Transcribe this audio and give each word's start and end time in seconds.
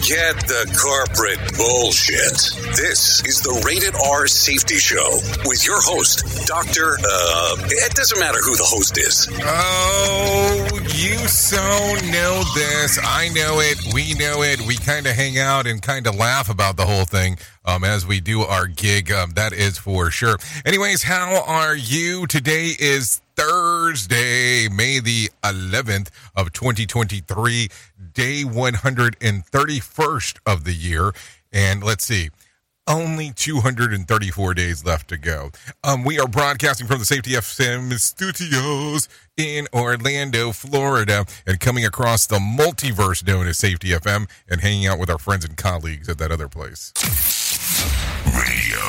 Forget 0.00 0.48
the 0.48 0.64
corporate 0.80 1.58
bullshit. 1.58 2.56
This 2.74 3.22
is 3.26 3.42
the 3.42 3.52
Rated 3.66 3.94
R 3.94 4.26
Safety 4.26 4.78
Show 4.78 5.20
with 5.44 5.66
your 5.66 5.78
host, 5.82 6.24
Dr. 6.46 6.96
Uh, 7.04 7.56
it 7.68 7.92
doesn't 7.94 8.18
matter 8.18 8.38
who 8.42 8.56
the 8.56 8.64
host 8.64 8.96
is. 8.96 9.28
Oh, 9.44 10.79
you 11.00 11.16
so 11.28 11.56
know 12.10 12.42
this. 12.54 12.98
I 13.02 13.30
know 13.34 13.60
it. 13.60 13.78
We 13.94 14.12
know 14.14 14.42
it. 14.42 14.60
We 14.60 14.76
kind 14.76 15.06
of 15.06 15.14
hang 15.14 15.38
out 15.38 15.66
and 15.66 15.80
kind 15.80 16.06
of 16.06 16.14
laugh 16.14 16.50
about 16.50 16.76
the 16.76 16.84
whole 16.84 17.06
thing 17.06 17.38
um, 17.64 17.84
as 17.84 18.06
we 18.06 18.20
do 18.20 18.42
our 18.42 18.66
gig. 18.66 19.10
Um, 19.10 19.30
that 19.30 19.54
is 19.54 19.78
for 19.78 20.10
sure. 20.10 20.36
Anyways, 20.66 21.04
how 21.04 21.42
are 21.46 21.74
you? 21.74 22.26
Today 22.26 22.74
is 22.78 23.22
Thursday, 23.34 24.68
May 24.68 25.00
the 25.00 25.30
11th 25.42 26.10
of 26.36 26.52
2023, 26.52 27.68
day 28.12 28.42
131st 28.44 30.38
of 30.44 30.64
the 30.64 30.74
year. 30.74 31.12
And 31.50 31.82
let's 31.82 32.04
see, 32.04 32.28
only 32.90 33.30
234 33.30 34.54
days 34.54 34.84
left 34.84 35.08
to 35.08 35.16
go. 35.16 35.50
Um, 35.84 36.04
we 36.04 36.18
are 36.18 36.26
broadcasting 36.26 36.86
from 36.86 36.98
the 36.98 37.04
Safety 37.04 37.32
FM 37.32 37.98
studios 37.98 39.08
in 39.36 39.68
Orlando, 39.72 40.50
Florida, 40.52 41.24
and 41.46 41.60
coming 41.60 41.84
across 41.84 42.26
the 42.26 42.38
multiverse 42.38 43.26
known 43.26 43.46
as 43.46 43.58
Safety 43.58 43.90
FM 43.90 44.28
and 44.48 44.60
hanging 44.60 44.86
out 44.86 44.98
with 44.98 45.08
our 45.08 45.18
friends 45.18 45.44
and 45.44 45.56
colleagues 45.56 46.08
at 46.08 46.18
that 46.18 46.32
other 46.32 46.48
place. 46.48 46.92
Radio. 48.26 48.80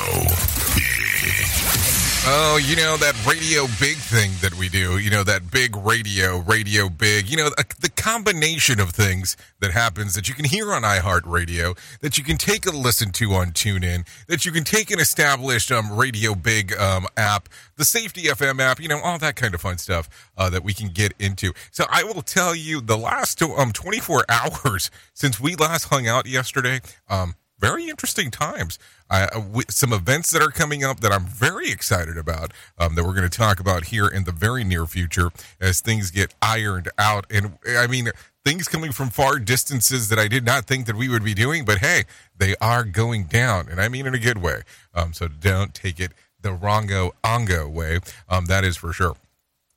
Oh, 2.24 2.56
you 2.56 2.76
know, 2.76 2.96
that 2.98 3.16
radio 3.26 3.62
big 3.80 3.96
thing 3.96 4.30
that 4.42 4.54
we 4.54 4.68
do, 4.68 4.98
you 4.98 5.10
know, 5.10 5.24
that 5.24 5.50
big 5.50 5.74
radio, 5.74 6.38
radio 6.38 6.88
big, 6.88 7.28
you 7.28 7.36
know, 7.36 7.50
the 7.80 7.90
combination 7.96 8.78
of 8.78 8.90
things 8.90 9.36
that 9.58 9.72
happens 9.72 10.14
that 10.14 10.28
you 10.28 10.34
can 10.36 10.44
hear 10.44 10.72
on 10.72 10.82
iHeartRadio, 10.82 11.76
that 11.98 12.16
you 12.16 12.22
can 12.22 12.36
take 12.36 12.64
a 12.64 12.70
listen 12.70 13.10
to 13.10 13.32
on 13.32 13.50
TuneIn, 13.50 14.06
that 14.28 14.46
you 14.46 14.52
can 14.52 14.62
take 14.62 14.92
an 14.92 15.00
established 15.00 15.72
um, 15.72 15.90
radio 15.96 16.36
big 16.36 16.72
um, 16.76 17.08
app, 17.16 17.48
the 17.74 17.84
Safety 17.84 18.22
FM 18.22 18.60
app, 18.60 18.78
you 18.78 18.86
know, 18.86 19.00
all 19.00 19.18
that 19.18 19.34
kind 19.34 19.52
of 19.52 19.60
fun 19.60 19.78
stuff 19.78 20.08
uh, 20.38 20.48
that 20.48 20.62
we 20.62 20.72
can 20.72 20.90
get 20.90 21.14
into. 21.18 21.52
So 21.72 21.86
I 21.90 22.04
will 22.04 22.22
tell 22.22 22.54
you 22.54 22.80
the 22.80 22.96
last 22.96 23.42
um, 23.42 23.72
24 23.72 24.26
hours 24.28 24.92
since 25.12 25.40
we 25.40 25.56
last 25.56 25.88
hung 25.88 26.06
out 26.06 26.28
yesterday, 26.28 26.82
um, 27.08 27.34
very 27.62 27.88
interesting 27.88 28.30
times. 28.30 28.78
Uh, 29.08 29.28
some 29.68 29.92
events 29.92 30.30
that 30.30 30.42
are 30.42 30.50
coming 30.50 30.82
up 30.82 31.00
that 31.00 31.12
I'm 31.12 31.26
very 31.26 31.70
excited 31.70 32.18
about 32.18 32.52
um, 32.76 32.96
that 32.96 33.04
we're 33.04 33.14
going 33.14 33.28
to 33.28 33.38
talk 33.38 33.60
about 33.60 33.84
here 33.84 34.08
in 34.08 34.24
the 34.24 34.32
very 34.32 34.64
near 34.64 34.84
future 34.84 35.30
as 35.60 35.80
things 35.80 36.10
get 36.10 36.34
ironed 36.42 36.90
out. 36.98 37.24
And 37.30 37.58
I 37.68 37.86
mean, 37.86 38.08
things 38.44 38.66
coming 38.66 38.90
from 38.90 39.10
far 39.10 39.38
distances 39.38 40.08
that 40.08 40.18
I 40.18 40.26
did 40.28 40.44
not 40.44 40.64
think 40.64 40.86
that 40.86 40.96
we 40.96 41.08
would 41.08 41.24
be 41.24 41.34
doing, 41.34 41.64
but 41.64 41.78
hey, 41.78 42.04
they 42.36 42.56
are 42.60 42.84
going 42.84 43.24
down, 43.24 43.68
and 43.68 43.80
I 43.80 43.88
mean 43.88 44.06
in 44.06 44.14
a 44.14 44.18
good 44.18 44.38
way. 44.38 44.62
Um, 44.94 45.12
so 45.12 45.28
don't 45.28 45.72
take 45.72 46.00
it 46.00 46.12
the 46.40 46.50
wrongo 46.50 47.12
ongo 47.22 47.70
way. 47.70 48.00
Um, 48.28 48.46
that 48.46 48.64
is 48.64 48.76
for 48.76 48.92
sure. 48.92 49.16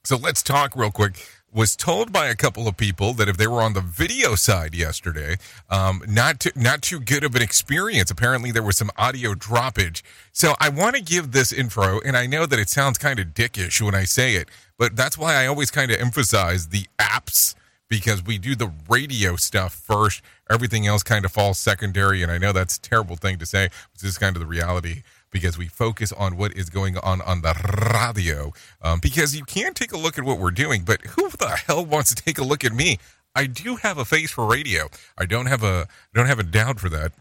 So 0.03 0.17
let's 0.17 0.41
talk 0.41 0.75
real 0.75 0.91
quick 0.91 1.27
was 1.55 1.73
told 1.73 2.11
by 2.11 2.27
a 2.27 2.35
couple 2.35 2.67
of 2.67 2.75
people 2.75 3.13
that 3.13 3.29
if 3.29 3.37
they 3.37 3.47
were 3.47 3.61
on 3.61 3.71
the 3.71 3.81
video 3.81 4.35
side 4.35 4.75
yesterday, 4.75 5.37
um, 5.69 6.03
not 6.05 6.41
too, 6.41 6.51
not 6.53 6.81
too 6.81 6.99
good 6.99 7.23
of 7.23 7.33
an 7.33 7.41
experience. 7.41 8.11
Apparently, 8.11 8.51
there 8.51 8.61
was 8.61 8.75
some 8.75 8.91
audio 8.97 9.33
droppage. 9.33 10.01
So 10.33 10.55
I 10.59 10.67
want 10.67 10.97
to 10.97 11.01
give 11.01 11.31
this 11.31 11.53
info, 11.53 12.01
and 12.01 12.17
I 12.17 12.25
know 12.25 12.45
that 12.45 12.59
it 12.59 12.69
sounds 12.69 12.97
kind 12.97 13.19
of 13.19 13.27
dickish 13.27 13.81
when 13.81 13.95
I 13.95 14.03
say 14.03 14.35
it, 14.35 14.49
but 14.77 14.97
that's 14.97 15.17
why 15.17 15.35
I 15.35 15.47
always 15.47 15.71
kind 15.71 15.91
of 15.91 15.99
emphasize 15.99 16.67
the 16.67 16.87
apps 16.99 17.55
because 17.87 18.21
we 18.21 18.37
do 18.37 18.55
the 18.55 18.71
radio 18.89 19.37
stuff 19.37 19.73
first. 19.73 20.21
Everything 20.49 20.85
else 20.85 21.03
kind 21.03 21.23
of 21.23 21.31
falls 21.31 21.57
secondary, 21.57 22.21
and 22.21 22.31
I 22.31 22.37
know 22.37 22.51
that's 22.51 22.75
a 22.75 22.81
terrible 22.81 23.15
thing 23.15 23.37
to 23.37 23.45
say. 23.45 23.69
But 23.93 24.01
this 24.01 24.11
is 24.11 24.17
kind 24.17 24.35
of 24.35 24.41
the 24.41 24.47
reality 24.47 25.03
because 25.35 25.57
we 25.57 25.67
focus 25.67 26.13
on 26.13 26.37
what 26.37 26.53
is 26.53 26.69
going 26.69 26.97
on 26.99 27.19
on 27.23 27.41
the 27.41 27.53
radio. 27.93 28.53
Um, 28.81 29.01
because 29.01 29.35
you 29.35 29.43
can 29.43 29.73
take 29.73 29.91
a 29.91 29.97
look 29.97 30.17
at 30.17 30.23
what 30.23 30.39
we're 30.39 30.49
doing, 30.49 30.83
but 30.85 31.01
who 31.07 31.29
the 31.29 31.49
hell 31.67 31.85
wants 31.85 32.15
to 32.15 32.23
take 32.23 32.37
a 32.37 32.43
look 32.43 32.63
at 32.63 32.71
me? 32.71 32.99
I 33.35 33.45
do 33.47 33.75
have 33.75 33.97
a 33.97 34.05
face 34.05 34.31
for 34.31 34.45
radio. 34.45 34.87
I 35.17 35.25
don't 35.25 35.47
have 35.47 35.61
a 35.61 35.89
don't 36.13 36.27
have 36.27 36.39
a 36.39 36.43
doubt 36.43 36.79
for 36.79 36.87
that 36.87 37.11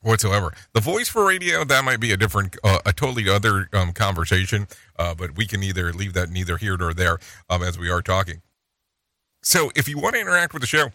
whatsoever. 0.00 0.52
The 0.74 0.80
voice 0.80 1.08
for 1.08 1.26
radio 1.26 1.64
that 1.64 1.84
might 1.84 1.98
be 1.98 2.12
a 2.12 2.16
different, 2.16 2.56
uh, 2.62 2.78
a 2.86 2.92
totally 2.92 3.28
other 3.28 3.68
um, 3.72 3.92
conversation. 3.94 4.68
Uh, 4.96 5.16
but 5.16 5.36
we 5.36 5.44
can 5.44 5.64
either 5.64 5.92
leave 5.92 6.12
that 6.12 6.30
neither 6.30 6.56
here 6.56 6.76
nor 6.76 6.94
there 6.94 7.18
um, 7.48 7.64
as 7.64 7.76
we 7.76 7.90
are 7.90 8.00
talking. 8.00 8.42
So 9.42 9.72
if 9.74 9.88
you 9.88 9.98
want 9.98 10.14
to 10.14 10.20
interact 10.20 10.52
with 10.52 10.60
the 10.60 10.68
show, 10.68 10.92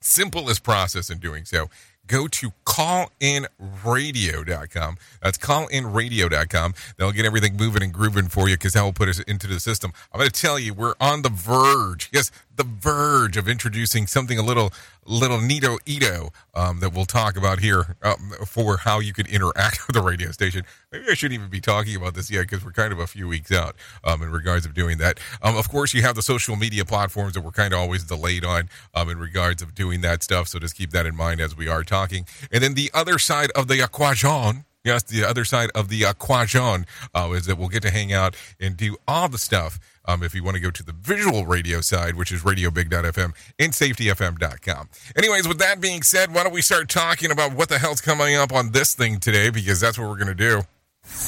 simplest 0.00 0.64
process 0.64 1.10
in 1.10 1.18
doing 1.18 1.44
so 1.44 1.70
go 2.08 2.26
to 2.26 2.50
callinradio.com. 2.64 4.96
That's 5.22 5.38
callinradio.com. 5.38 6.74
They'll 6.96 7.12
get 7.12 7.24
everything 7.24 7.56
moving 7.56 7.84
and 7.84 7.92
grooving 7.92 8.26
for 8.28 8.48
you 8.48 8.56
because 8.56 8.72
that 8.72 8.82
will 8.82 8.92
put 8.92 9.08
us 9.08 9.20
into 9.20 9.46
the 9.46 9.60
system. 9.60 9.92
I'm 10.12 10.18
going 10.18 10.30
to 10.30 10.40
tell 10.40 10.58
you, 10.58 10.74
we're 10.74 10.94
on 11.00 11.22
the 11.22 11.28
verge. 11.28 12.10
Yes, 12.12 12.32
the 12.58 12.64
verge 12.64 13.36
of 13.36 13.48
introducing 13.48 14.06
something 14.06 14.38
a 14.38 14.42
little 14.42 14.72
little 15.06 15.38
neato 15.38 15.78
ito 15.86 16.30
um, 16.54 16.80
that 16.80 16.92
we'll 16.92 17.06
talk 17.06 17.38
about 17.38 17.60
here 17.60 17.96
um, 18.02 18.34
for 18.44 18.76
how 18.76 18.98
you 18.98 19.14
can 19.14 19.26
interact 19.26 19.80
with 19.86 19.94
the 19.94 20.02
radio 20.02 20.30
station. 20.30 20.64
Maybe 20.92 21.06
I 21.10 21.14
shouldn't 21.14 21.38
even 21.40 21.48
be 21.48 21.60
talking 21.60 21.96
about 21.96 22.14
this 22.14 22.30
yet 22.30 22.42
because 22.42 22.62
we're 22.62 22.72
kind 22.72 22.92
of 22.92 22.98
a 22.98 23.06
few 23.06 23.26
weeks 23.26 23.50
out 23.50 23.74
um, 24.04 24.22
in 24.22 24.30
regards 24.30 24.66
of 24.66 24.74
doing 24.74 24.98
that. 24.98 25.18
Um, 25.40 25.56
of 25.56 25.70
course, 25.70 25.94
you 25.94 26.02
have 26.02 26.14
the 26.14 26.22
social 26.22 26.56
media 26.56 26.84
platforms 26.84 27.32
that 27.34 27.40
we're 27.40 27.52
kind 27.52 27.72
of 27.72 27.80
always 27.80 28.04
delayed 28.04 28.44
on 28.44 28.68
um, 28.94 29.08
in 29.08 29.18
regards 29.18 29.62
of 29.62 29.74
doing 29.74 30.02
that 30.02 30.22
stuff. 30.22 30.48
So 30.48 30.58
just 30.58 30.76
keep 30.76 30.90
that 30.90 31.06
in 31.06 31.16
mind 31.16 31.40
as 31.40 31.56
we 31.56 31.68
are 31.68 31.84
talking. 31.84 32.26
And 32.52 32.62
then 32.62 32.74
the 32.74 32.90
other 32.92 33.18
side 33.18 33.50
of 33.52 33.68
the 33.68 33.82
equation 33.82 34.64
Yes, 34.84 35.02
the 35.02 35.24
other 35.24 35.44
side 35.44 35.70
of 35.74 35.88
the 35.88 36.04
equation 36.04 36.86
uh, 37.14 37.30
is 37.34 37.46
that 37.46 37.58
we'll 37.58 37.68
get 37.68 37.82
to 37.82 37.90
hang 37.90 38.12
out 38.12 38.36
and 38.58 38.76
do 38.76 38.96
all 39.06 39.28
the 39.28 39.36
stuff. 39.36 39.78
Um, 40.08 40.22
if 40.22 40.34
you 40.34 40.42
want 40.42 40.54
to 40.54 40.60
go 40.60 40.70
to 40.70 40.82
the 40.82 40.92
visual 40.92 41.44
radio 41.44 41.82
side, 41.82 42.14
which 42.14 42.32
is 42.32 42.42
radiobig.fm 42.42 43.34
and 43.58 43.72
safetyfm.com. 43.72 44.88
Anyways, 45.14 45.46
with 45.46 45.58
that 45.58 45.82
being 45.82 46.02
said, 46.02 46.34
why 46.34 46.44
don't 46.44 46.54
we 46.54 46.62
start 46.62 46.88
talking 46.88 47.30
about 47.30 47.52
what 47.52 47.68
the 47.68 47.78
hell's 47.78 48.00
coming 48.00 48.34
up 48.34 48.50
on 48.50 48.72
this 48.72 48.94
thing 48.94 49.20
today? 49.20 49.50
Because 49.50 49.80
that's 49.80 49.98
what 49.98 50.08
we're 50.08 50.16
going 50.16 50.28
to 50.28 50.34
do. 50.34 50.62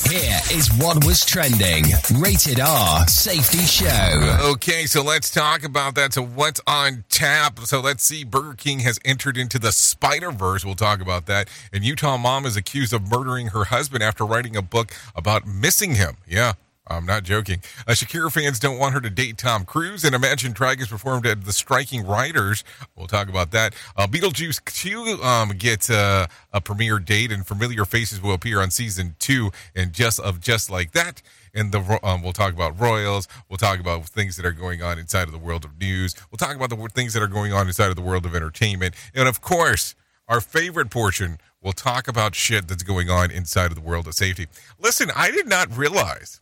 Here 0.09 0.41
is 0.53 0.71
what 0.79 1.05
was 1.05 1.25
trending. 1.25 1.85
Rated 2.19 2.61
R 2.61 3.07
Safety 3.07 3.65
Show. 3.65 4.39
Okay, 4.53 4.85
so 4.87 5.03
let's 5.03 5.31
talk 5.31 5.63
about 5.63 5.95
that. 5.95 6.13
So, 6.13 6.23
what's 6.23 6.61
on 6.67 7.05
tap? 7.09 7.61
So, 7.61 7.81
let's 7.81 8.05
see. 8.05 8.25
Burger 8.25 8.55
King 8.55 8.81
has 8.81 8.99
entered 9.05 9.39
into 9.39 9.59
the 9.59 9.73
Spider 9.73 10.33
Verse. 10.33 10.65
We'll 10.65 10.75
talk 10.75 11.01
about 11.01 11.27
that. 11.27 11.49
And 11.73 11.85
Utah 11.85 12.19
mom 12.19 12.45
is 12.45 12.57
accused 12.57 12.93
of 12.93 13.11
murdering 13.11 13.49
her 13.49 13.65
husband 13.65 14.03
after 14.03 14.25
writing 14.25 14.55
a 14.57 14.63
book 14.63 14.93
about 15.15 15.47
missing 15.47 15.95
him. 15.95 16.17
Yeah, 16.29 16.55
I'm 16.91 17.07
not 17.07 17.23
joking. 17.23 17.63
Uh, 17.87 17.93
Shakira 17.93 18.33
fans 18.33 18.59
don't 18.59 18.79
want 18.79 18.95
her 18.95 19.01
to 19.01 19.11
date 19.11 19.39
Tom 19.39 19.65
Cruise, 19.65 20.05
and 20.05 20.15
Imagine 20.15 20.53
Dragons 20.53 20.89
performed 20.89 21.25
at 21.25 21.45
the 21.45 21.53
Striking 21.53 22.05
Riders. 22.05 22.65
We'll 22.97 23.07
talk 23.07 23.29
about 23.29 23.53
that. 23.53 23.75
Uh, 23.97 24.09
Beetlejuice 24.09 24.65
2 24.65 25.23
um, 25.23 25.51
gets 25.51 25.89
uh, 25.89 26.27
a 26.53 26.61
premiere 26.61 26.99
date, 26.99 27.31
and 27.31 27.47
familiar 27.47 27.85
faces 27.85 28.21
will 28.21 28.33
appear 28.33 28.61
on 28.61 28.71
season 28.71 29.15
two 29.21 29.53
and 29.75 29.93
just 29.93 30.19
of 30.19 30.41
Just 30.41 30.69
Like 30.69 30.91
That. 30.93 31.23
And 31.55 31.73
the 31.73 32.01
um, 32.03 32.23
we'll 32.23 32.33
talk 32.33 32.53
about 32.53 32.79
royals. 32.81 33.27
We'll 33.49 33.57
talk 33.57 33.81
about 33.81 34.07
things 34.07 34.37
that 34.37 34.47
are 34.47 34.53
going 34.53 34.83
on 34.83 34.99
inside 34.99 35.25
of 35.25 35.33
the 35.33 35.39
world 35.39 35.65
of 35.65 35.79
news. 35.81 36.15
We'll 36.31 36.39
talk 36.39 36.55
about 36.55 36.71
the 36.71 36.89
things 36.93 37.13
that 37.15 37.23
are 37.23 37.29
going 37.29 37.53
on 37.53 37.67
inside 37.67 37.89
of 37.89 37.97
the 37.97 38.03
world 38.03 38.27
of 38.27 38.35
entertainment, 38.35 38.95
and 39.15 39.29
of 39.29 39.41
course, 39.41 39.95
our 40.29 40.41
favorite 40.41 40.91
portion. 40.91 41.39
We'll 41.63 41.73
talk 41.75 42.09
about 42.09 42.35
shit 42.35 42.69
that's 42.69 42.83
going 42.83 43.11
on 43.11 43.31
inside 43.31 43.67
of 43.67 43.75
the 43.75 43.83
world 43.83 44.07
of 44.07 44.15
safety. 44.15 44.47
Listen, 44.79 45.11
I 45.15 45.31
did 45.31 45.47
not 45.47 45.77
realize 45.77 46.41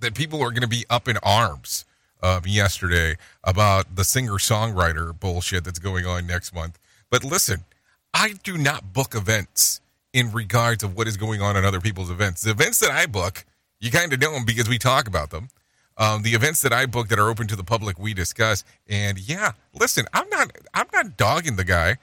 that 0.00 0.14
people 0.14 0.42
are 0.42 0.50
going 0.50 0.62
to 0.62 0.68
be 0.68 0.84
up 0.90 1.08
in 1.08 1.16
arms 1.22 1.84
um, 2.22 2.42
yesterday 2.46 3.16
about 3.44 3.96
the 3.96 4.04
singer 4.04 4.32
songwriter 4.32 5.18
bullshit 5.18 5.64
that's 5.64 5.78
going 5.78 6.06
on 6.06 6.26
next 6.26 6.54
month. 6.54 6.78
But 7.10 7.24
listen, 7.24 7.64
I 8.12 8.34
do 8.42 8.58
not 8.58 8.92
book 8.92 9.14
events 9.14 9.80
in 10.12 10.32
regards 10.32 10.82
of 10.82 10.96
what 10.96 11.06
is 11.06 11.16
going 11.16 11.42
on 11.42 11.56
in 11.56 11.64
other 11.64 11.80
people's 11.80 12.10
events. 12.10 12.42
The 12.42 12.50
events 12.50 12.78
that 12.80 12.90
I 12.90 13.06
book, 13.06 13.44
you 13.80 13.90
kind 13.90 14.12
of 14.12 14.20
know 14.20 14.32
them 14.32 14.44
because 14.44 14.68
we 14.68 14.78
talk 14.78 15.06
about 15.06 15.30
them. 15.30 15.48
Um, 15.96 16.22
the 16.22 16.34
events 16.34 16.62
that 16.62 16.72
I 16.72 16.86
book 16.86 17.08
that 17.08 17.18
are 17.18 17.28
open 17.28 17.48
to 17.48 17.56
the 17.56 17.64
public, 17.64 17.98
we 17.98 18.14
discuss. 18.14 18.64
And 18.88 19.18
yeah, 19.18 19.52
listen, 19.74 20.06
I'm 20.12 20.28
not, 20.30 20.50
I'm 20.72 20.86
not 20.92 21.16
dogging 21.16 21.56
the 21.56 21.64
guy 21.64 21.96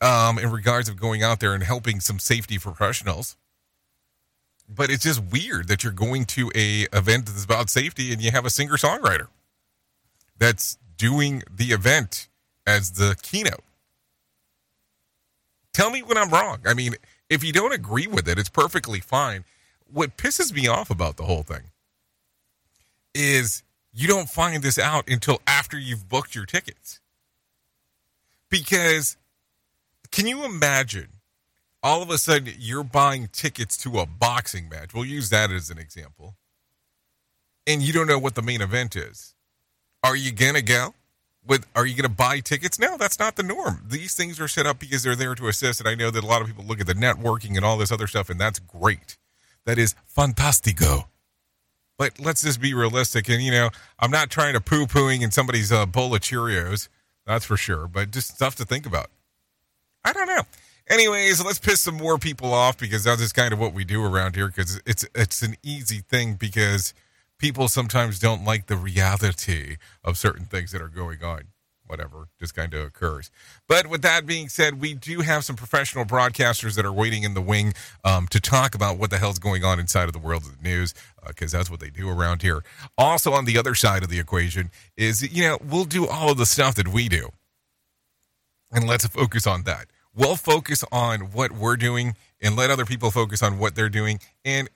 um, 0.00 0.38
in 0.38 0.50
regards 0.50 0.88
of 0.88 0.96
going 0.96 1.22
out 1.22 1.40
there 1.40 1.54
and 1.54 1.62
helping 1.62 2.00
some 2.00 2.18
safety 2.18 2.58
professionals 2.58 3.36
but 4.68 4.90
it's 4.90 5.04
just 5.04 5.22
weird 5.24 5.68
that 5.68 5.82
you're 5.82 5.92
going 5.92 6.24
to 6.26 6.50
a 6.54 6.86
event 6.92 7.26
that's 7.26 7.44
about 7.44 7.70
safety 7.70 8.12
and 8.12 8.22
you 8.22 8.30
have 8.30 8.46
a 8.46 8.50
singer 8.50 8.76
songwriter 8.76 9.28
that's 10.38 10.78
doing 10.96 11.42
the 11.50 11.66
event 11.66 12.28
as 12.66 12.92
the 12.92 13.16
keynote. 13.22 13.64
Tell 15.72 15.90
me 15.90 16.02
when 16.02 16.18
I'm 16.18 16.30
wrong. 16.30 16.60
I 16.66 16.74
mean, 16.74 16.94
if 17.28 17.42
you 17.42 17.52
don't 17.52 17.72
agree 17.72 18.06
with 18.06 18.28
it, 18.28 18.38
it's 18.38 18.48
perfectly 18.48 19.00
fine. 19.00 19.44
What 19.90 20.16
pisses 20.16 20.52
me 20.52 20.68
off 20.68 20.90
about 20.90 21.16
the 21.16 21.24
whole 21.24 21.42
thing 21.42 21.70
is 23.14 23.62
you 23.92 24.08
don't 24.08 24.28
find 24.28 24.62
this 24.62 24.78
out 24.78 25.08
until 25.08 25.40
after 25.46 25.78
you've 25.78 26.08
booked 26.08 26.34
your 26.34 26.46
tickets. 26.46 27.00
Because 28.48 29.16
can 30.10 30.26
you 30.26 30.44
imagine 30.44 31.08
all 31.82 32.02
of 32.02 32.10
a 32.10 32.18
sudden 32.18 32.54
you're 32.58 32.84
buying 32.84 33.28
tickets 33.32 33.76
to 33.78 33.98
a 33.98 34.06
boxing 34.06 34.68
match. 34.68 34.94
We'll 34.94 35.04
use 35.04 35.30
that 35.30 35.50
as 35.50 35.70
an 35.70 35.78
example. 35.78 36.36
And 37.66 37.82
you 37.82 37.92
don't 37.92 38.06
know 38.06 38.18
what 38.18 38.34
the 38.34 38.42
main 38.42 38.60
event 38.60 38.96
is. 38.96 39.34
Are 40.02 40.16
you 40.16 40.32
going 40.32 40.54
to 40.54 40.62
go? 40.62 40.94
With, 41.44 41.66
are 41.74 41.86
you 41.86 41.96
going 41.96 42.08
to 42.08 42.16
buy 42.16 42.38
tickets? 42.40 42.78
No, 42.78 42.96
that's 42.96 43.18
not 43.18 43.34
the 43.34 43.42
norm. 43.42 43.84
These 43.88 44.14
things 44.14 44.40
are 44.40 44.46
set 44.46 44.64
up 44.64 44.78
because 44.78 45.02
they're 45.02 45.16
there 45.16 45.34
to 45.34 45.48
assist. 45.48 45.80
And 45.80 45.88
I 45.88 45.96
know 45.96 46.10
that 46.10 46.22
a 46.22 46.26
lot 46.26 46.40
of 46.40 46.46
people 46.46 46.64
look 46.64 46.80
at 46.80 46.86
the 46.86 46.94
networking 46.94 47.56
and 47.56 47.64
all 47.64 47.76
this 47.76 47.90
other 47.90 48.06
stuff, 48.06 48.30
and 48.30 48.40
that's 48.40 48.60
great. 48.60 49.16
That 49.64 49.78
is 49.78 49.96
fantastico. 50.16 51.06
But 51.98 52.20
let's 52.20 52.42
just 52.42 52.60
be 52.60 52.74
realistic. 52.74 53.28
And, 53.28 53.42
you 53.42 53.50
know, 53.50 53.70
I'm 53.98 54.10
not 54.10 54.30
trying 54.30 54.54
to 54.54 54.60
poo 54.60 54.86
pooing 54.86 55.22
in 55.22 55.30
somebody's 55.30 55.72
uh, 55.72 55.86
bowl 55.86 56.14
of 56.14 56.20
Cheerios. 56.20 56.88
That's 57.26 57.44
for 57.44 57.56
sure. 57.56 57.88
But 57.88 58.12
just 58.12 58.34
stuff 58.34 58.54
to 58.56 58.64
think 58.64 58.86
about. 58.86 59.10
I 60.04 60.12
don't 60.12 60.26
know. 60.26 60.42
Anyways, 60.88 61.44
let's 61.44 61.58
piss 61.58 61.80
some 61.80 61.96
more 61.96 62.18
people 62.18 62.52
off 62.52 62.76
because 62.76 63.04
that's 63.04 63.20
just 63.20 63.34
kind 63.34 63.52
of 63.52 63.58
what 63.58 63.72
we 63.72 63.84
do 63.84 64.04
around 64.04 64.34
here 64.34 64.48
because 64.48 64.80
it's 64.84 65.06
it's 65.14 65.42
an 65.42 65.56
easy 65.62 66.00
thing 66.00 66.34
because 66.34 66.92
people 67.38 67.68
sometimes 67.68 68.18
don't 68.18 68.44
like 68.44 68.66
the 68.66 68.76
reality 68.76 69.76
of 70.04 70.18
certain 70.18 70.44
things 70.44 70.72
that 70.72 70.82
are 70.82 70.88
going 70.88 71.22
on. 71.22 71.42
Whatever, 71.86 72.28
just 72.40 72.54
kind 72.54 72.72
of 72.72 72.86
occurs. 72.86 73.30
But 73.68 73.88
with 73.88 74.00
that 74.02 74.24
being 74.24 74.48
said, 74.48 74.80
we 74.80 74.94
do 74.94 75.20
have 75.20 75.44
some 75.44 75.56
professional 75.56 76.04
broadcasters 76.06 76.74
that 76.76 76.86
are 76.86 76.92
waiting 76.92 77.22
in 77.22 77.34
the 77.34 77.42
wing 77.42 77.74
um, 78.02 78.28
to 78.28 78.40
talk 78.40 78.74
about 78.74 78.96
what 78.96 79.10
the 79.10 79.18
hell's 79.18 79.38
going 79.38 79.62
on 79.62 79.78
inside 79.78 80.04
of 80.04 80.14
the 80.14 80.18
world 80.18 80.44
of 80.44 80.56
the 80.56 80.62
news 80.62 80.94
because 81.26 81.52
uh, 81.52 81.58
that's 81.58 81.70
what 81.70 81.80
they 81.80 81.90
do 81.90 82.08
around 82.08 82.40
here. 82.40 82.64
Also, 82.96 83.32
on 83.32 83.44
the 83.44 83.58
other 83.58 83.74
side 83.74 84.02
of 84.02 84.08
the 84.08 84.18
equation 84.18 84.70
is, 84.96 85.36
you 85.36 85.42
know, 85.42 85.58
we'll 85.68 85.84
do 85.84 86.08
all 86.08 86.30
of 86.30 86.38
the 86.38 86.46
stuff 86.46 86.76
that 86.76 86.88
we 86.88 87.08
do. 87.08 87.28
And 88.70 88.86
let's 88.86 89.06
focus 89.06 89.46
on 89.46 89.64
that 89.64 89.86
we'll 90.14 90.36
focus 90.36 90.84
on 90.92 91.32
what 91.32 91.52
we're 91.52 91.76
doing 91.76 92.16
and 92.40 92.56
let 92.56 92.70
other 92.70 92.84
people 92.84 93.10
focus 93.10 93.42
on 93.42 93.58
what 93.58 93.74
they're 93.74 93.88
doing. 93.88 94.20
And 94.44 94.68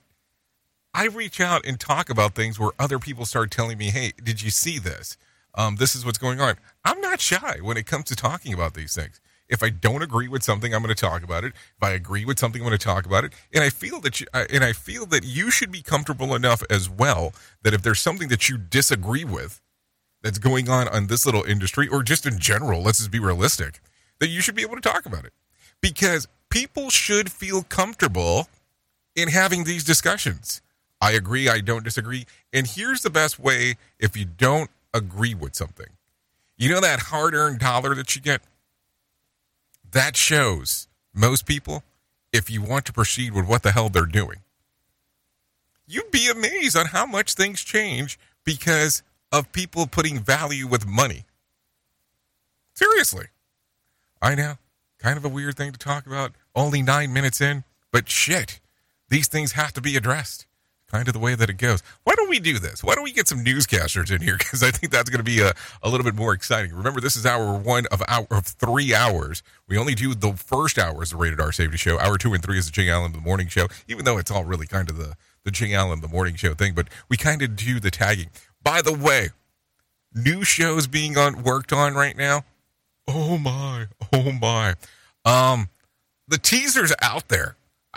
I 0.93 1.05
reach 1.05 1.39
out 1.39 1.65
and 1.65 1.79
talk 1.79 2.09
about 2.09 2.33
things 2.33 2.59
where 2.59 2.71
other 2.79 2.97
people 2.99 3.25
start 3.25 3.51
telling 3.51 3.77
me, 3.77 3.91
hey, 3.91 4.13
did 4.23 4.41
you 4.41 4.49
see 4.49 4.79
this? 4.79 5.17
Um, 5.53 5.75
this 5.75 5.95
is 5.95 6.05
what's 6.05 6.17
going 6.17 6.39
on. 6.39 6.55
I'm 6.85 7.01
not 7.01 7.19
shy 7.19 7.57
when 7.61 7.77
it 7.77 7.85
comes 7.85 8.05
to 8.05 8.15
talking 8.15 8.53
about 8.53 8.73
these 8.73 8.95
things. 8.95 9.19
If 9.49 9.63
I 9.63 9.69
don't 9.69 10.01
agree 10.01 10.27
with 10.27 10.43
something, 10.43 10.73
I'm 10.73 10.81
going 10.83 10.93
to 10.93 10.99
talk 10.99 11.23
about 11.23 11.43
it. 11.43 11.53
If 11.53 11.83
I 11.83 11.91
agree 11.91 12.25
with 12.25 12.37
something, 12.37 12.61
I'm 12.61 12.67
going 12.67 12.77
to 12.77 12.83
talk 12.83 13.05
about 13.05 13.23
it. 13.23 13.33
And 13.53 13.63
I 13.63 13.69
feel 13.69 14.01
that 14.01 14.19
you, 14.19 14.27
and 14.33 14.63
I 14.63 14.73
feel 14.73 15.05
that 15.07 15.23
you 15.23 15.51
should 15.51 15.71
be 15.71 15.81
comfortable 15.81 16.35
enough 16.35 16.63
as 16.69 16.89
well 16.89 17.33
that 17.63 17.73
if 17.73 17.81
there's 17.81 18.01
something 18.01 18.27
that 18.27 18.49
you 18.49 18.57
disagree 18.57 19.23
with 19.23 19.61
that's 20.21 20.37
going 20.37 20.69
on 20.69 20.89
on 20.89 21.07
this 21.07 21.25
little 21.25 21.43
industry 21.43 21.87
or 21.87 22.03
just 22.03 22.25
in 22.25 22.39
general, 22.39 22.81
let's 22.81 22.97
just 22.97 23.11
be 23.11 23.19
realistic 23.19 23.79
that 24.19 24.29
you 24.29 24.41
should 24.41 24.55
be 24.55 24.61
able 24.61 24.75
to 24.75 24.81
talk 24.81 25.05
about 25.05 25.25
it 25.25 25.33
because 25.81 26.27
people 26.49 26.89
should 26.89 27.31
feel 27.31 27.63
comfortable 27.63 28.47
in 29.15 29.29
having 29.29 29.63
these 29.63 29.83
discussions. 29.83 30.61
I 30.99 31.11
agree, 31.11 31.47
I 31.49 31.61
don't 31.61 31.83
disagree. 31.83 32.25
And 32.51 32.67
here's 32.67 33.01
the 33.01 33.09
best 33.09 33.39
way 33.39 33.75
if 33.99 34.17
you 34.17 34.25
don't 34.25 34.69
agree 34.93 35.35
with 35.35 35.55
something. 35.55 35.87
You 36.57 36.69
know 36.69 36.81
that 36.81 36.99
hard 36.99 37.33
earned 37.35 37.59
dollar 37.59 37.93
that 37.95 38.15
you 38.15 38.21
get? 38.21 38.41
That 39.91 40.15
shows 40.15 40.87
most 41.13 41.45
people 41.45 41.83
if 42.33 42.49
you 42.49 42.61
want 42.61 42.85
to 42.85 42.93
proceed 42.93 43.33
with 43.33 43.47
what 43.47 43.63
the 43.63 43.71
hell 43.71 43.89
they're 43.89 44.05
doing. 44.05 44.39
You'd 45.87 46.11
be 46.11 46.29
amazed 46.29 46.75
on 46.75 46.87
how 46.87 47.05
much 47.05 47.33
things 47.33 47.63
change 47.63 48.19
because 48.43 49.03
of 49.31 49.51
people 49.51 49.87
putting 49.87 50.19
value 50.19 50.67
with 50.67 50.85
money. 50.85 51.25
Seriously. 52.73 53.27
I 54.21 54.35
know. 54.35 54.55
Kind 54.99 55.17
of 55.17 55.25
a 55.25 55.29
weird 55.29 55.55
thing 55.55 55.71
to 55.71 55.79
talk 55.79 56.07
about. 56.07 56.31
Only 56.55 56.81
nine 56.81 57.13
minutes 57.13 57.39
in, 57.39 57.63
but 57.91 58.09
shit, 58.09 58.59
these 59.09 59.27
things 59.27 59.53
have 59.53 59.73
to 59.73 59.81
be 59.81 59.95
addressed. 59.95 60.47
Kind 60.89 61.09
of 61.09 61.13
the 61.13 61.19
way 61.19 61.35
that 61.35 61.49
it 61.49 61.57
goes. 61.57 61.83
Why 62.05 62.15
don't 62.15 62.29
we 62.29 62.39
do 62.39 62.59
this? 62.59 62.81
Why 62.81 62.95
don't 62.95 63.03
we 63.03 63.11
get 63.11 63.27
some 63.27 63.43
newscasters 63.43 64.09
in 64.09 64.21
here? 64.21 64.37
Because 64.47 64.63
I 64.63 64.71
think 64.71 64.93
that's 64.93 65.09
going 65.09 65.19
to 65.19 65.23
be 65.23 65.41
a, 65.41 65.51
a 65.83 65.89
little 65.89 66.05
bit 66.05 66.15
more 66.15 66.31
exciting. 66.33 66.73
Remember, 66.73 67.01
this 67.01 67.17
is 67.17 67.25
hour 67.25 67.57
one 67.57 67.85
of 67.91 68.01
hour 68.07 68.25
of 68.31 68.45
three 68.45 68.95
hours. 68.95 69.43
We 69.67 69.77
only 69.77 69.95
do 69.95 70.15
the 70.15 70.33
first 70.33 70.79
hour 70.79 71.01
as 71.01 71.09
the 71.09 71.17
rated 71.17 71.41
R 71.41 71.51
safety 71.51 71.75
show. 71.75 71.99
Hour 71.99 72.17
two 72.17 72.33
and 72.33 72.41
three 72.41 72.57
is 72.57 72.67
the 72.67 72.71
Jay 72.71 72.89
Allen 72.89 73.11
the 73.11 73.19
morning 73.19 73.49
show. 73.49 73.67
Even 73.89 74.05
though 74.05 74.17
it's 74.17 74.31
all 74.31 74.45
really 74.45 74.65
kind 74.65 74.89
of 74.89 74.97
the 74.97 75.15
the 75.43 75.51
Jay 75.51 75.73
Allen 75.73 75.99
the 75.99 76.07
morning 76.07 76.35
show 76.35 76.53
thing, 76.53 76.73
but 76.73 76.87
we 77.09 77.17
kind 77.17 77.41
of 77.41 77.57
do 77.57 77.81
the 77.81 77.91
tagging. 77.91 78.29
By 78.63 78.81
the 78.81 78.93
way, 78.93 79.29
new 80.13 80.45
shows 80.45 80.87
being 80.87 81.17
on 81.17 81.43
worked 81.43 81.73
on 81.73 81.95
right 81.95 82.15
now. 82.15 82.45
Oh 83.07 83.37
my, 83.37 83.87
oh 84.13 84.31
my. 84.33 84.75
Um, 85.25 85.69
the 86.27 86.37
teaser's 86.37 86.93
out 87.01 87.27
there. 87.29 87.55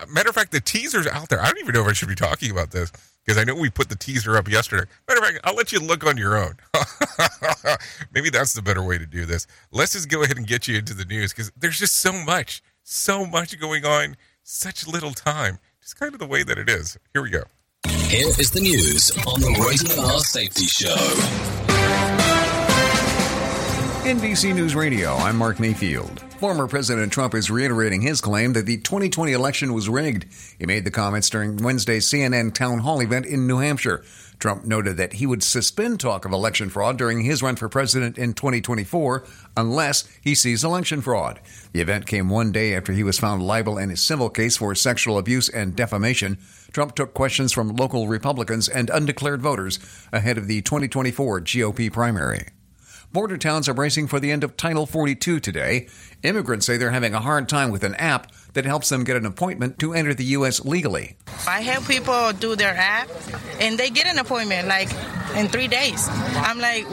Matter 0.09 0.29
of 0.29 0.35
fact, 0.35 0.52
the 0.52 0.61
teaser's 0.61 1.07
out 1.07 1.29
there. 1.29 1.40
I 1.40 1.47
don't 1.47 1.59
even 1.59 1.75
know 1.75 1.83
if 1.83 1.88
I 1.88 1.93
should 1.93 2.09
be 2.09 2.14
talking 2.14 2.50
about 2.50 2.71
this 2.71 2.93
because 3.25 3.38
I 3.40 3.45
know 3.45 3.55
we 3.55 3.71
put 3.71 3.88
the 3.88 3.97
teaser 3.97 4.37
up 4.37 4.49
yesterday. 4.49 4.90
Matter 5.09 5.21
of 5.21 5.26
fact, 5.26 5.40
I'll 5.45 5.55
let 5.55 5.73
you 5.73 5.81
look 5.81 6.07
on 6.07 6.17
your 6.17 6.37
own. 6.37 6.55
Maybe 8.14 8.31
that's 8.31 8.55
the 8.55 8.62
better 8.62 8.83
way 8.83 8.99
to 8.99 9.07
do 9.07 9.26
this. 9.26 9.47
Let's 9.73 9.93
just 9.93 10.09
go 10.09 10.23
ahead 10.23 10.37
and 10.37 10.47
get 10.47 10.69
you 10.69 10.79
into 10.79 10.95
the 10.95 11.05
news 11.05 11.33
because 11.33 11.52
there's 11.57 11.79
just 11.79 11.97
so 11.97 12.12
much, 12.12 12.62
so 12.83 13.26
much 13.26 13.59
going 13.61 13.85
on, 13.85 14.17
such 14.43 14.87
little 14.87 15.12
time. 15.12 15.59
Just 15.83 15.99
kind 15.99 16.14
of 16.14 16.21
the 16.21 16.26
way 16.26 16.43
that 16.43 16.59
it 16.59 16.69
is. 16.69 16.99
Here 17.12 17.23
we 17.23 17.31
go. 17.31 17.43
Here 17.88 18.29
is 18.29 18.50
the 18.50 18.61
news 18.61 19.11
on 19.26 19.40
the 19.40 19.64
Rated 19.67 19.99
R 19.99 20.19
Safety 20.21 20.67
Show. 20.67 21.60
NBC 24.00 24.54
News 24.54 24.75
Radio, 24.75 25.14
I'm 25.16 25.37
Mark 25.37 25.61
Mayfield. 25.61 26.21
Former 26.38 26.66
President 26.66 27.12
Trump 27.12 27.35
is 27.35 27.50
reiterating 27.50 28.00
his 28.00 28.23
claim 28.23 28.54
that 28.54 28.64
the 28.64 28.78
2020 28.78 29.35
election 29.35 29.75
was 29.75 29.90
rigged. 29.90 30.25
He 30.59 30.64
made 30.64 30.87
the 30.87 30.90
comments 30.90 31.28
during 31.28 31.59
Wednesday's 31.59 32.09
CNN 32.09 32.54
town 32.54 32.78
hall 32.78 33.02
event 33.02 33.26
in 33.26 33.47
New 33.47 33.59
Hampshire. 33.59 34.02
Trump 34.38 34.64
noted 34.64 34.97
that 34.97 35.12
he 35.12 35.26
would 35.26 35.42
suspend 35.42 36.00
talk 36.00 36.25
of 36.25 36.33
election 36.33 36.71
fraud 36.71 36.97
during 36.97 37.21
his 37.21 37.42
run 37.42 37.57
for 37.57 37.69
president 37.69 38.16
in 38.16 38.33
2024 38.33 39.23
unless 39.54 40.09
he 40.23 40.35
sees 40.35 40.64
election 40.64 41.02
fraud. 41.02 41.38
The 41.73 41.83
event 41.83 42.07
came 42.07 42.30
one 42.30 42.52
day 42.52 42.75
after 42.75 42.95
he 42.95 43.04
was 43.04 43.19
found 43.19 43.42
liable 43.42 43.76
in 43.76 43.90
a 43.90 43.99
civil 43.99 44.30
case 44.30 44.57
for 44.57 44.75
sexual 44.75 45.19
abuse 45.19 45.50
and 45.50 45.76
defamation. 45.76 46.38
Trump 46.73 46.95
took 46.95 47.12
questions 47.12 47.52
from 47.52 47.76
local 47.76 48.09
Republicans 48.09 48.66
and 48.66 48.88
undeclared 48.88 49.42
voters 49.42 49.78
ahead 50.11 50.38
of 50.38 50.47
the 50.47 50.62
2024 50.62 51.42
GOP 51.42 51.92
primary. 51.92 52.47
Border 53.12 53.37
towns 53.37 53.69
are 53.69 53.75
bracing 53.75 54.07
for 54.07 54.21
the 54.21 54.31
end 54.31 54.45
of 54.45 54.57
Title 54.57 54.87
42 54.87 55.40
today. 55.40 55.88
Immigrants 56.23 56.64
say 56.64 56.76
they're 56.76 56.93
having 56.93 57.12
a 57.12 57.21
hard 57.21 57.49
time 57.49 57.73
with 57.73 57.83
an 57.83 57.97
app 57.97 58.31
that 58.54 58.64
helps 58.64 58.88
them 58.88 59.04
get 59.04 59.16
an 59.16 59.26
appointment 59.26 59.78
to 59.78 59.95
enter 59.95 60.14
the 60.14 60.25
U.S. 60.37 60.64
legally. 60.64 61.16
I 61.47 61.61
help 61.61 61.87
people 61.87 62.33
do 62.33 62.57
their 62.57 62.75
app 62.76 63.09
and 63.61 63.78
they 63.78 63.90
get 63.90 64.07
an 64.07 64.19
appointment 64.19 64.69
like 64.69 64.90
in 65.37 65.49
three 65.49 65.69
days. 65.69 66.09
I'm 66.11 66.59
like, 66.59 66.85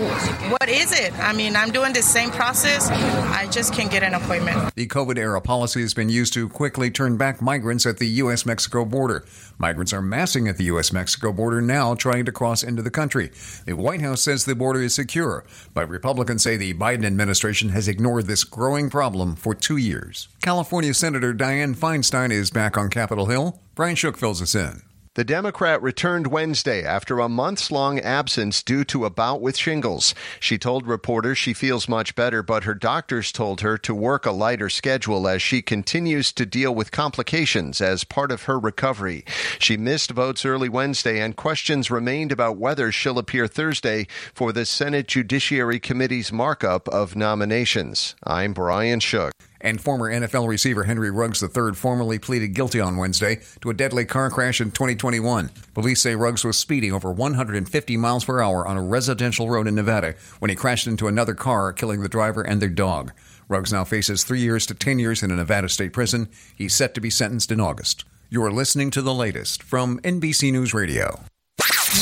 what 0.52 0.70
is 0.70 0.92
it? 0.98 1.18
I 1.20 1.34
mean, 1.34 1.56
I'm 1.56 1.72
doing 1.72 1.94
the 1.94 2.02
same 2.02 2.30
process. 2.30 2.90
I 2.90 3.48
just 3.50 3.74
can't 3.74 3.90
get 3.90 4.04
an 4.04 4.14
appointment. 4.14 4.76
The 4.76 4.88
COVID 4.88 5.18
era 5.18 5.42
policy 5.42 5.82
has 5.82 5.94
been 5.94 6.10
used 6.10 6.34
to 6.34 6.48
quickly 6.50 6.92
turn 6.92 7.18
back 7.18 7.42
migrants 7.42 7.86
at 7.86 7.98
the 7.98 8.08
U.S. 8.08 8.46
Mexico 8.46 8.86
border. 8.86 9.26
Migrants 9.58 9.94
are 9.94 10.02
massing 10.02 10.48
at 10.48 10.58
the 10.58 10.66
U.S. 10.66 10.94
Mexico 10.94 11.32
border 11.32 11.62
now, 11.62 11.96
trying 11.96 12.26
to 12.26 12.32
cross 12.32 12.64
into 12.64 12.82
the 12.82 12.92
country. 12.92 13.32
The 13.66 13.74
White 13.74 14.02
House 14.02 14.22
says 14.22 14.46
the 14.46 14.56
border 14.56 14.82
is 14.84 14.94
secure, 14.94 15.44
but 15.74 15.90
Republicans 15.90 16.44
say 16.44 16.58
the 16.58 16.74
Biden 16.76 17.06
administration 17.06 17.70
has 17.70 17.88
ignored 17.88 18.28
this 18.28 18.44
growing 18.44 18.90
problem 18.90 19.36
for 19.36 19.56
two 19.56 19.78
years. 19.78 20.28
California 20.42 20.94
Senator 20.94 21.34
Dianne 21.48 21.78
Feinstein 21.78 22.30
is 22.30 22.52
back 22.52 22.78
on 22.78 22.90
Capitol 22.90 23.28
Hill. 23.28 23.62
Brian 23.74 23.96
Shook 23.96 24.18
fills 24.18 24.42
us 24.42 24.54
in. 24.54 24.82
The 25.14 25.24
Democrat 25.24 25.82
returned 25.82 26.28
Wednesday 26.28 26.84
after 26.84 27.20
a 27.20 27.30
months 27.30 27.72
long 27.72 28.02
absence 28.02 28.62
due 28.62 28.84
to 28.84 29.06
a 29.06 29.10
bout 29.10 29.40
with 29.40 29.56
shingles. 29.56 30.14
She 30.42 30.58
told 30.58 30.86
reporters 30.86 31.38
she 31.38 31.54
feels 31.54 31.88
much 31.88 32.16
better, 32.16 32.44
but 32.44 32.66
her 32.66 32.74
doctors 32.74 33.32
told 33.32 33.62
her 33.62 33.78
to 33.78 33.96
work 33.96 34.26
a 34.26 34.32
lighter 34.32 34.68
schedule 34.68 35.26
as 35.26 35.42
she 35.42 35.62
continues 35.62 36.34
to 36.34 36.46
deal 36.46 36.76
with 36.76 36.92
complications 36.92 37.80
as 37.80 38.04
part 38.04 38.30
of 38.30 38.44
her 38.44 38.60
recovery. 38.60 39.24
She 39.58 39.78
missed 39.78 40.12
votes 40.12 40.44
early 40.44 40.68
Wednesday, 40.68 41.22
and 41.22 41.38
questions 41.38 41.90
remained 41.90 42.34
about 42.34 42.58
whether 42.58 42.92
she'll 42.92 43.20
appear 43.20 43.48
Thursday 43.48 44.08
for 44.34 44.52
the 44.52 44.66
Senate 44.66 45.08
Judiciary 45.08 45.80
Committee's 45.80 46.30
markup 46.30 46.90
of 46.90 47.16
nominations. 47.16 48.18
I'm 48.26 48.52
Brian 48.52 49.00
Shook. 49.00 49.32
And 49.62 49.82
former 49.82 50.12
NFL 50.12 50.48
receiver 50.48 50.84
Henry 50.84 51.10
Ruggs 51.12 51.42
III 51.42 51.74
formally 51.74 52.20
pleaded 52.20 52.54
guilty 52.54 52.80
on 52.80 52.98
Wednesday 52.98 53.40
to 53.62 53.70
a 53.70 53.74
deadly 53.74 54.06
car 54.06 54.30
crash 54.30 54.62
in 54.62 54.72
2021. 54.72 55.50
Police 55.74 56.02
say 56.02 56.16
Ruggs 56.16 56.44
was 56.44 56.58
speeding 56.58 56.94
over 56.94 57.12
150 57.12 57.98
miles 57.98 58.26
per 58.26 58.42
hour 58.42 58.68
on 58.68 58.78
a 58.78 58.82
residential 58.82 59.50
road 59.50 59.68
in 59.68 59.76
Nevada 59.76 60.16
when 60.40 60.50
he 60.50 60.56
crashed 60.56 60.88
into 60.88 61.08
another 61.08 61.34
car, 61.34 61.74
killing 61.74 62.02
the 62.02 62.10
driver 62.10 62.42
and 62.42 62.62
their 62.62 62.70
dog. 62.70 63.12
Ruggs 63.48 63.72
now 63.72 63.84
faces 63.84 64.24
three 64.24 64.42
years 64.42 64.66
to 64.66 64.76
10 64.76 65.00
years 65.00 65.24
in 65.24 65.32
a 65.32 65.36
Nevada 65.36 65.70
state 65.70 65.94
prison. 65.94 66.28
He's 66.56 66.76
set 66.76 66.94
to 66.96 67.02
be 67.02 67.10
sentenced 67.10 67.52
in 67.52 67.60
August. 67.60 68.04
You're 68.30 68.52
listening 68.52 68.92
to 68.92 69.02
the 69.02 69.14
latest 69.14 69.64
from 69.64 70.00
NBC 70.02 70.52
News 70.52 70.74
Radio. 70.74 71.22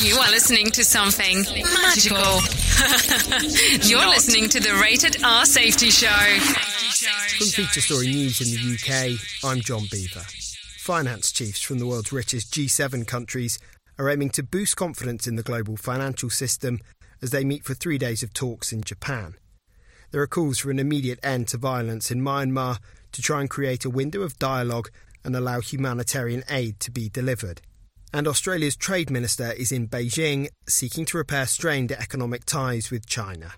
You 0.02 0.16
are 0.16 0.30
listening 0.30 0.66
to 0.72 0.84
something 0.84 1.38
magical. 1.42 2.40
You're 3.88 4.00
Not. 4.00 4.14
listening 4.14 4.48
to 4.50 4.60
the 4.60 4.78
Rated 4.80 5.22
R 5.24 5.46
Safety 5.46 5.90
Show. 5.90 6.08
From 7.38 7.46
Feature 7.48 7.80
Story 7.80 8.06
News 8.08 8.40
in 8.40 8.48
the 8.48 8.74
UK, 8.74 9.18
I'm 9.44 9.60
John 9.60 9.84
Beaver. 9.90 10.24
Finance 10.78 11.32
chiefs 11.32 11.62
from 11.62 11.78
the 11.78 11.86
world's 11.86 12.12
richest 12.12 12.52
G7 12.54 13.06
countries 13.06 13.58
are 13.98 14.10
aiming 14.10 14.30
to 14.30 14.42
boost 14.42 14.76
confidence 14.76 15.26
in 15.26 15.36
the 15.36 15.42
global 15.42 15.76
financial 15.76 16.28
system 16.30 16.78
as 17.22 17.30
they 17.30 17.44
meet 17.44 17.64
for 17.64 17.74
three 17.74 17.98
days 17.98 18.22
of 18.22 18.34
talks 18.34 18.72
in 18.72 18.82
Japan. 18.82 19.34
There 20.10 20.20
are 20.20 20.26
calls 20.26 20.58
for 20.58 20.70
an 20.70 20.78
immediate 20.78 21.18
end 21.22 21.48
to 21.48 21.56
violence 21.56 22.10
in 22.10 22.20
Myanmar 22.20 22.78
to 23.12 23.22
try 23.22 23.40
and 23.40 23.50
create 23.50 23.84
a 23.84 23.90
window 23.90 24.20
of 24.20 24.38
dialogue 24.38 24.90
and 25.24 25.34
allow 25.34 25.60
humanitarian 25.60 26.44
aid 26.50 26.78
to 26.80 26.90
be 26.90 27.08
delivered. 27.08 27.62
And 28.12 28.26
Australia's 28.26 28.76
Trade 28.76 29.10
Minister 29.10 29.52
is 29.52 29.72
in 29.72 29.88
Beijing 29.88 30.48
seeking 30.68 31.04
to 31.06 31.18
repair 31.18 31.46
strained 31.46 31.92
economic 31.92 32.44
ties 32.44 32.90
with 32.90 33.06
China. 33.06 33.52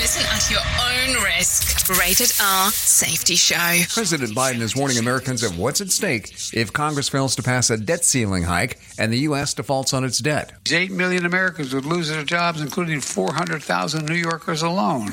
Listen 0.00 0.24
at 0.26 0.50
your 0.50 0.60
own 0.60 1.22
risk. 1.24 1.88
Rated 2.00 2.32
R 2.40 2.70
Safety 2.70 3.36
Show. 3.36 3.82
President 3.92 4.30
Biden 4.32 4.60
is 4.60 4.74
warning 4.74 4.98
Americans 4.98 5.42
of 5.42 5.58
what's 5.58 5.80
at 5.80 5.90
stake 5.90 6.34
if 6.54 6.72
Congress 6.72 7.08
fails 7.08 7.36
to 7.36 7.42
pass 7.42 7.68
a 7.70 7.76
debt 7.76 8.04
ceiling 8.04 8.44
hike 8.44 8.80
and 8.98 9.12
the 9.12 9.18
U.S. 9.20 9.52
defaults 9.54 9.92
on 9.92 10.02
its 10.02 10.18
debt. 10.18 10.52
8 10.70 10.90
million 10.90 11.26
Americans 11.26 11.74
would 11.74 11.84
lose 11.84 12.08
their 12.08 12.24
jobs, 12.24 12.60
including 12.60 13.00
400,000 13.00 14.08
New 14.08 14.14
Yorkers 14.14 14.62
alone. 14.62 15.10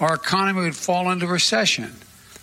Our 0.00 0.14
economy 0.14 0.62
would 0.62 0.76
fall 0.76 1.10
into 1.10 1.26
recession, 1.26 1.94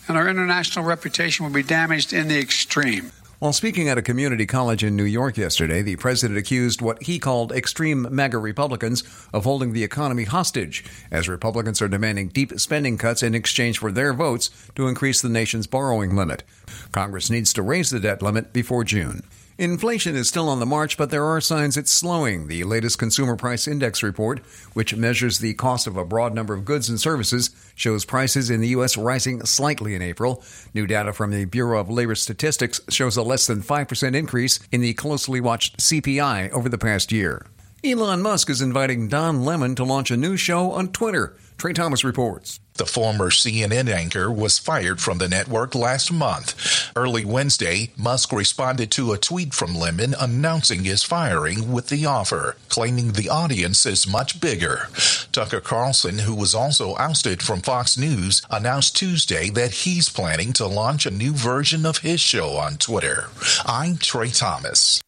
and 0.08 0.16
our 0.16 0.28
international 0.28 0.84
reputation 0.84 1.44
would 1.44 1.54
be 1.54 1.62
damaged 1.62 2.12
in 2.12 2.28
the 2.28 2.38
extreme. 2.38 3.12
While 3.42 3.52
speaking 3.52 3.88
at 3.88 3.98
a 3.98 4.02
community 4.02 4.46
college 4.46 4.84
in 4.84 4.94
New 4.94 5.02
York 5.02 5.36
yesterday, 5.36 5.82
the 5.82 5.96
president 5.96 6.38
accused 6.38 6.80
what 6.80 7.02
he 7.02 7.18
called 7.18 7.50
extreme 7.50 8.06
MAGA 8.08 8.38
Republicans 8.38 9.02
of 9.34 9.42
holding 9.42 9.72
the 9.72 9.82
economy 9.82 10.22
hostage, 10.22 10.84
as 11.10 11.28
Republicans 11.28 11.82
are 11.82 11.88
demanding 11.88 12.28
deep 12.28 12.52
spending 12.60 12.96
cuts 12.96 13.20
in 13.20 13.34
exchange 13.34 13.78
for 13.78 13.90
their 13.90 14.14
votes 14.14 14.50
to 14.76 14.86
increase 14.86 15.20
the 15.20 15.28
nation's 15.28 15.66
borrowing 15.66 16.14
limit. 16.14 16.44
Congress 16.92 17.30
needs 17.30 17.52
to 17.54 17.62
raise 17.62 17.90
the 17.90 17.98
debt 17.98 18.22
limit 18.22 18.52
before 18.52 18.84
June. 18.84 19.24
Inflation 19.58 20.16
is 20.16 20.28
still 20.28 20.48
on 20.48 20.60
the 20.60 20.66
march, 20.66 20.96
but 20.96 21.10
there 21.10 21.26
are 21.26 21.40
signs 21.40 21.76
it's 21.76 21.92
slowing. 21.92 22.48
The 22.48 22.64
latest 22.64 22.98
Consumer 22.98 23.36
Price 23.36 23.68
Index 23.68 24.02
report, 24.02 24.38
which 24.72 24.96
measures 24.96 25.38
the 25.38 25.52
cost 25.54 25.86
of 25.86 25.98
a 25.98 26.06
broad 26.06 26.34
number 26.34 26.54
of 26.54 26.64
goods 26.64 26.88
and 26.88 26.98
services, 26.98 27.50
shows 27.74 28.06
prices 28.06 28.48
in 28.48 28.62
the 28.62 28.68
U.S. 28.68 28.96
rising 28.96 29.44
slightly 29.44 29.94
in 29.94 30.00
April. 30.00 30.42
New 30.72 30.86
data 30.86 31.12
from 31.12 31.32
the 31.32 31.44
Bureau 31.44 31.80
of 31.80 31.90
Labor 31.90 32.14
Statistics 32.14 32.80
shows 32.88 33.18
a 33.18 33.22
less 33.22 33.46
than 33.46 33.60
5% 33.60 34.14
increase 34.14 34.58
in 34.72 34.80
the 34.80 34.94
closely 34.94 35.40
watched 35.40 35.78
CPI 35.78 36.50
over 36.50 36.70
the 36.70 36.78
past 36.78 37.12
year. 37.12 37.44
Elon 37.84 38.22
Musk 38.22 38.48
is 38.48 38.62
inviting 38.62 39.08
Don 39.08 39.44
Lemon 39.44 39.74
to 39.74 39.84
launch 39.84 40.10
a 40.10 40.16
new 40.16 40.38
show 40.38 40.70
on 40.70 40.92
Twitter. 40.92 41.36
Trey 41.58 41.74
Thomas 41.74 42.04
reports. 42.04 42.60
The 42.74 42.86
former 42.86 43.30
CNN 43.30 43.88
anchor 43.88 44.30
was 44.30 44.58
fired 44.58 45.00
from 45.00 45.18
the 45.18 45.28
network 45.28 45.74
last 45.74 46.10
month. 46.10 46.90
Early 46.96 47.24
Wednesday, 47.24 47.90
Musk 47.96 48.32
responded 48.32 48.90
to 48.92 49.12
a 49.12 49.18
tweet 49.18 49.52
from 49.52 49.74
Lemon 49.74 50.14
announcing 50.18 50.84
his 50.84 51.02
firing 51.02 51.70
with 51.70 51.88
the 51.88 52.06
offer, 52.06 52.56
claiming 52.70 53.12
the 53.12 53.28
audience 53.28 53.84
is 53.84 54.06
much 54.06 54.40
bigger. 54.40 54.88
Tucker 55.32 55.60
Carlson, 55.60 56.20
who 56.20 56.34
was 56.34 56.54
also 56.54 56.96
ousted 56.96 57.42
from 57.42 57.60
Fox 57.60 57.98
News, 57.98 58.40
announced 58.50 58.96
Tuesday 58.96 59.50
that 59.50 59.72
he's 59.72 60.08
planning 60.08 60.52
to 60.54 60.66
launch 60.66 61.04
a 61.04 61.10
new 61.10 61.32
version 61.32 61.84
of 61.84 61.98
his 61.98 62.20
show 62.20 62.56
on 62.56 62.78
Twitter. 62.78 63.28
I'm 63.66 63.98
Trey 63.98 64.30
Thomas. 64.30 65.02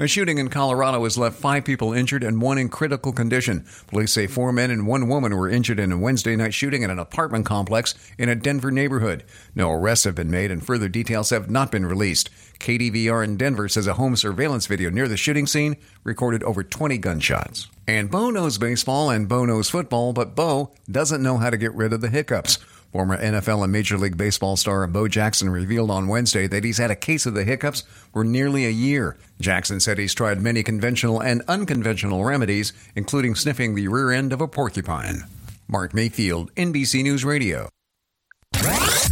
A 0.00 0.08
shooting 0.08 0.38
in 0.38 0.48
Colorado 0.48 1.04
has 1.04 1.18
left 1.18 1.38
five 1.38 1.66
people 1.66 1.92
injured 1.92 2.24
and 2.24 2.40
one 2.40 2.56
in 2.56 2.70
critical 2.70 3.12
condition. 3.12 3.66
Police 3.88 4.12
say 4.12 4.26
four 4.26 4.50
men 4.50 4.70
and 4.70 4.86
one 4.86 5.08
woman 5.08 5.36
were 5.36 5.50
injured 5.50 5.78
in 5.78 5.92
a 5.92 5.98
Wednesday 5.98 6.36
night 6.36 6.54
shooting 6.54 6.82
at 6.82 6.88
an 6.88 6.98
apartment 6.98 7.44
complex 7.44 7.94
in 8.16 8.30
a 8.30 8.34
Denver 8.34 8.70
neighborhood. 8.70 9.24
No 9.54 9.70
arrests 9.70 10.06
have 10.06 10.14
been 10.14 10.30
made 10.30 10.50
and 10.50 10.64
further 10.64 10.88
details 10.88 11.28
have 11.28 11.50
not 11.50 11.70
been 11.70 11.84
released. 11.84 12.30
KDVR 12.60 13.22
in 13.22 13.36
Denver 13.36 13.68
says 13.68 13.86
a 13.86 13.92
home 13.92 14.16
surveillance 14.16 14.64
video 14.64 14.88
near 14.88 15.06
the 15.06 15.18
shooting 15.18 15.46
scene 15.46 15.76
recorded 16.02 16.42
over 16.44 16.64
20 16.64 16.96
gunshots. 16.96 17.68
And 17.86 18.10
Bo 18.10 18.30
knows 18.30 18.56
baseball 18.56 19.10
and 19.10 19.28
Bo 19.28 19.44
knows 19.44 19.68
football, 19.68 20.14
but 20.14 20.34
Bo 20.34 20.72
doesn't 20.90 21.22
know 21.22 21.36
how 21.36 21.50
to 21.50 21.58
get 21.58 21.74
rid 21.74 21.92
of 21.92 22.00
the 22.00 22.08
hiccups. 22.08 22.56
Former 22.92 23.16
NFL 23.16 23.62
and 23.62 23.72
Major 23.72 23.96
League 23.96 24.16
Baseball 24.16 24.56
star 24.56 24.84
Bo 24.88 25.06
Jackson 25.06 25.48
revealed 25.48 25.90
on 25.90 26.08
Wednesday 26.08 26.48
that 26.48 26.64
he's 26.64 26.78
had 26.78 26.90
a 26.90 26.96
case 26.96 27.24
of 27.24 27.34
the 27.34 27.44
hiccups 27.44 27.84
for 28.12 28.24
nearly 28.24 28.66
a 28.66 28.70
year. 28.70 29.16
Jackson 29.40 29.78
said 29.78 29.98
he's 29.98 30.14
tried 30.14 30.40
many 30.42 30.64
conventional 30.64 31.20
and 31.20 31.42
unconventional 31.46 32.24
remedies, 32.24 32.72
including 32.96 33.36
sniffing 33.36 33.74
the 33.74 33.86
rear 33.86 34.10
end 34.10 34.32
of 34.32 34.40
a 34.40 34.48
porcupine. 34.48 35.22
Mark 35.68 35.94
Mayfield, 35.94 36.52
NBC 36.56 37.04
News 37.04 37.24
Radio. 37.24 37.68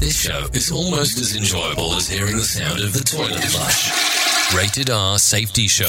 This 0.01 0.21
show 0.23 0.47
is 0.53 0.73
almost 0.73 1.19
as 1.19 1.37
enjoyable 1.37 1.95
as 1.95 2.09
hearing 2.09 2.37
the 2.37 2.43
sound 2.43 2.81
of 2.81 2.93
the 2.93 3.01
toilet 3.01 3.45
flush. 3.45 4.18
Rated 4.57 4.89
R 4.89 5.19
Safety 5.19 5.69
Show 5.69 5.85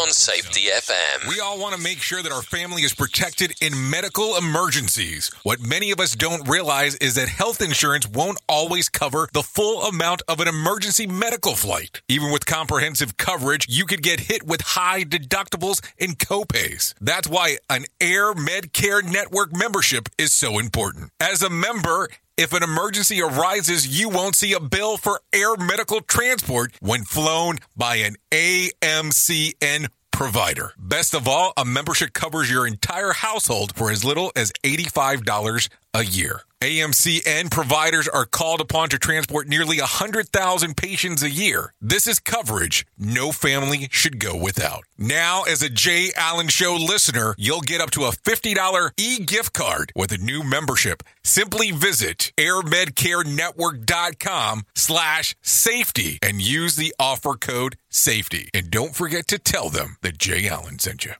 on 0.00 0.08
Safety 0.10 0.62
FM. 0.62 1.28
We 1.28 1.38
all 1.38 1.60
want 1.60 1.76
to 1.76 1.80
make 1.80 1.98
sure 1.98 2.20
that 2.20 2.32
our 2.32 2.42
family 2.42 2.82
is 2.82 2.92
protected 2.92 3.52
in 3.60 3.88
medical 3.88 4.36
emergencies. 4.36 5.30
What 5.44 5.60
many 5.60 5.92
of 5.92 6.00
us 6.00 6.16
don't 6.16 6.48
realize 6.48 6.96
is 6.96 7.14
that 7.14 7.28
health 7.28 7.62
insurance 7.62 8.08
won't 8.08 8.38
always 8.48 8.88
cover 8.88 9.28
the 9.32 9.44
full 9.44 9.84
amount 9.84 10.22
of 10.26 10.40
an 10.40 10.48
emergency 10.48 11.06
medical 11.06 11.54
flight. 11.54 12.02
Even 12.08 12.32
with 12.32 12.46
comprehensive 12.46 13.16
coverage, 13.16 13.66
you 13.68 13.86
could 13.86 14.02
get 14.02 14.18
hit 14.18 14.42
with 14.44 14.60
high 14.60 15.04
deductibles 15.04 15.80
and 16.00 16.18
copays. 16.18 16.94
That's 17.00 17.28
why 17.28 17.58
an 17.68 17.84
Air 18.00 18.34
Medcare 18.34 19.04
Network 19.04 19.54
membership 19.54 20.08
is 20.18 20.32
so 20.32 20.58
important. 20.58 21.12
As 21.20 21.42
a 21.42 21.50
member, 21.50 22.08
if 22.40 22.54
an 22.54 22.62
emergency 22.62 23.20
arises, 23.20 23.86
you 23.86 24.08
won't 24.08 24.34
see 24.34 24.54
a 24.54 24.60
bill 24.60 24.96
for 24.96 25.20
air 25.30 25.56
medical 25.56 26.00
transport 26.00 26.72
when 26.80 27.04
flown 27.04 27.58
by 27.76 27.96
an 27.96 28.16
AMCN 28.30 29.88
provider. 30.10 30.72
Best 30.78 31.14
of 31.14 31.28
all, 31.28 31.52
a 31.58 31.66
membership 31.66 32.14
covers 32.14 32.50
your 32.50 32.66
entire 32.66 33.12
household 33.12 33.76
for 33.76 33.90
as 33.90 34.06
little 34.06 34.32
as 34.36 34.52
$85 34.64 35.68
a 35.92 36.04
year. 36.04 36.40
AMCN 36.62 37.50
providers 37.50 38.06
are 38.06 38.26
called 38.26 38.60
upon 38.60 38.90
to 38.90 38.98
transport 38.98 39.48
nearly 39.48 39.78
100,000 39.78 40.76
patients 40.76 41.22
a 41.22 41.30
year. 41.30 41.72
This 41.80 42.06
is 42.06 42.20
coverage 42.20 42.86
no 42.98 43.32
family 43.32 43.88
should 43.90 44.18
go 44.18 44.36
without. 44.36 44.84
Now, 44.98 45.44
as 45.44 45.62
a 45.62 45.70
Jay 45.70 46.10
Allen 46.14 46.48
Show 46.48 46.74
listener, 46.74 47.34
you'll 47.38 47.62
get 47.62 47.80
up 47.80 47.90
to 47.92 48.04
a 48.04 48.12
$50 48.12 48.90
e-gift 48.98 49.54
card 49.54 49.90
with 49.96 50.12
a 50.12 50.18
new 50.18 50.42
membership. 50.42 51.02
Simply 51.24 51.70
visit 51.70 52.30
airmedcarenetwork.com 52.36 54.66
slash 54.74 55.34
safety 55.40 56.18
and 56.22 56.42
use 56.42 56.76
the 56.76 56.94
offer 56.98 57.36
code 57.36 57.76
safety. 57.88 58.50
And 58.52 58.70
don't 58.70 58.94
forget 58.94 59.26
to 59.28 59.38
tell 59.38 59.70
them 59.70 59.96
that 60.02 60.18
Jay 60.18 60.46
Allen 60.46 60.78
sent 60.78 61.06
you. 61.06 61.14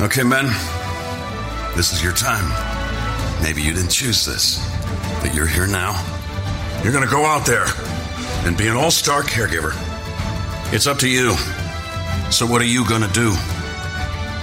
Okay, 0.00 0.22
men, 0.22 0.46
this 1.76 1.92
is 1.92 2.02
your 2.02 2.14
time. 2.14 2.71
Maybe 3.42 3.60
you 3.60 3.72
didn't 3.74 3.90
choose 3.90 4.24
this, 4.24 4.64
but 5.20 5.34
you're 5.34 5.48
here 5.48 5.66
now. 5.66 5.98
You're 6.82 6.92
going 6.92 7.04
to 7.04 7.10
go 7.10 7.26
out 7.26 7.44
there 7.44 7.66
and 8.46 8.56
be 8.56 8.68
an 8.68 8.76
all 8.76 8.90
star 8.90 9.22
caregiver. 9.22 9.74
It's 10.72 10.86
up 10.86 10.98
to 10.98 11.08
you. 11.08 11.34
So, 12.30 12.46
what 12.46 12.62
are 12.62 12.70
you 12.70 12.86
going 12.88 13.02
to 13.02 13.12
do? 13.12 13.34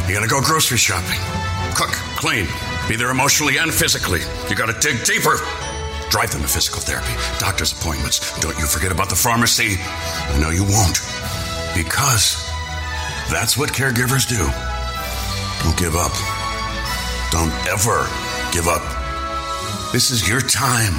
You're 0.06 0.18
going 0.18 0.28
to 0.28 0.30
go 0.30 0.42
grocery 0.42 0.78
shopping, 0.78 1.20
cook, 1.76 1.92
clean, 2.20 2.46
be 2.88 2.98
there 2.98 3.10
emotionally 3.10 3.58
and 3.58 3.74
physically. 3.74 4.20
You 4.50 4.56
got 4.56 4.68
to 4.68 4.78
dig 4.80 5.04
deeper. 5.06 5.38
Drive 6.10 6.32
them 6.32 6.42
to 6.42 6.48
physical 6.48 6.82
therapy, 6.82 7.14
doctor's 7.40 7.72
appointments. 7.72 8.38
Don't 8.40 8.58
you 8.58 8.66
forget 8.66 8.92
about 8.92 9.10
the 9.10 9.16
pharmacy. 9.16 9.78
I 9.80 10.40
know 10.40 10.50
you 10.50 10.64
won't. 10.64 11.00
Because 11.74 12.36
that's 13.30 13.56
what 13.58 13.70
caregivers 13.70 14.28
do. 14.28 14.44
Don't 15.64 15.78
give 15.78 15.96
up. 15.96 16.12
Don't 17.32 17.54
ever 17.68 18.29
give 18.60 18.68
up. 18.68 18.84
This 19.94 20.12
is 20.12 20.28
your 20.28 20.42
time 20.42 20.94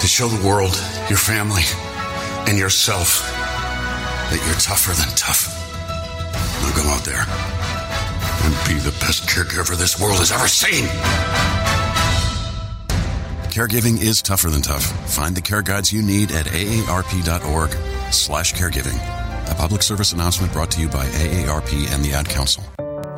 to 0.00 0.06
show 0.08 0.26
the 0.26 0.44
world, 0.44 0.74
your 1.08 1.18
family, 1.18 1.62
and 2.48 2.58
yourself 2.58 3.22
that 4.30 4.42
you're 4.44 4.58
tougher 4.58 4.90
than 4.90 5.08
tough. 5.14 5.46
Now 6.60 6.74
go 6.74 6.88
out 6.88 7.04
there 7.04 7.22
and 8.42 8.52
be 8.66 8.80
the 8.82 8.90
best 8.98 9.28
caregiver 9.28 9.76
this 9.76 10.00
world 10.00 10.18
has 10.18 10.32
ever 10.32 10.48
seen. 10.48 10.86
Caregiving 13.52 14.02
is 14.02 14.20
tougher 14.20 14.50
than 14.50 14.62
tough. 14.62 14.84
Find 15.08 15.36
the 15.36 15.42
care 15.42 15.62
guides 15.62 15.92
you 15.92 16.02
need 16.02 16.32
at 16.32 16.46
aarp.org 16.46 17.70
slash 18.12 18.54
caregiving. 18.54 18.98
A 19.52 19.54
public 19.54 19.82
service 19.82 20.12
announcement 20.12 20.52
brought 20.52 20.72
to 20.72 20.80
you 20.80 20.88
by 20.88 21.06
AARP 21.06 21.94
and 21.94 22.04
the 22.04 22.12
Ad 22.12 22.28
Council. 22.28 22.64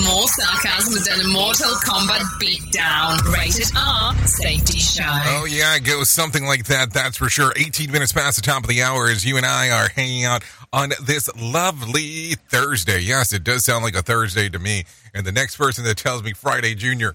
More 0.00 0.26
sarcasm 0.26 1.04
than 1.04 1.26
a 1.26 1.28
Mortal 1.28 1.70
Kombat 1.84 2.22
beatdown. 2.40 3.22
Rated 3.30 3.70
R 3.76 4.16
Safety 4.26 4.78
Show. 4.78 5.02
Oh, 5.06 5.44
yeah, 5.44 5.76
it 5.76 5.84
goes 5.84 6.08
something 6.08 6.46
like 6.46 6.64
that, 6.66 6.94
that's 6.94 7.18
for 7.18 7.28
sure. 7.28 7.52
18 7.56 7.92
minutes 7.92 8.10
past 8.10 8.36
the 8.36 8.42
top 8.42 8.62
of 8.62 8.70
the 8.70 8.82
hour 8.82 9.08
as 9.08 9.24
you 9.24 9.36
and 9.36 9.44
I 9.44 9.70
are 9.70 9.88
hanging 9.88 10.24
out 10.24 10.44
on 10.72 10.92
this 11.04 11.28
lovely 11.36 12.36
Thursday. 12.48 13.00
Yes, 13.00 13.34
it 13.34 13.44
does 13.44 13.66
sound 13.66 13.84
like 13.84 13.94
a 13.94 14.02
Thursday 14.02 14.48
to 14.48 14.58
me. 14.58 14.84
And 15.12 15.26
the 15.26 15.32
next 15.32 15.56
person 15.56 15.84
that 15.84 15.98
tells 15.98 16.22
me 16.22 16.32
Friday 16.32 16.74
Junior. 16.74 17.12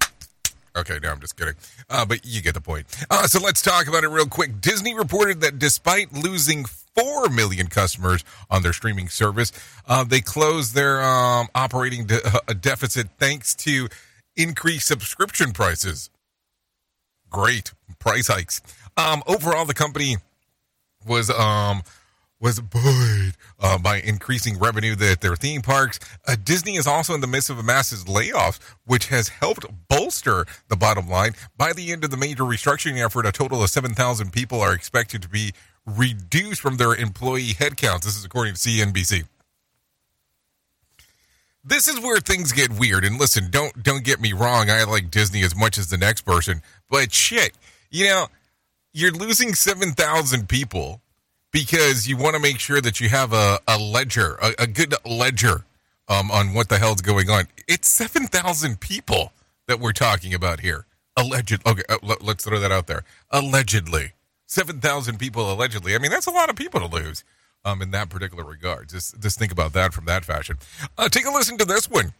Okay, 0.76 1.00
no, 1.02 1.10
I'm 1.10 1.20
just 1.20 1.36
kidding. 1.36 1.54
Uh, 1.90 2.06
but 2.06 2.20
you 2.24 2.40
get 2.40 2.54
the 2.54 2.60
point. 2.60 2.86
Uh, 3.10 3.26
so 3.26 3.40
let's 3.40 3.60
talk 3.60 3.88
about 3.88 4.04
it 4.04 4.08
real 4.08 4.26
quick. 4.26 4.60
Disney 4.60 4.94
reported 4.94 5.40
that 5.40 5.58
despite 5.58 6.12
losing 6.12 6.64
4 6.98 7.28
million 7.28 7.68
customers 7.68 8.24
on 8.50 8.62
their 8.62 8.72
streaming 8.72 9.08
service, 9.08 9.52
uh, 9.86 10.04
they 10.04 10.20
closed 10.20 10.74
their 10.74 11.02
um, 11.02 11.48
operating 11.54 12.06
de- 12.06 12.26
uh, 12.26 12.52
deficit 12.54 13.08
thanks 13.18 13.54
to 13.54 13.88
increased 14.36 14.86
subscription 14.86 15.52
prices. 15.52 16.10
Great 17.30 17.72
price 17.98 18.28
hikes. 18.28 18.62
Um, 18.96 19.22
overall, 19.26 19.64
the 19.64 19.74
company 19.74 20.16
was 21.06 21.30
um, 21.30 21.82
was 22.40 22.60
buoyed 22.60 23.34
uh, 23.58 23.78
by 23.78 24.00
increasing 24.00 24.58
revenue 24.58 24.94
at 25.00 25.20
their 25.20 25.36
theme 25.36 25.60
parks. 25.60 25.98
Uh, 26.26 26.36
Disney 26.42 26.76
is 26.76 26.86
also 26.86 27.14
in 27.14 27.20
the 27.20 27.26
midst 27.26 27.50
of 27.50 27.58
a 27.58 27.62
massive 27.62 28.06
layoffs, 28.06 28.58
which 28.84 29.08
has 29.08 29.28
helped 29.28 29.66
bolster 29.88 30.46
the 30.68 30.76
bottom 30.76 31.08
line. 31.08 31.32
By 31.56 31.72
the 31.72 31.90
end 31.90 32.04
of 32.04 32.10
the 32.10 32.16
major 32.16 32.44
restructuring 32.44 33.04
effort, 33.04 33.26
a 33.26 33.32
total 33.32 33.62
of 33.62 33.70
7,000 33.70 34.32
people 34.32 34.60
are 34.60 34.72
expected 34.72 35.22
to 35.22 35.28
be 35.28 35.52
reduced 35.96 36.60
from 36.60 36.76
their 36.76 36.94
employee 36.94 37.54
headcounts. 37.54 38.02
This 38.02 38.16
is 38.16 38.24
according 38.24 38.54
to 38.54 38.60
CNBC. 38.60 39.24
This 41.64 41.88
is 41.88 42.00
where 42.00 42.18
things 42.18 42.52
get 42.52 42.70
weird. 42.78 43.04
And 43.04 43.18
listen, 43.18 43.50
don't 43.50 43.82
don't 43.82 44.04
get 44.04 44.20
me 44.20 44.32
wrong. 44.32 44.70
I 44.70 44.84
like 44.84 45.10
Disney 45.10 45.42
as 45.42 45.56
much 45.56 45.78
as 45.78 45.88
the 45.88 45.98
next 45.98 46.22
person, 46.22 46.62
but 46.88 47.12
shit, 47.12 47.52
you 47.90 48.06
know, 48.06 48.28
you're 48.92 49.12
losing 49.12 49.54
seven 49.54 49.92
thousand 49.92 50.48
people 50.48 51.02
because 51.50 52.08
you 52.08 52.16
want 52.16 52.34
to 52.34 52.40
make 52.40 52.58
sure 52.58 52.80
that 52.80 53.00
you 53.00 53.08
have 53.08 53.32
a, 53.32 53.58
a 53.66 53.78
ledger, 53.78 54.38
a, 54.42 54.54
a 54.60 54.66
good 54.66 54.94
ledger 55.04 55.64
um, 56.08 56.30
on 56.30 56.54
what 56.54 56.68
the 56.68 56.78
hell's 56.78 57.00
going 57.00 57.30
on. 57.30 57.46
It's 57.66 57.88
7,000 57.88 58.80
people 58.80 59.32
that 59.66 59.80
we're 59.80 59.92
talking 59.92 60.34
about 60.34 60.60
here. 60.60 60.86
Alleged. 61.16 61.66
Okay, 61.66 61.82
uh, 61.88 61.98
let's 62.20 62.44
throw 62.44 62.58
that 62.60 62.72
out 62.72 62.86
there. 62.86 63.04
Allegedly. 63.30 64.12
7,000 64.48 65.18
people 65.18 65.52
allegedly. 65.52 65.94
I 65.94 65.98
mean, 65.98 66.10
that's 66.10 66.26
a 66.26 66.30
lot 66.30 66.48
of 66.48 66.56
people 66.56 66.80
to 66.80 66.86
lose 66.86 67.22
um, 67.64 67.82
in 67.82 67.90
that 67.92 68.08
particular 68.08 68.42
regard. 68.44 68.88
Just, 68.88 69.20
just 69.20 69.38
think 69.38 69.52
about 69.52 69.74
that 69.74 69.92
from 69.92 70.06
that 70.06 70.24
fashion. 70.24 70.56
Uh, 70.96 71.08
take 71.08 71.26
a 71.26 71.30
listen 71.30 71.58
to 71.58 71.66
this 71.66 71.88
one. 71.88 72.14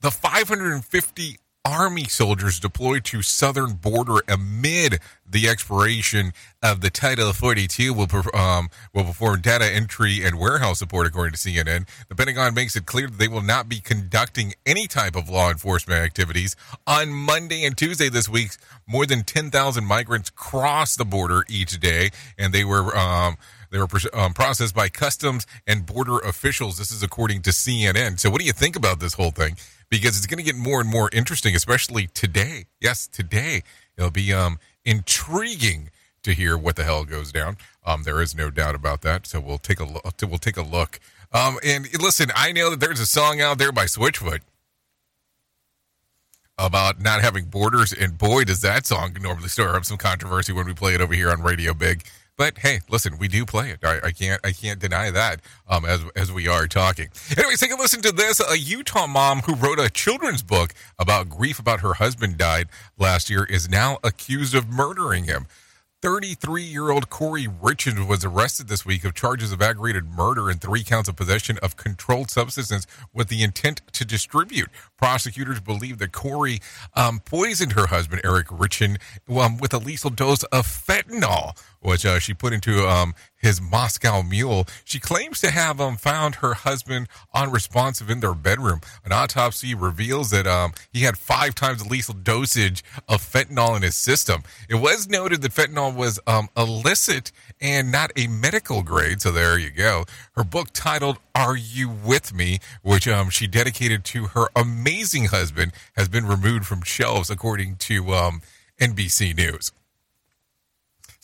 The 0.00 0.12
550 0.12 1.38
Army 1.64 2.04
soldiers 2.04 2.58
deployed 2.58 3.04
to 3.04 3.22
southern 3.22 3.74
border 3.74 4.20
amid 4.26 4.98
the 5.24 5.48
expiration 5.48 6.32
of 6.60 6.80
the 6.80 6.90
Title 6.90 7.32
42 7.32 7.94
will, 7.94 8.08
um, 8.34 8.68
will 8.92 9.04
perform 9.04 9.42
data 9.42 9.72
entry 9.72 10.24
and 10.24 10.40
warehouse 10.40 10.80
support, 10.80 11.06
according 11.06 11.34
to 11.34 11.38
CNN. 11.38 11.86
The 12.08 12.16
Pentagon 12.16 12.52
makes 12.52 12.74
it 12.74 12.84
clear 12.84 13.06
that 13.06 13.16
they 13.16 13.28
will 13.28 13.42
not 13.42 13.68
be 13.68 13.78
conducting 13.78 14.54
any 14.66 14.88
type 14.88 15.14
of 15.14 15.28
law 15.28 15.50
enforcement 15.50 16.00
activities. 16.00 16.56
On 16.84 17.12
Monday 17.12 17.64
and 17.64 17.78
Tuesday 17.78 18.08
this 18.08 18.28
week, 18.28 18.50
more 18.84 19.06
than 19.06 19.22
10,000 19.22 19.84
migrants 19.84 20.30
crossed 20.30 20.98
the 20.98 21.04
border 21.04 21.44
each 21.48 21.78
day, 21.78 22.10
and 22.36 22.52
they 22.52 22.64
were. 22.64 22.96
Um, 22.96 23.36
they 23.72 23.78
were 23.78 23.88
um, 24.12 24.34
processed 24.34 24.74
by 24.74 24.88
customs 24.88 25.46
and 25.66 25.84
border 25.84 26.18
officials. 26.18 26.78
This 26.78 26.92
is 26.92 27.02
according 27.02 27.42
to 27.42 27.50
CNN. 27.50 28.20
So, 28.20 28.30
what 28.30 28.40
do 28.40 28.46
you 28.46 28.52
think 28.52 28.76
about 28.76 29.00
this 29.00 29.14
whole 29.14 29.32
thing? 29.32 29.56
because 29.92 30.16
it's 30.16 30.26
going 30.26 30.38
to 30.38 30.42
get 30.42 30.56
more 30.56 30.80
and 30.80 30.88
more 30.88 31.10
interesting, 31.12 31.54
especially 31.54 32.06
today. 32.06 32.64
Yes, 32.80 33.06
today 33.06 33.62
it'll 33.96 34.10
be 34.10 34.32
um, 34.32 34.58
intriguing 34.86 35.90
to 36.22 36.32
hear 36.32 36.56
what 36.56 36.76
the 36.76 36.84
hell 36.84 37.04
goes 37.04 37.30
down. 37.30 37.58
Um, 37.84 38.04
there 38.04 38.22
is 38.22 38.34
no 38.34 38.48
doubt 38.50 38.74
about 38.74 39.02
that. 39.02 39.26
So 39.26 39.38
we'll 39.38 39.58
take 39.58 39.80
a 39.80 39.84
look. 39.84 40.02
We'll 40.22 40.38
take 40.38 40.56
a 40.56 40.62
look. 40.62 40.98
Um, 41.30 41.58
and 41.62 41.86
listen, 42.00 42.30
I 42.34 42.52
know 42.52 42.70
that 42.70 42.80
there's 42.80 43.00
a 43.00 43.06
song 43.06 43.42
out 43.42 43.58
there 43.58 43.70
by 43.70 43.84
Switchfoot 43.84 44.40
about 46.56 47.02
not 47.02 47.20
having 47.20 47.44
borders, 47.46 47.92
and 47.92 48.16
boy, 48.16 48.44
does 48.44 48.62
that 48.62 48.86
song 48.86 49.14
normally 49.20 49.48
stir 49.48 49.76
up 49.76 49.84
some 49.84 49.98
controversy 49.98 50.54
when 50.54 50.64
we 50.64 50.72
play 50.72 50.94
it 50.94 51.02
over 51.02 51.12
here 51.12 51.30
on 51.30 51.42
Radio 51.42 51.74
Big. 51.74 52.02
But 52.42 52.58
hey, 52.58 52.80
listen, 52.90 53.18
we 53.18 53.28
do 53.28 53.46
play 53.46 53.70
it. 53.70 53.78
I, 53.84 54.00
I 54.02 54.10
can't 54.10 54.44
I 54.44 54.50
can't 54.50 54.80
deny 54.80 55.12
that 55.12 55.38
um, 55.68 55.84
as 55.84 56.00
as 56.16 56.32
we 56.32 56.48
are 56.48 56.66
talking. 56.66 57.06
Anyways, 57.38 57.60
take 57.60 57.70
a 57.70 57.76
listen 57.76 58.02
to 58.02 58.10
this. 58.10 58.40
A 58.40 58.58
Utah 58.58 59.06
mom 59.06 59.42
who 59.42 59.54
wrote 59.54 59.78
a 59.78 59.88
children's 59.88 60.42
book 60.42 60.74
about 60.98 61.28
grief 61.28 61.60
about 61.60 61.82
her 61.82 61.94
husband 61.94 62.38
died 62.38 62.66
last 62.98 63.30
year 63.30 63.44
is 63.44 63.70
now 63.70 63.98
accused 64.02 64.56
of 64.56 64.68
murdering 64.68 65.22
him. 65.22 65.46
33 66.02 66.64
year 66.64 66.90
old 66.90 67.10
Kouri 67.10 67.46
Richards 67.62 68.00
was 68.00 68.24
arrested 68.24 68.66
this 68.66 68.84
week 68.84 69.04
of 69.04 69.14
charges 69.14 69.52
of 69.52 69.62
aggravated 69.62 70.06
murder 70.06 70.50
and 70.50 70.60
three 70.60 70.82
counts 70.82 71.08
of 71.08 71.14
possession 71.14 71.58
of 71.62 71.76
controlled 71.76 72.28
substances 72.28 72.88
with 73.14 73.28
the 73.28 73.44
intent 73.44 73.82
to 73.92 74.04
distribute. 74.04 74.68
Prosecutors 74.98 75.60
believe 75.60 75.98
that 75.98 76.10
Kouri 76.10 76.60
um, 76.96 77.20
poisoned 77.20 77.74
her 77.74 77.86
husband, 77.86 78.20
Eric 78.24 78.48
Richin, 78.48 78.98
um, 79.28 79.58
with 79.58 79.72
a 79.72 79.78
lethal 79.78 80.10
dose 80.10 80.42
of 80.44 80.66
fentanyl, 80.66 81.56
which 81.82 82.06
uh, 82.06 82.18
she 82.18 82.32
put 82.32 82.52
into 82.52 82.88
um, 82.88 83.14
his 83.36 83.60
Moscow 83.60 84.22
Mule. 84.22 84.66
She 84.84 84.98
claims 85.00 85.40
to 85.40 85.50
have 85.50 85.80
um, 85.80 85.96
found 85.96 86.36
her 86.36 86.54
husband 86.54 87.08
unresponsive 87.34 88.08
in 88.08 88.20
their 88.20 88.34
bedroom. 88.34 88.80
An 89.04 89.12
autopsy 89.12 89.74
reveals 89.74 90.30
that 90.30 90.46
um, 90.46 90.72
he 90.92 91.00
had 91.02 91.18
five 91.18 91.54
times 91.54 91.82
the 91.82 91.88
lethal 91.88 92.14
dosage 92.14 92.84
of 93.08 93.20
fentanyl 93.20 93.76
in 93.76 93.82
his 93.82 93.96
system. 93.96 94.42
It 94.68 94.76
was 94.76 95.08
noted 95.08 95.42
that 95.42 95.52
fentanyl 95.52 95.94
was 95.94 96.20
um, 96.26 96.48
illicit 96.56 97.32
and 97.60 97.90
not 97.90 98.12
a 98.16 98.28
medical 98.28 98.82
grade. 98.82 99.20
So 99.20 99.32
there 99.32 99.58
you 99.58 99.70
go. 99.70 100.04
Her 100.36 100.44
book 100.44 100.68
titled 100.72 101.18
"Are 101.34 101.56
You 101.56 101.90
With 101.90 102.32
Me," 102.32 102.60
which 102.82 103.08
um, 103.08 103.28
she 103.30 103.46
dedicated 103.46 104.04
to 104.06 104.26
her 104.28 104.48
amazing 104.54 105.26
husband, 105.26 105.72
has 105.96 106.08
been 106.08 106.26
removed 106.26 106.66
from 106.66 106.82
shelves, 106.82 107.28
according 107.28 107.76
to 107.76 108.14
um, 108.14 108.42
NBC 108.80 109.36
News. 109.36 109.72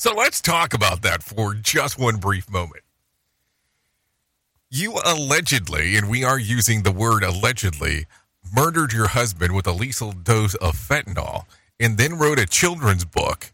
So 0.00 0.14
let's 0.14 0.40
talk 0.40 0.74
about 0.74 1.02
that 1.02 1.24
for 1.24 1.54
just 1.54 1.98
one 1.98 2.18
brief 2.18 2.48
moment. 2.48 2.84
You 4.70 4.96
allegedly, 5.04 5.96
and 5.96 6.08
we 6.08 6.22
are 6.22 6.38
using 6.38 6.84
the 6.84 6.92
word 6.92 7.24
allegedly, 7.24 8.06
murdered 8.54 8.92
your 8.92 9.08
husband 9.08 9.56
with 9.56 9.66
a 9.66 9.72
lethal 9.72 10.12
dose 10.12 10.54
of 10.54 10.76
fentanyl 10.76 11.46
and 11.80 11.98
then 11.98 12.16
wrote 12.16 12.38
a 12.38 12.46
children's 12.46 13.04
book 13.04 13.52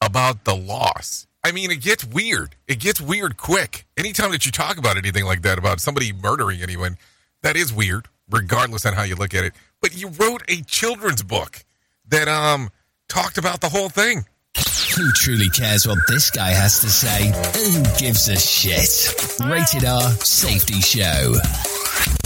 about 0.00 0.46
the 0.46 0.56
loss. 0.56 1.26
I 1.44 1.52
mean, 1.52 1.70
it 1.70 1.82
gets 1.82 2.06
weird. 2.06 2.56
It 2.66 2.80
gets 2.80 2.98
weird 2.98 3.36
quick. 3.36 3.84
Anytime 3.98 4.30
that 4.30 4.46
you 4.46 4.52
talk 4.52 4.78
about 4.78 4.96
anything 4.96 5.26
like 5.26 5.42
that, 5.42 5.58
about 5.58 5.78
somebody 5.80 6.10
murdering 6.10 6.62
anyone, 6.62 6.96
that 7.42 7.56
is 7.56 7.70
weird, 7.70 8.08
regardless 8.30 8.86
on 8.86 8.94
how 8.94 9.02
you 9.02 9.14
look 9.14 9.34
at 9.34 9.44
it. 9.44 9.52
But 9.82 9.94
you 9.94 10.08
wrote 10.08 10.42
a 10.48 10.62
children's 10.62 11.22
book 11.22 11.66
that 12.08 12.28
um 12.28 12.70
talked 13.10 13.36
about 13.36 13.60
the 13.60 13.68
whole 13.68 13.90
thing. 13.90 14.24
Who 14.96 15.12
truly 15.12 15.48
cares 15.50 15.86
what 15.86 15.98
this 16.08 16.30
guy 16.30 16.50
has 16.50 16.80
to 16.80 16.88
say? 16.90 17.28
Who 17.28 17.82
gives 17.98 18.28
a 18.28 18.36
shit? 18.36 19.14
Rated 19.40 19.84
R 19.88 20.10
Safety 20.10 20.80
Show. 20.80 21.36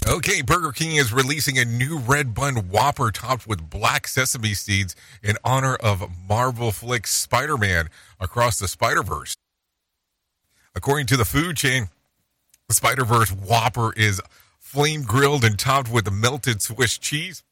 Okay, 0.08 0.40
Burger 0.40 0.72
King 0.72 0.96
is 0.96 1.12
releasing 1.12 1.58
a 1.58 1.64
new 1.64 1.98
red 1.98 2.34
bun 2.34 2.68
Whopper 2.70 3.10
topped 3.10 3.46
with 3.46 3.68
black 3.68 4.08
sesame 4.08 4.54
seeds 4.54 4.96
in 5.22 5.36
honor 5.44 5.76
of 5.76 6.10
Marvel 6.26 6.72
flick 6.72 7.06
Spider 7.06 7.58
Man 7.58 7.88
across 8.18 8.58
the 8.58 8.68
Spider 8.68 9.02
Verse. 9.02 9.36
According 10.74 11.06
to 11.06 11.16
the 11.16 11.24
food 11.26 11.56
chain, 11.56 11.88
the 12.68 12.74
Spider 12.74 13.04
Verse 13.04 13.30
Whopper 13.30 13.92
is 13.92 14.22
flame 14.58 15.02
grilled 15.02 15.44
and 15.44 15.58
topped 15.58 15.92
with 15.92 16.10
melted 16.10 16.62
Swiss 16.62 16.96
cheese, 16.96 17.42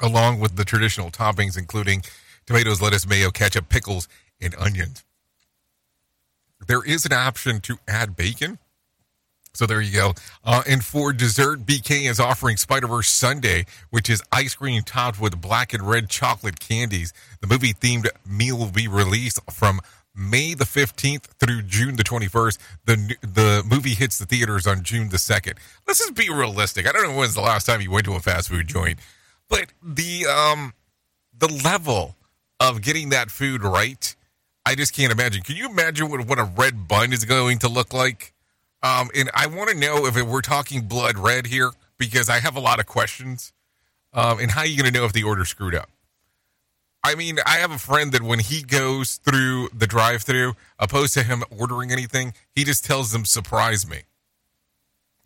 along 0.00 0.38
with 0.38 0.56
the 0.56 0.64
traditional 0.64 1.10
toppings, 1.10 1.56
including 1.56 2.02
tomatoes, 2.46 2.80
lettuce, 2.80 3.06
mayo, 3.06 3.30
ketchup, 3.30 3.68
pickles, 3.68 4.08
and 4.40 4.54
onions. 4.56 5.04
There 6.66 6.82
is 6.82 7.04
an 7.04 7.12
option 7.12 7.60
to 7.62 7.78
add 7.86 8.16
bacon. 8.16 8.58
So 9.52 9.66
there 9.66 9.80
you 9.80 9.92
go. 9.92 10.14
Uh, 10.44 10.62
and 10.66 10.84
for 10.84 11.12
dessert, 11.12 11.64
BK 11.64 12.10
is 12.10 12.18
offering 12.18 12.56
Spider 12.56 12.88
Verse 12.88 13.08
Sundae, 13.08 13.64
which 13.90 14.10
is 14.10 14.20
ice 14.32 14.56
cream 14.56 14.82
topped 14.82 15.20
with 15.20 15.40
black 15.40 15.72
and 15.72 15.82
red 15.82 16.08
chocolate 16.08 16.58
candies. 16.58 17.12
The 17.40 17.46
movie 17.46 17.72
themed 17.72 18.08
meal 18.26 18.58
will 18.58 18.72
be 18.72 18.88
released 18.88 19.38
from 19.52 19.80
May 20.16 20.54
the 20.54 20.64
15th 20.64 21.26
through 21.38 21.62
June 21.62 21.96
the 21.96 22.04
21st. 22.04 22.58
The 22.84 23.16
the 23.20 23.62
movie 23.64 23.94
hits 23.94 24.18
the 24.18 24.26
theaters 24.26 24.66
on 24.66 24.82
June 24.82 25.08
the 25.08 25.16
2nd. 25.16 25.54
Let's 25.86 26.00
just 26.00 26.14
be 26.14 26.30
realistic. 26.30 26.88
I 26.88 26.92
don't 26.92 27.04
know 27.04 27.16
when's 27.16 27.34
the 27.34 27.40
last 27.40 27.64
time 27.64 27.80
you 27.80 27.90
went 27.90 28.06
to 28.06 28.14
a 28.14 28.20
fast 28.20 28.48
food 28.48 28.66
joint, 28.66 28.98
but 29.48 29.66
the 29.82 30.26
um 30.26 30.72
the 31.36 31.48
level 31.64 32.16
of 32.68 32.82
getting 32.82 33.10
that 33.10 33.30
food 33.30 33.62
right, 33.62 34.14
I 34.66 34.74
just 34.74 34.94
can't 34.94 35.12
imagine. 35.12 35.42
Can 35.42 35.56
you 35.56 35.68
imagine 35.68 36.10
what, 36.10 36.26
what 36.26 36.38
a 36.38 36.44
red 36.44 36.88
bun 36.88 37.12
is 37.12 37.24
going 37.24 37.58
to 37.58 37.68
look 37.68 37.92
like? 37.92 38.32
Um, 38.82 39.08
and 39.14 39.30
I 39.34 39.46
want 39.46 39.70
to 39.70 39.76
know 39.76 40.06
if 40.06 40.20
we're 40.20 40.40
talking 40.40 40.82
blood 40.82 41.18
red 41.18 41.46
here 41.46 41.70
because 41.98 42.28
I 42.28 42.40
have 42.40 42.56
a 42.56 42.60
lot 42.60 42.80
of 42.80 42.86
questions. 42.86 43.52
Um, 44.12 44.38
and 44.38 44.50
how 44.50 44.60
are 44.60 44.66
you 44.66 44.80
going 44.80 44.92
to 44.92 44.98
know 44.98 45.04
if 45.04 45.12
the 45.12 45.24
order 45.24 45.44
screwed 45.44 45.74
up? 45.74 45.90
I 47.02 47.14
mean, 47.14 47.38
I 47.44 47.58
have 47.58 47.70
a 47.70 47.78
friend 47.78 48.12
that 48.12 48.22
when 48.22 48.38
he 48.38 48.62
goes 48.62 49.16
through 49.16 49.68
the 49.74 49.86
drive 49.86 50.22
through, 50.22 50.54
opposed 50.78 51.12
to 51.14 51.22
him 51.22 51.44
ordering 51.50 51.92
anything, 51.92 52.32
he 52.54 52.64
just 52.64 52.84
tells 52.84 53.12
them, 53.12 53.26
surprise 53.26 53.88
me. 53.88 54.02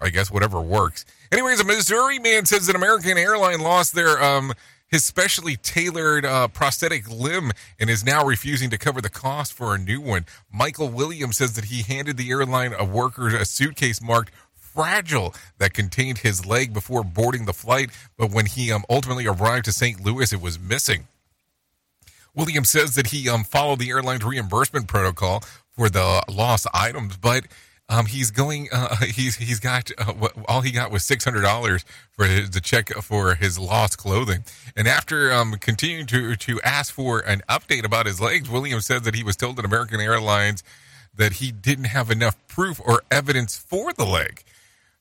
I 0.01 0.11
guess 0.11 0.31
whatever 0.31 0.61
works. 0.61 1.05
Anyways, 1.31 1.61
a 1.61 1.64
Missouri 1.64 2.18
man 2.18 2.46
says 2.46 2.68
an 2.68 2.77
American 2.77 3.18
airline 3.18 3.61
lost 3.61 3.94
their 3.94 4.22
um, 4.22 4.53
his 4.88 5.05
specially 5.05 5.57
tailored 5.57 6.24
uh, 6.24 6.48
prosthetic 6.48 7.09
limb 7.11 7.53
and 7.79 7.90
is 7.90 8.05
now 8.05 8.24
refusing 8.24 8.70
to 8.70 8.79
cover 8.79 9.01
the 9.01 9.11
cost 9.11 9.53
for 9.53 9.74
a 9.74 9.79
new 9.79 10.01
one. 10.01 10.24
Michael 10.53 10.88
Williams 10.88 11.37
says 11.37 11.55
that 11.55 11.66
he 11.66 11.83
handed 11.83 12.16
the 12.16 12.31
airline 12.31 12.74
a 12.77 12.85
worker 12.85 13.29
a 13.29 13.44
suitcase 13.44 14.03
marked 14.03 14.33
fragile 14.55 15.35
that 15.59 15.74
contained 15.74 16.18
his 16.18 16.46
leg 16.46 16.72
before 16.72 17.03
boarding 17.03 17.44
the 17.44 17.53
flight, 17.53 17.90
but 18.16 18.31
when 18.31 18.46
he 18.46 18.70
um, 18.72 18.85
ultimately 18.88 19.27
arrived 19.27 19.64
to 19.64 19.72
St. 19.72 20.05
Louis, 20.05 20.33
it 20.33 20.40
was 20.40 20.59
missing. 20.59 21.09
Williams 22.35 22.70
says 22.70 22.94
that 22.94 23.09
he 23.09 23.29
um, 23.29 23.42
followed 23.42 23.81
the 23.81 23.90
airline's 23.90 24.24
reimbursement 24.24 24.87
protocol 24.87 25.42
for 25.72 25.88
the 25.88 26.22
lost 26.29 26.66
items, 26.72 27.16
but 27.16 27.44
Um, 27.88 28.07
he's 28.07 28.31
going. 28.31 28.68
Uh, 28.70 28.96
he's 29.07 29.37
he's 29.37 29.61
got 29.61 29.90
uh, 29.98 30.29
all 30.46 30.61
he 30.61 30.70
got 30.72 30.90
was 30.90 31.05
six 31.05 31.24
hundred 31.24 31.42
dollars 31.42 31.85
for 32.11 32.27
his, 32.27 32.51
the 32.51 32.61
check 32.61 32.88
for 33.03 33.35
his 33.35 33.59
lost 33.59 33.98
clothing. 33.98 34.44
And 34.77 34.87
after 34.87 35.33
um, 35.33 35.55
continuing 35.55 36.07
to 36.07 36.37
to 36.37 36.61
ask 36.62 36.92
for 36.92 37.20
an 37.20 37.42
update 37.48 37.85
about 37.85 38.07
his 38.07 38.20
legs, 38.20 38.51
Williams 38.51 38.87
said 38.87 39.05
that 39.05 39.14
he 39.14 39.24
was 39.24 39.37
told 39.37 39.59
at 39.59 39.64
American 39.64 40.01
Airlines 40.01 40.62
that 41.14 41.35
he 41.35 41.51
didn't 41.51 41.87
have 41.87 42.11
enough 42.11 42.37
proof 42.46 42.81
or 42.85 43.03
evidence 43.11 43.57
for 43.57 43.92
the 43.92 44.05
leg. 44.05 44.42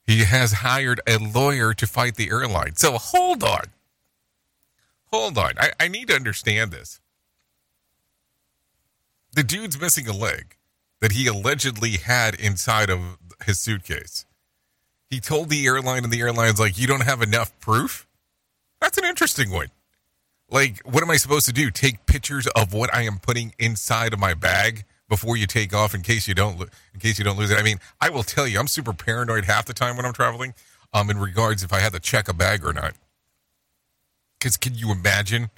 He 0.05 0.23
has 0.23 0.53
hired 0.53 1.01
a 1.05 1.17
lawyer 1.17 1.73
to 1.73 1.85
fight 1.85 2.15
the 2.15 2.29
airline. 2.29 2.75
So 2.75 2.93
hold 2.93 3.43
on, 3.43 3.65
hold 5.11 5.37
on. 5.37 5.53
I, 5.59 5.71
I 5.79 5.87
need 5.89 6.07
to 6.07 6.15
understand 6.15 6.71
this. 6.71 7.01
The 9.33 9.43
dude's 9.43 9.79
missing 9.79 10.07
a 10.07 10.13
leg 10.13 10.55
that 11.01 11.11
he 11.11 11.27
allegedly 11.27 11.91
had 11.91 12.35
inside 12.35 12.89
of 12.89 13.17
his 13.45 13.59
suitcase. 13.59 14.25
He 15.09 15.19
told 15.19 15.49
the 15.49 15.65
airline, 15.65 16.03
and 16.03 16.11
the 16.11 16.21
airline's 16.21 16.59
like, 16.59 16.77
You 16.77 16.87
don't 16.87 17.03
have 17.03 17.21
enough 17.21 17.57
proof? 17.59 18.07
That's 18.81 18.97
an 18.97 19.05
interesting 19.05 19.51
one. 19.51 19.67
Like, 20.49 20.79
what 20.85 21.03
am 21.03 21.09
I 21.09 21.17
supposed 21.17 21.45
to 21.47 21.53
do? 21.53 21.71
Take 21.71 22.05
pictures 22.05 22.47
of 22.47 22.73
what 22.73 22.93
I 22.93 23.03
am 23.03 23.19
putting 23.19 23.53
inside 23.59 24.13
of 24.13 24.19
my 24.19 24.33
bag 24.33 24.85
before 25.09 25.37
you 25.37 25.47
take 25.47 25.73
off 25.73 25.93
in 25.93 26.01
case 26.01 26.27
you 26.27 26.33
don't 26.33 26.61
in 26.93 26.99
case 26.99 27.17
you 27.17 27.25
don't 27.25 27.37
lose 27.37 27.51
it. 27.51 27.57
I 27.57 27.63
mean, 27.63 27.79
I 27.99 28.09
will 28.09 28.23
tell 28.23 28.47
you, 28.47 28.59
I'm 28.59 28.67
super 28.67 28.93
paranoid 28.93 29.45
half 29.45 29.65
the 29.65 29.73
time 29.73 29.95
when 29.95 30.05
I'm 30.05 30.13
traveling. 30.13 30.53
Um, 30.93 31.09
in 31.09 31.17
regards 31.17 31.63
if 31.63 31.73
I 31.73 31.79
had 31.79 31.91
to 31.93 31.99
check 31.99 32.29
a 32.29 32.33
bag 32.33 32.65
or 32.65 32.71
not. 32.71 32.93
Because 34.39 34.55
can 34.55 34.73
you 34.73 34.91
imagine 34.91 35.49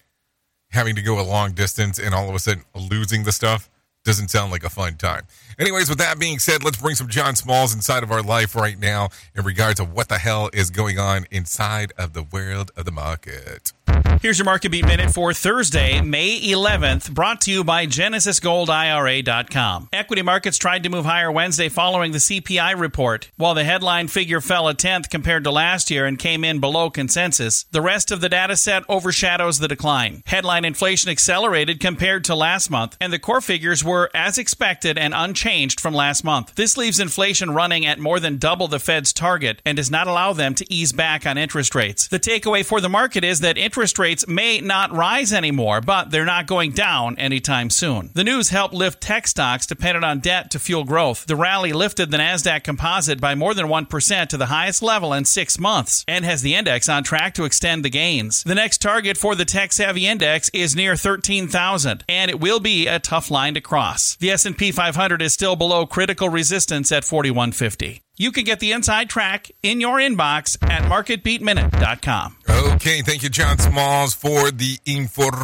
having 0.71 0.95
to 0.95 1.03
go 1.03 1.19
a 1.19 1.23
long 1.23 1.51
distance 1.51 1.99
and 1.99 2.15
all 2.15 2.29
of 2.29 2.35
a 2.35 2.39
sudden 2.39 2.63
losing 2.75 3.23
the 3.23 3.31
stuff? 3.31 3.69
Doesn't 4.09 4.29
sound 4.29 4.51
like 4.51 4.63
a 4.63 4.71
fun 4.71 4.95
time. 4.95 5.27
Anyways, 5.59 5.89
with 5.89 5.97
that 5.97 6.17
being 6.17 6.39
said, 6.39 6.63
let's 6.63 6.77
bring 6.77 6.95
some 6.95 7.09
John 7.09 7.35
Smalls 7.35 7.73
inside 7.73 8.01
of 8.01 8.13
our 8.13 8.21
life 8.21 8.55
right 8.55 8.79
now 8.79 9.09
in 9.35 9.43
regards 9.43 9.81
to 9.81 9.83
what 9.83 10.07
the 10.07 10.17
hell 10.17 10.49
is 10.53 10.69
going 10.69 10.97
on 10.97 11.25
inside 11.31 11.91
of 11.97 12.13
the 12.13 12.23
world 12.23 12.71
of 12.77 12.85
the 12.85 12.93
market. 12.93 13.73
Here's 14.21 14.37
your 14.37 14.45
market 14.45 14.71
beat 14.71 14.85
minute 14.85 15.13
for 15.13 15.33
Thursday, 15.33 15.99
May 15.99 16.39
11th, 16.39 17.13
brought 17.13 17.41
to 17.41 17.51
you 17.51 17.65
by 17.65 17.87
GenesisGoldIRA.com. 17.87 19.89
Equity 19.91 20.21
markets 20.21 20.57
tried 20.57 20.83
to 20.83 20.89
move 20.89 21.03
higher 21.03 21.31
Wednesday 21.31 21.67
following 21.67 22.13
the 22.13 22.19
CPI 22.19 22.79
report. 22.79 23.29
While 23.35 23.53
the 23.53 23.65
headline 23.65 24.07
figure 24.07 24.39
fell 24.39 24.69
a 24.69 24.73
tenth 24.73 25.09
compared 25.09 25.43
to 25.43 25.51
last 25.51 25.91
year 25.91 26.05
and 26.05 26.17
came 26.17 26.45
in 26.45 26.59
below 26.59 26.89
consensus, 26.89 27.65
the 27.71 27.81
rest 27.81 28.11
of 28.11 28.21
the 28.21 28.29
data 28.29 28.55
set 28.55 28.83
overshadows 28.87 29.59
the 29.59 29.67
decline. 29.67 30.23
Headline 30.25 30.63
inflation 30.63 31.09
accelerated 31.09 31.81
compared 31.81 32.23
to 32.25 32.35
last 32.35 32.69
month, 32.69 32.95
and 33.01 33.11
the 33.11 33.19
core 33.19 33.41
figures 33.41 33.83
were 33.83 34.09
as 34.13 34.37
expected 34.37 34.97
and 34.97 35.13
unchanged 35.13 35.48
from 35.49 35.93
last 35.95 36.23
month. 36.23 36.53
This 36.55 36.77
leaves 36.77 36.99
inflation 36.99 37.51
running 37.51 37.85
at 37.85 37.97
more 37.97 38.19
than 38.19 38.37
double 38.37 38.67
the 38.67 38.79
Fed's 38.79 39.11
target 39.11 39.61
and 39.65 39.75
does 39.75 39.89
not 39.89 40.07
allow 40.07 40.31
them 40.31 40.53
to 40.55 40.73
ease 40.73 40.91
back 40.91 41.25
on 41.25 41.37
interest 41.37 41.73
rates. 41.73 42.07
The 42.07 42.19
takeaway 42.19 42.63
for 42.63 42.79
the 42.81 42.89
market 42.89 43.23
is 43.23 43.39
that 43.39 43.57
interest 43.57 43.97
rates 43.97 44.27
may 44.27 44.61
not 44.61 44.91
rise 44.91 45.33
anymore, 45.33 45.81
but 45.81 46.11
they're 46.11 46.23
not 46.23 46.45
going 46.45 46.73
down 46.73 47.17
anytime 47.17 47.71
soon. 47.71 48.11
The 48.13 48.23
news 48.23 48.49
helped 48.49 48.75
lift 48.75 49.01
tech 49.01 49.27
stocks 49.27 49.65
dependent 49.65 50.05
on 50.05 50.19
debt 50.19 50.51
to 50.51 50.59
fuel 50.59 50.83
growth. 50.83 51.25
The 51.25 51.35
rally 51.35 51.73
lifted 51.73 52.11
the 52.11 52.17
Nasdaq 52.17 52.63
Composite 52.63 53.19
by 53.19 53.33
more 53.33 53.55
than 53.55 53.65
1% 53.65 54.27
to 54.27 54.37
the 54.37 54.45
highest 54.45 54.83
level 54.83 55.13
in 55.13 55.25
6 55.25 55.59
months 55.59 56.05
and 56.07 56.25
has 56.25 56.43
the 56.43 56.53
index 56.53 56.87
on 56.87 57.03
track 57.03 57.33
to 57.33 57.45
extend 57.45 57.83
the 57.83 57.89
gains. 57.89 58.43
The 58.43 58.53
next 58.53 58.81
target 58.81 59.17
for 59.17 59.33
the 59.33 59.45
tech-savvy 59.45 60.05
index 60.05 60.49
is 60.53 60.75
near 60.75 60.95
13,000, 60.95 62.03
and 62.07 62.29
it 62.29 62.39
will 62.39 62.59
be 62.59 62.85
a 62.85 62.99
tough 62.99 63.31
line 63.31 63.55
to 63.55 63.61
cross. 63.61 64.15
The 64.17 64.31
S&P 64.31 64.71
500 64.71 65.21
is 65.21 65.28
still 65.33 65.55
below 65.55 65.85
critical 65.85 66.29
resistance 66.29 66.91
at 66.91 67.03
4150. 67.03 68.01
You 68.17 68.31
can 68.33 68.43
get 68.43 68.59
the 68.59 68.73
inside 68.73 69.09
track 69.09 69.49
in 69.63 69.79
your 69.79 69.97
inbox 69.97 70.57
at 70.61 70.83
marketbeatminute.com. 70.83 72.35
Okay, 72.49 73.01
thank 73.01 73.23
you, 73.23 73.29
John 73.29 73.57
Smalls, 73.57 74.13
for 74.13 74.51
the 74.51 74.77
information 74.85 75.37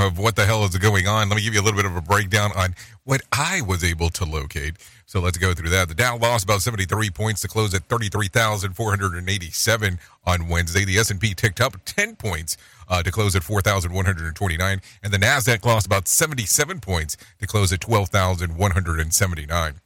of 0.00 0.18
what 0.18 0.34
the 0.34 0.44
hell 0.44 0.64
is 0.64 0.76
going 0.76 1.06
on. 1.06 1.28
Let 1.28 1.36
me 1.36 1.42
give 1.42 1.54
you 1.54 1.60
a 1.60 1.62
little 1.62 1.76
bit 1.76 1.86
of 1.86 1.94
a 1.94 2.00
breakdown 2.00 2.50
on 2.56 2.74
what 3.04 3.22
I 3.30 3.60
was 3.60 3.84
able 3.84 4.08
to 4.10 4.24
locate. 4.24 4.74
So 5.06 5.20
let's 5.20 5.38
go 5.38 5.54
through 5.54 5.70
that. 5.70 5.88
The 5.88 5.94
Dow 5.94 6.16
lost 6.16 6.44
about 6.44 6.62
73 6.62 7.10
points 7.10 7.40
to 7.42 7.48
close 7.48 7.74
at 7.74 7.84
33,487 7.84 10.00
on 10.24 10.48
Wednesday. 10.48 10.84
The 10.84 10.98
S&P 10.98 11.34
ticked 11.34 11.60
up 11.60 11.76
10 11.84 12.16
points 12.16 12.56
uh, 12.92 13.02
to 13.02 13.10
close 13.10 13.34
at 13.34 13.42
4,129, 13.42 14.80
and 15.02 15.12
the 15.12 15.16
Nasdaq 15.16 15.64
lost 15.64 15.86
about 15.86 16.06
77 16.06 16.80
points 16.80 17.16
to 17.40 17.46
close 17.46 17.72
at 17.72 17.80
12,179. 17.80 19.80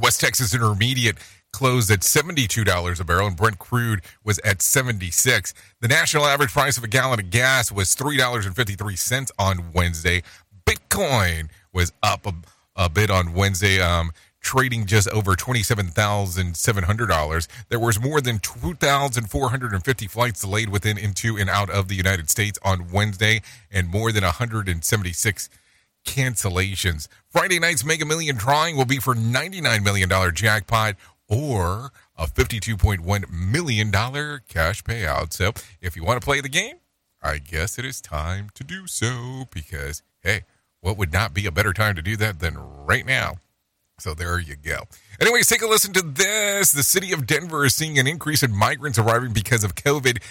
West 0.00 0.20
Texas 0.20 0.54
Intermediate 0.54 1.18
closed 1.52 1.90
at 1.90 2.00
$72 2.00 3.00
a 3.00 3.04
barrel 3.04 3.26
and 3.26 3.36
Brent 3.36 3.58
crude 3.58 4.00
was 4.24 4.38
at 4.40 4.62
76. 4.62 5.52
The 5.80 5.88
national 5.88 6.24
average 6.24 6.52
price 6.52 6.78
of 6.78 6.84
a 6.84 6.88
gallon 6.88 7.20
of 7.20 7.30
gas 7.30 7.70
was 7.70 7.94
$3.53 7.94 9.30
on 9.38 9.72
Wednesday. 9.74 10.22
Bitcoin 10.64 11.50
was 11.74 11.92
up 12.02 12.26
a, 12.26 12.32
a 12.76 12.88
bit 12.88 13.10
on 13.10 13.34
Wednesday. 13.34 13.78
Um, 13.78 14.12
trading 14.40 14.86
just 14.86 15.08
over 15.08 15.34
$27,700. 15.34 17.48
There 17.68 17.78
was 17.78 18.00
more 18.00 18.20
than 18.20 18.38
2,450 18.38 20.06
flights 20.06 20.40
delayed 20.40 20.68
within, 20.68 20.98
into, 20.98 21.36
and 21.36 21.50
out 21.50 21.70
of 21.70 21.88
the 21.88 21.94
United 21.94 22.30
States 22.30 22.58
on 22.62 22.90
Wednesday, 22.92 23.42
and 23.70 23.88
more 23.88 24.12
than 24.12 24.24
176 24.24 25.50
cancellations. 26.04 27.08
Friday 27.30 27.58
night's 27.58 27.84
Mega 27.84 28.06
Million 28.06 28.36
drawing 28.36 28.76
will 28.76 28.84
be 28.84 28.98
for 28.98 29.14
$99 29.14 29.84
million 29.84 30.10
jackpot 30.34 30.96
or 31.28 31.92
a 32.16 32.26
$52.1 32.26 33.30
million 33.30 33.92
cash 33.92 34.82
payout. 34.82 35.32
So 35.32 35.52
if 35.80 35.96
you 35.96 36.04
want 36.04 36.20
to 36.20 36.24
play 36.24 36.40
the 36.40 36.48
game, 36.48 36.76
I 37.22 37.38
guess 37.38 37.78
it 37.78 37.84
is 37.84 38.00
time 38.00 38.48
to 38.54 38.64
do 38.64 38.86
so 38.86 39.44
because, 39.50 40.02
hey, 40.22 40.44
what 40.80 40.96
would 40.96 41.12
not 41.12 41.34
be 41.34 41.46
a 41.46 41.52
better 41.52 41.72
time 41.72 41.96
to 41.96 42.02
do 42.02 42.16
that 42.16 42.40
than 42.40 42.56
right 42.56 43.04
now? 43.04 43.36
So 43.98 44.14
there 44.14 44.38
you 44.38 44.56
go. 44.56 44.84
Anyways, 45.20 45.48
take 45.48 45.62
a 45.62 45.66
listen 45.66 45.92
to 45.94 46.02
this. 46.02 46.70
The 46.70 46.84
city 46.84 47.12
of 47.12 47.26
Denver 47.26 47.64
is 47.64 47.74
seeing 47.74 47.98
an 47.98 48.06
increase 48.06 48.42
in 48.42 48.54
migrants 48.54 48.98
arriving 48.98 49.32
because 49.32 49.64
of 49.64 49.74
COVID 49.74 50.22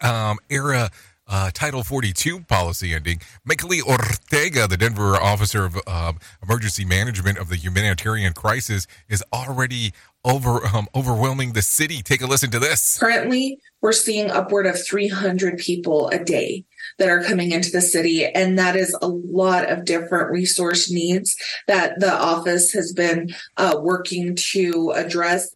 um, 0.00 0.38
era 0.48 0.90
uh, 1.28 1.50
Title 1.52 1.82
42 1.82 2.40
policy 2.40 2.94
ending. 2.94 3.20
Michaeli 3.48 3.82
Ortega, 3.82 4.66
the 4.66 4.76
Denver 4.76 5.16
officer 5.16 5.64
of 5.64 5.76
uh, 5.86 6.12
emergency 6.42 6.84
management 6.84 7.38
of 7.38 7.48
the 7.48 7.56
humanitarian 7.56 8.32
crisis, 8.32 8.86
is 9.08 9.24
already 9.32 9.92
over 10.24 10.66
um, 10.66 10.86
overwhelming 10.94 11.52
the 11.52 11.62
city. 11.62 12.02
Take 12.02 12.20
a 12.20 12.26
listen 12.26 12.50
to 12.50 12.58
this. 12.58 12.98
Currently, 12.98 13.60
we're 13.80 13.92
seeing 13.92 14.30
upward 14.30 14.66
of 14.66 14.82
300 14.84 15.58
people 15.58 16.08
a 16.08 16.22
day 16.22 16.64
that 16.98 17.08
are 17.08 17.22
coming 17.22 17.52
into 17.52 17.70
the 17.70 17.80
city. 17.80 18.26
And 18.26 18.58
that 18.58 18.76
is 18.76 18.96
a 19.00 19.08
lot 19.08 19.70
of 19.70 19.84
different 19.84 20.30
resource 20.30 20.90
needs 20.90 21.36
that 21.66 22.00
the 22.00 22.12
office 22.12 22.72
has 22.72 22.92
been 22.92 23.34
uh, 23.56 23.78
working 23.80 24.34
to 24.52 24.92
address. 24.94 25.54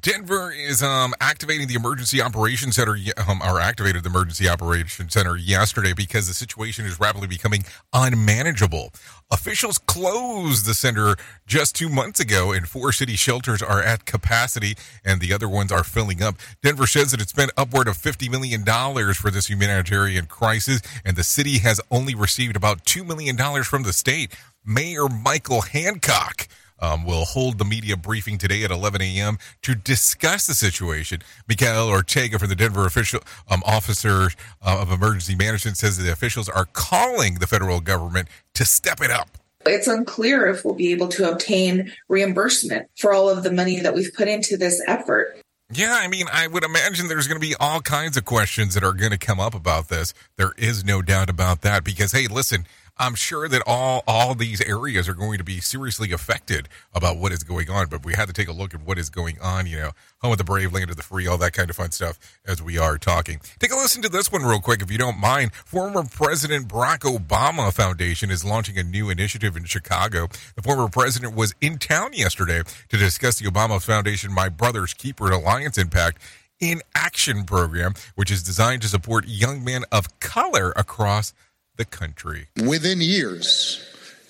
Denver 0.00 0.50
is 0.50 0.82
um, 0.82 1.12
activating 1.20 1.68
the 1.68 1.74
emergency 1.74 2.22
operations 2.22 2.76
center, 2.76 2.96
um, 3.28 3.42
or 3.42 3.60
activated 3.60 4.02
the 4.02 4.08
emergency 4.08 4.48
operations 4.48 5.12
center 5.12 5.36
yesterday 5.36 5.92
because 5.92 6.26
the 6.26 6.34
situation 6.34 6.86
is 6.86 6.98
rapidly 6.98 7.26
becoming 7.26 7.64
unmanageable. 7.92 8.90
Officials 9.30 9.76
closed 9.76 10.64
the 10.64 10.72
center 10.72 11.16
just 11.46 11.76
two 11.76 11.90
months 11.90 12.20
ago, 12.20 12.52
and 12.52 12.68
four 12.68 12.92
city 12.92 13.16
shelters 13.16 13.60
are 13.60 13.82
at 13.82 14.06
capacity, 14.06 14.76
and 15.04 15.20
the 15.20 15.32
other 15.32 15.48
ones 15.48 15.70
are 15.70 15.84
filling 15.84 16.22
up. 16.22 16.36
Denver 16.62 16.86
says 16.86 17.10
that 17.10 17.20
it 17.20 17.28
spent 17.28 17.50
upward 17.56 17.86
of 17.86 17.98
$50 17.98 18.30
million 18.30 18.64
for 19.12 19.30
this 19.30 19.50
humanitarian 19.50 20.24
crisis, 20.24 20.80
and 21.04 21.16
the 21.16 21.24
city 21.24 21.58
has 21.58 21.80
only 21.90 22.14
received 22.14 22.56
about 22.56 22.84
$2 22.84 23.06
million 23.06 23.36
from 23.62 23.82
the 23.82 23.92
state. 23.92 24.34
Mayor 24.64 25.08
Michael 25.08 25.62
Hancock 25.62 26.48
um, 26.82 27.04
will 27.04 27.24
hold 27.24 27.56
the 27.56 27.64
media 27.64 27.96
briefing 27.96 28.36
today 28.36 28.64
at 28.64 28.70
11 28.70 29.00
a.m. 29.00 29.38
to 29.62 29.74
discuss 29.74 30.46
the 30.46 30.54
situation. 30.54 31.22
Miguel 31.48 31.88
Ortega 31.88 32.38
from 32.38 32.48
the 32.48 32.56
Denver 32.56 32.84
official 32.84 33.20
um, 33.48 33.62
officer 33.64 34.28
uh, 34.60 34.80
of 34.80 34.90
emergency 34.90 35.36
management 35.36 35.78
says 35.78 35.96
the 35.96 36.12
officials 36.12 36.48
are 36.48 36.66
calling 36.66 37.36
the 37.36 37.46
federal 37.46 37.80
government 37.80 38.28
to 38.54 38.64
step 38.66 39.00
it 39.00 39.10
up. 39.10 39.38
It's 39.64 39.86
unclear 39.86 40.48
if 40.48 40.64
we'll 40.64 40.74
be 40.74 40.90
able 40.90 41.08
to 41.08 41.30
obtain 41.30 41.92
reimbursement 42.08 42.88
for 42.98 43.14
all 43.14 43.28
of 43.28 43.44
the 43.44 43.52
money 43.52 43.78
that 43.78 43.94
we've 43.94 44.12
put 44.12 44.26
into 44.26 44.56
this 44.56 44.82
effort. 44.88 45.38
Yeah, 45.74 45.94
I 45.94 46.08
mean, 46.08 46.26
I 46.30 46.48
would 46.48 46.64
imagine 46.64 47.08
there's 47.08 47.28
going 47.28 47.40
to 47.40 47.46
be 47.46 47.54
all 47.58 47.80
kinds 47.80 48.16
of 48.18 48.26
questions 48.26 48.74
that 48.74 48.84
are 48.84 48.92
going 48.92 49.12
to 49.12 49.18
come 49.18 49.40
up 49.40 49.54
about 49.54 49.88
this. 49.88 50.12
There 50.36 50.52
is 50.58 50.84
no 50.84 51.00
doubt 51.00 51.30
about 51.30 51.62
that 51.62 51.82
because, 51.82 52.12
hey, 52.12 52.26
listen, 52.26 52.66
I'm 52.98 53.14
sure 53.14 53.48
that 53.48 53.62
all 53.66 54.02
all 54.06 54.34
these 54.34 54.60
areas 54.60 55.08
are 55.08 55.14
going 55.14 55.38
to 55.38 55.44
be 55.44 55.60
seriously 55.60 56.12
affected 56.12 56.68
about 56.94 57.16
what 57.16 57.32
is 57.32 57.42
going 57.42 57.70
on. 57.70 57.88
But 57.88 58.04
we 58.04 58.14
had 58.14 58.28
to 58.28 58.32
take 58.32 58.48
a 58.48 58.52
look 58.52 58.74
at 58.74 58.82
what 58.82 58.98
is 58.98 59.10
going 59.10 59.40
on. 59.40 59.66
You 59.66 59.78
know, 59.78 59.90
home 60.20 60.32
of 60.32 60.38
the 60.38 60.44
brave, 60.44 60.72
land 60.72 60.90
of 60.90 60.96
the 60.96 61.02
free, 61.02 61.26
all 61.26 61.38
that 61.38 61.52
kind 61.52 61.70
of 61.70 61.76
fun 61.76 61.90
stuff 61.90 62.18
as 62.46 62.62
we 62.62 62.78
are 62.78 62.98
talking. 62.98 63.40
Take 63.58 63.72
a 63.72 63.76
listen 63.76 64.02
to 64.02 64.08
this 64.08 64.30
one 64.30 64.42
real 64.42 64.60
quick, 64.60 64.82
if 64.82 64.90
you 64.90 64.98
don't 64.98 65.18
mind. 65.18 65.52
Former 65.54 66.04
President 66.04 66.68
Barack 66.68 67.00
Obama 67.00 67.72
Foundation 67.72 68.30
is 68.30 68.44
launching 68.44 68.78
a 68.78 68.82
new 68.82 69.10
initiative 69.10 69.56
in 69.56 69.64
Chicago. 69.64 70.28
The 70.54 70.62
former 70.62 70.88
president 70.88 71.34
was 71.34 71.54
in 71.60 71.78
town 71.78 72.12
yesterday 72.12 72.62
to 72.88 72.96
discuss 72.96 73.38
the 73.38 73.50
Obama 73.50 73.82
Foundation 73.82 74.32
My 74.32 74.48
Brother's 74.48 74.94
Keeper 74.94 75.30
Alliance 75.30 75.78
Impact 75.78 76.18
in 76.60 76.80
Action 76.94 77.44
program, 77.44 77.94
which 78.14 78.30
is 78.30 78.42
designed 78.42 78.82
to 78.82 78.88
support 78.88 79.24
young 79.26 79.64
men 79.64 79.82
of 79.90 80.20
color 80.20 80.72
across 80.76 81.34
the 81.76 81.84
country. 81.84 82.48
Within 82.66 83.00
years, 83.00 83.84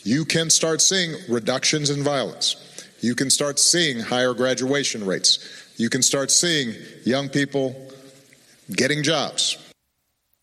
you 0.05 0.25
can 0.25 0.51
start 0.51 0.81
seeing 0.81 1.15
reductions 1.29 1.91
in 1.91 2.03
violence. 2.03 2.57
You 3.01 3.15
can 3.15 3.31
start 3.31 3.59
seeing 3.59 4.01
higher 4.01 4.35
graduation 4.35 5.05
rates. 5.05 5.39
You 5.77 5.91
can 5.91 6.03
start 6.03 6.31
seeing 6.31 6.75
young 7.05 7.29
people 7.29 7.75
getting 8.71 9.03
jobs. 9.03 9.59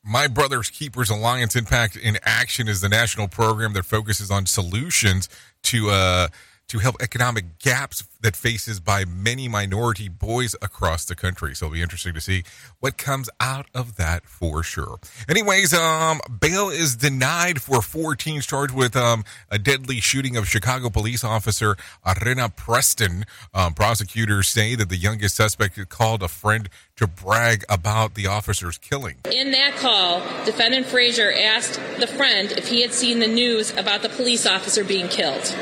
My 0.04 0.28
Brother's 0.28 0.70
Keepers 0.70 1.10
Alliance 1.10 1.56
Impact 1.56 1.96
in 1.96 2.18
Action 2.24 2.68
is 2.68 2.82
the 2.82 2.90
national 2.90 3.28
program 3.28 3.74
that 3.74 3.86
focuses 3.86 4.32
on 4.32 4.46
solutions 4.46 5.30
to 5.64 5.90
uh, 5.90 6.28
to 6.70 6.80
help 6.80 6.96
economic 7.02 7.60
gaps 7.60 8.04
that 8.22 8.36
faces 8.36 8.80
by 8.80 9.06
many 9.06 9.48
minority 9.48 10.08
boys 10.08 10.56
across 10.62 11.06
the 11.06 11.16
country. 11.16 11.56
So 11.56 11.66
it'll 11.66 11.74
be 11.74 11.82
interesting 11.82 12.14
to 12.14 12.22
see 12.22 12.44
what 12.80 12.98
comes 12.98 13.30
out 13.40 13.68
of 13.74 13.96
that 13.96 14.26
for 14.26 14.62
sure. 14.62 15.00
Anyways, 15.28 15.74
um, 15.74 16.20
bail 16.40 16.70
is 16.70 16.96
denied 16.96 17.62
for 17.62 17.82
four 17.82 18.16
teens 18.16 18.46
charged 18.46 18.74
with 18.74 18.96
um, 18.96 19.24
a 19.50 19.58
deadly 19.58 20.00
shooting 20.00 20.38
of 20.38 20.48
Chicago 20.48 20.90
police 20.90 21.24
officer 21.24 21.76
Areanah 22.06 22.56
Preston. 22.56 23.26
Um, 23.54 23.74
prosecutors 23.74 24.48
say 24.48 24.76
that 24.76 24.90
the 24.90 24.98
youngest 24.98 25.36
suspect 25.36 25.78
called 25.90 26.22
a 26.22 26.28
friend 26.28 26.70
to 26.98 27.08
brag 27.08 27.64
about 27.70 28.14
the 28.14 28.28
officer's 28.28 28.78
killing. 28.78 29.16
In 29.32 29.52
that 29.52 29.76
call, 29.78 30.20
defendant 30.46 30.86
Frazier 30.86 31.32
asked 31.32 31.80
the 32.00 32.08
friend 32.08 32.52
if 32.52 32.68
he 32.68 32.82
had 32.82 32.94
seen 32.94 33.20
the 33.20 33.28
news 33.28 33.76
about 33.76 34.02
the 34.02 34.10
police 34.10 34.46
officer 34.46 34.84
being 34.84 35.08
killed. 35.08 35.56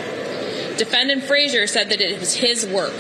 Defendant 0.78 1.24
Frazier 1.24 1.66
said 1.66 1.90
that 1.90 2.02
it 2.02 2.20
was 2.20 2.36
his 2.36 2.66
work. 2.68 2.94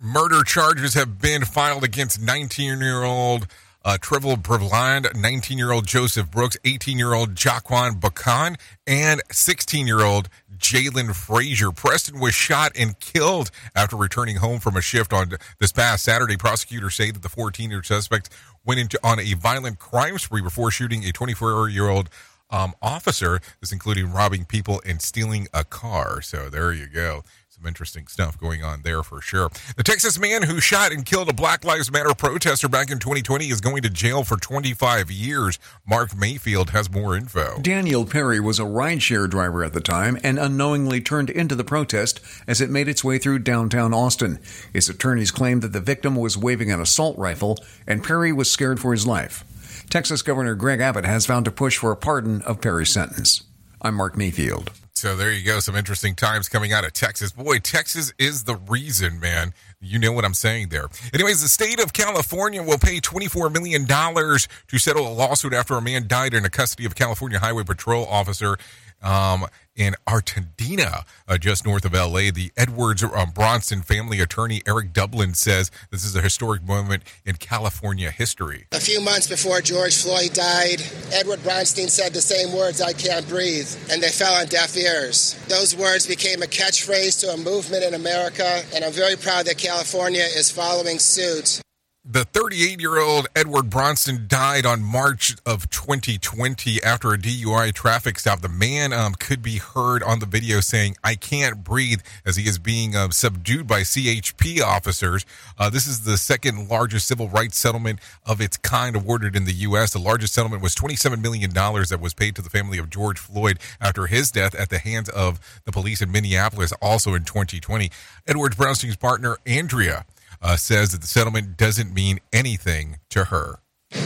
Murder 0.00 0.42
charges 0.42 0.94
have 0.94 1.20
been 1.20 1.44
filed 1.44 1.84
against 1.84 2.20
19 2.20 2.80
year 2.80 3.02
old 3.04 3.46
uh, 3.84 3.96
Trevor 4.00 4.34
Breland, 4.34 5.14
19 5.14 5.58
year 5.58 5.72
old 5.72 5.86
Joseph 5.86 6.30
Brooks, 6.30 6.56
18 6.64 6.98
year 6.98 7.14
old 7.14 7.34
Jaquan 7.34 8.00
Bacon, 8.00 8.56
and 8.86 9.22
16 9.30 9.86
year 9.86 10.00
old 10.00 10.28
Jalen 10.56 11.14
Frazier. 11.14 11.70
Preston 11.70 12.18
was 12.18 12.34
shot 12.34 12.72
and 12.76 12.98
killed 12.98 13.50
after 13.74 13.94
returning 13.94 14.36
home 14.36 14.58
from 14.58 14.76
a 14.76 14.80
shift 14.80 15.12
on 15.12 15.32
this 15.60 15.72
past 15.72 16.02
Saturday. 16.02 16.36
Prosecutors 16.36 16.94
say 16.94 17.10
that 17.10 17.22
the 17.22 17.28
14 17.28 17.70
year 17.70 17.82
suspect 17.82 18.30
went 18.64 18.80
into 18.80 18.98
on 19.06 19.20
a 19.20 19.34
violent 19.34 19.78
crime 19.78 20.18
spree 20.18 20.42
before 20.42 20.70
shooting 20.70 21.04
a 21.04 21.12
24 21.12 21.68
year 21.68 21.88
old 21.88 22.08
um, 22.50 22.74
officer. 22.82 23.40
This 23.60 23.72
including 23.72 24.12
robbing 24.12 24.44
people 24.44 24.80
and 24.86 25.00
stealing 25.00 25.48
a 25.52 25.64
car. 25.64 26.20
So 26.22 26.48
there 26.48 26.72
you 26.72 26.86
go. 26.88 27.22
Some 27.56 27.66
interesting 27.66 28.06
stuff 28.06 28.38
going 28.38 28.62
on 28.62 28.82
there 28.82 29.02
for 29.02 29.22
sure. 29.22 29.48
The 29.78 29.82
Texas 29.82 30.18
man 30.18 30.42
who 30.42 30.60
shot 30.60 30.92
and 30.92 31.06
killed 31.06 31.30
a 31.30 31.32
Black 31.32 31.64
Lives 31.64 31.90
Matter 31.90 32.12
protester 32.14 32.68
back 32.68 32.90
in 32.90 32.98
2020 32.98 33.46
is 33.46 33.62
going 33.62 33.80
to 33.80 33.88
jail 33.88 34.24
for 34.24 34.36
25 34.36 35.10
years. 35.10 35.58
Mark 35.88 36.14
Mayfield 36.14 36.70
has 36.70 36.90
more 36.90 37.16
info. 37.16 37.58
Daniel 37.62 38.04
Perry 38.04 38.40
was 38.40 38.58
a 38.58 38.64
rideshare 38.64 39.28
driver 39.30 39.64
at 39.64 39.72
the 39.72 39.80
time 39.80 40.18
and 40.22 40.38
unknowingly 40.38 41.00
turned 41.00 41.30
into 41.30 41.54
the 41.54 41.64
protest 41.64 42.20
as 42.46 42.60
it 42.60 42.68
made 42.68 42.88
its 42.88 43.02
way 43.02 43.16
through 43.16 43.38
downtown 43.38 43.94
Austin. 43.94 44.38
His 44.74 44.90
attorneys 44.90 45.30
claimed 45.30 45.62
that 45.62 45.72
the 45.72 45.80
victim 45.80 46.14
was 46.14 46.36
waving 46.36 46.70
an 46.70 46.82
assault 46.82 47.16
rifle 47.16 47.56
and 47.86 48.04
Perry 48.04 48.34
was 48.34 48.50
scared 48.50 48.80
for 48.80 48.92
his 48.92 49.06
life. 49.06 49.44
Texas 49.90 50.22
Governor 50.22 50.54
Greg 50.54 50.80
Abbott 50.80 51.04
has 51.04 51.26
vowed 51.26 51.44
to 51.44 51.50
push 51.50 51.78
for 51.78 51.92
a 51.92 51.96
pardon 51.96 52.42
of 52.42 52.60
Perry's 52.60 52.90
sentence. 52.90 53.44
I'm 53.80 53.94
Mark 53.94 54.16
Mayfield. 54.16 54.72
So 54.94 55.14
there 55.14 55.30
you 55.30 55.44
go. 55.44 55.60
Some 55.60 55.76
interesting 55.76 56.14
times 56.14 56.48
coming 56.48 56.72
out 56.72 56.84
of 56.84 56.92
Texas. 56.92 57.30
Boy, 57.30 57.58
Texas 57.58 58.12
is 58.18 58.44
the 58.44 58.56
reason, 58.56 59.20
man. 59.20 59.52
You 59.78 59.98
know 59.98 60.10
what 60.10 60.24
I'm 60.24 60.34
saying 60.34 60.70
there. 60.70 60.86
Anyways, 61.12 61.42
the 61.42 61.48
state 61.48 61.80
of 61.80 61.92
California 61.92 62.62
will 62.62 62.78
pay 62.78 62.98
$24 62.98 63.52
million 63.52 63.86
to 63.86 64.78
settle 64.78 65.06
a 65.06 65.12
lawsuit 65.12 65.52
after 65.52 65.74
a 65.74 65.82
man 65.82 66.08
died 66.08 66.32
in 66.32 66.42
the 66.42 66.50
custody 66.50 66.86
of 66.86 66.92
a 66.92 66.94
California 66.94 67.38
Highway 67.38 67.64
Patrol 67.64 68.06
officer 68.06 68.56
um, 69.02 69.46
in 69.74 69.94
Altadena, 70.06 71.04
uh, 71.28 71.38
just 71.38 71.66
north 71.66 71.84
of 71.84 71.92
LA. 71.92 72.30
The 72.32 72.50
Edwards 72.56 73.02
um, 73.02 73.10
Bronstein 73.32 73.84
family 73.84 74.20
attorney 74.20 74.62
Eric 74.66 74.92
Dubin 74.92 75.36
says 75.36 75.70
this 75.90 76.04
is 76.04 76.16
a 76.16 76.22
historic 76.22 76.62
moment 76.62 77.02
in 77.24 77.36
California 77.36 78.10
history. 78.10 78.66
A 78.72 78.80
few 78.80 79.00
months 79.00 79.26
before 79.26 79.60
George 79.60 80.02
Floyd 80.02 80.32
died, 80.32 80.82
Edward 81.12 81.40
Bronstein 81.40 81.88
said 81.88 82.12
the 82.12 82.20
same 82.20 82.56
words, 82.56 82.80
I 82.80 82.92
can't 82.92 83.28
breathe, 83.28 83.68
and 83.90 84.02
they 84.02 84.08
fell 84.08 84.34
on 84.34 84.46
deaf 84.46 84.76
ears. 84.76 85.38
Those 85.48 85.76
words 85.76 86.06
became 86.06 86.42
a 86.42 86.46
catchphrase 86.46 87.20
to 87.20 87.32
a 87.32 87.36
movement 87.36 87.84
in 87.84 87.94
America, 87.94 88.62
and 88.74 88.84
I'm 88.84 88.92
very 88.92 89.16
proud 89.16 89.46
that 89.46 89.58
California 89.58 90.24
is 90.24 90.50
following 90.50 90.98
suit. 90.98 91.60
The 92.08 92.22
38 92.22 92.78
year 92.78 93.00
old 93.00 93.26
Edward 93.34 93.64
Bronstein 93.64 94.28
died 94.28 94.64
on 94.64 94.80
March 94.80 95.34
of 95.44 95.68
2020 95.70 96.80
after 96.80 97.12
a 97.12 97.18
DUI 97.18 97.72
traffic 97.72 98.20
stop. 98.20 98.42
The 98.42 98.48
man 98.48 98.92
um, 98.92 99.16
could 99.16 99.42
be 99.42 99.56
heard 99.56 100.04
on 100.04 100.20
the 100.20 100.26
video 100.26 100.60
saying, 100.60 100.96
I 101.02 101.16
can't 101.16 101.64
breathe, 101.64 102.02
as 102.24 102.36
he 102.36 102.48
is 102.48 102.60
being 102.60 102.94
uh, 102.94 103.10
subdued 103.10 103.66
by 103.66 103.80
CHP 103.80 104.62
officers. 104.62 105.26
Uh, 105.58 105.68
this 105.68 105.88
is 105.88 106.04
the 106.04 106.16
second 106.16 106.68
largest 106.68 107.08
civil 107.08 107.28
rights 107.28 107.58
settlement 107.58 107.98
of 108.24 108.40
its 108.40 108.56
kind 108.56 108.94
awarded 108.94 109.34
in 109.34 109.44
the 109.44 109.54
U.S. 109.54 109.92
The 109.92 109.98
largest 109.98 110.32
settlement 110.32 110.62
was 110.62 110.76
$27 110.76 111.20
million 111.20 111.50
that 111.50 111.98
was 112.00 112.14
paid 112.14 112.36
to 112.36 112.42
the 112.42 112.50
family 112.50 112.78
of 112.78 112.88
George 112.88 113.18
Floyd 113.18 113.58
after 113.80 114.06
his 114.06 114.30
death 114.30 114.54
at 114.54 114.70
the 114.70 114.78
hands 114.78 115.08
of 115.08 115.40
the 115.64 115.72
police 115.72 116.00
in 116.00 116.12
Minneapolis, 116.12 116.70
also 116.80 117.14
in 117.14 117.24
2020. 117.24 117.90
Edward 118.28 118.54
Bronstein's 118.54 118.94
partner, 118.94 119.38
Andrea, 119.44 120.04
uh, 120.42 120.56
says 120.56 120.92
that 120.92 121.00
the 121.00 121.06
settlement 121.06 121.56
doesn't 121.56 121.92
mean 121.92 122.20
anything 122.32 122.98
to 123.10 123.24
her. 123.24 123.60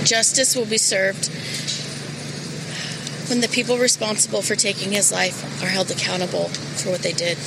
Justice 0.05 0.55
will 0.55 0.67
be 0.67 0.79
served 0.79 1.29
when 3.31 3.41
the 3.41 3.49
people 3.49 3.79
responsible 3.79 4.43
for 4.43 4.57
taking 4.57 4.91
his 4.93 5.13
life 5.13 5.63
are 5.63 5.69
held 5.69 5.91
accountable 5.91 6.49
for 6.49 6.91
what 6.91 7.01
they 7.01 7.13
did. 7.13 7.39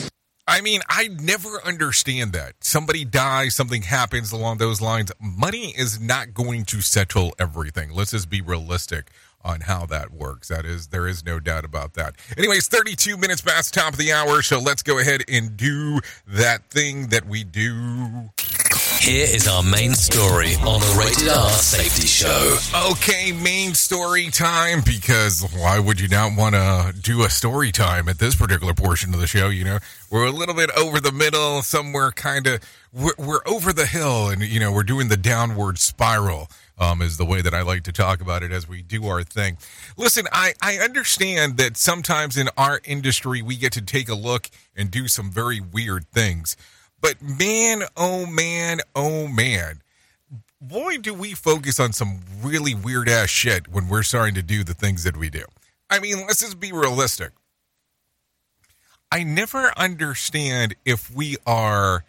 I 0.45 0.59
mean, 0.61 0.81
I 0.89 1.07
never 1.07 1.61
understand 1.65 2.33
that. 2.33 2.55
Somebody 2.61 3.05
dies, 3.05 3.55
something 3.55 3.83
happens 3.83 4.31
along 4.33 4.57
those 4.57 4.81
lines. 4.81 5.11
Money 5.19 5.73
is 5.77 6.01
not 6.01 6.33
going 6.33 6.65
to 6.65 6.81
settle 6.81 7.33
everything. 7.39 7.91
Let's 7.91 8.11
just 8.11 8.29
be 8.29 8.41
realistic 8.41 9.09
on 9.43 9.61
how 9.61 9.85
that 9.87 10.11
works. 10.11 10.47
That 10.47 10.65
is, 10.65 10.87
there 10.87 11.07
is 11.07 11.25
no 11.25 11.39
doubt 11.39 11.65
about 11.65 11.93
that. 11.93 12.15
Anyways, 12.37 12.67
32 12.67 13.17
minutes 13.17 13.41
past 13.41 13.73
top 13.73 13.93
of 13.93 13.99
the 13.99 14.13
hour, 14.13 14.41
so 14.41 14.59
let's 14.59 14.83
go 14.83 14.99
ahead 14.99 15.23
and 15.27 15.57
do 15.57 15.99
that 16.27 16.69
thing 16.69 17.07
that 17.07 17.25
we 17.25 17.43
do. 17.43 18.29
Here 18.99 19.27
is 19.29 19.49
our 19.49 19.63
main 19.63 19.95
story 19.95 20.55
on 20.55 20.79
the 20.79 20.95
Rated 20.97 21.27
R 21.27 21.49
Safety 21.49 22.07
Show. 22.07 22.57
Okay, 22.91 23.33
main 23.33 23.73
story 23.73 24.29
time 24.29 24.81
because 24.85 25.41
why 25.57 25.77
would 25.77 25.99
you 25.99 26.07
not 26.07 26.37
want 26.37 26.55
to 26.55 26.93
do 27.01 27.23
a 27.23 27.29
story 27.29 27.73
time 27.73 28.07
at 28.07 28.17
this 28.17 28.35
particular 28.35 28.73
portion 28.73 29.13
of 29.13 29.19
the 29.19 29.27
show? 29.27 29.49
You 29.49 29.65
know, 29.65 29.79
we're 30.09 30.25
a 30.25 30.31
little 30.31 30.55
bit 30.55 30.69
over 30.77 31.01
the 31.01 31.11
middle, 31.11 31.61
somewhere 31.63 32.11
kind 32.11 32.47
of, 32.47 32.61
we're, 32.93 33.11
we're 33.17 33.41
over 33.45 33.73
the 33.73 33.85
hill 33.85 34.29
and, 34.29 34.41
you 34.41 34.61
know, 34.61 34.71
we're 34.71 34.83
doing 34.83 35.09
the 35.09 35.17
downward 35.17 35.79
spiral. 35.79 36.49
Um, 36.79 37.03
is 37.03 37.17
the 37.17 37.25
way 37.25 37.41
that 37.41 37.53
I 37.53 37.61
like 37.61 37.83
to 37.83 37.91
talk 37.91 38.19
about 38.19 38.41
it 38.41 38.51
as 38.51 38.67
we 38.67 38.81
do 38.81 39.05
our 39.05 39.21
thing. 39.21 39.57
Listen, 39.95 40.25
I, 40.31 40.53
I 40.59 40.77
understand 40.77 41.57
that 41.57 41.77
sometimes 41.77 42.35
in 42.35 42.49
our 42.57 42.81
industry 42.83 43.43
we 43.43 43.57
get 43.57 43.73
to 43.73 43.81
take 43.81 44.09
a 44.09 44.15
look 44.15 44.49
and 44.75 44.89
do 44.89 45.07
some 45.07 45.29
very 45.29 45.61
weird 45.61 46.07
things. 46.09 46.57
But 46.99 47.21
man, 47.21 47.83
oh 47.95 48.25
man, 48.25 48.79
oh 48.95 49.27
man, 49.27 49.83
boy, 50.59 50.97
do 50.97 51.13
we 51.13 51.33
focus 51.33 51.79
on 51.79 51.93
some 51.93 52.21
really 52.41 52.73
weird 52.73 53.09
ass 53.09 53.29
shit 53.29 53.67
when 53.67 53.87
we're 53.87 54.03
starting 54.03 54.35
to 54.35 54.43
do 54.43 54.63
the 54.63 54.73
things 54.73 55.03
that 55.03 55.17
we 55.17 55.29
do. 55.29 55.43
I 55.89 55.99
mean, 55.99 56.19
let's 56.21 56.39
just 56.39 56.59
be 56.59 56.71
realistic. 56.71 57.31
I 59.11 59.23
never 59.23 59.71
understand 59.77 60.75
if 60.85 61.13
we 61.13 61.37
are 61.45 62.03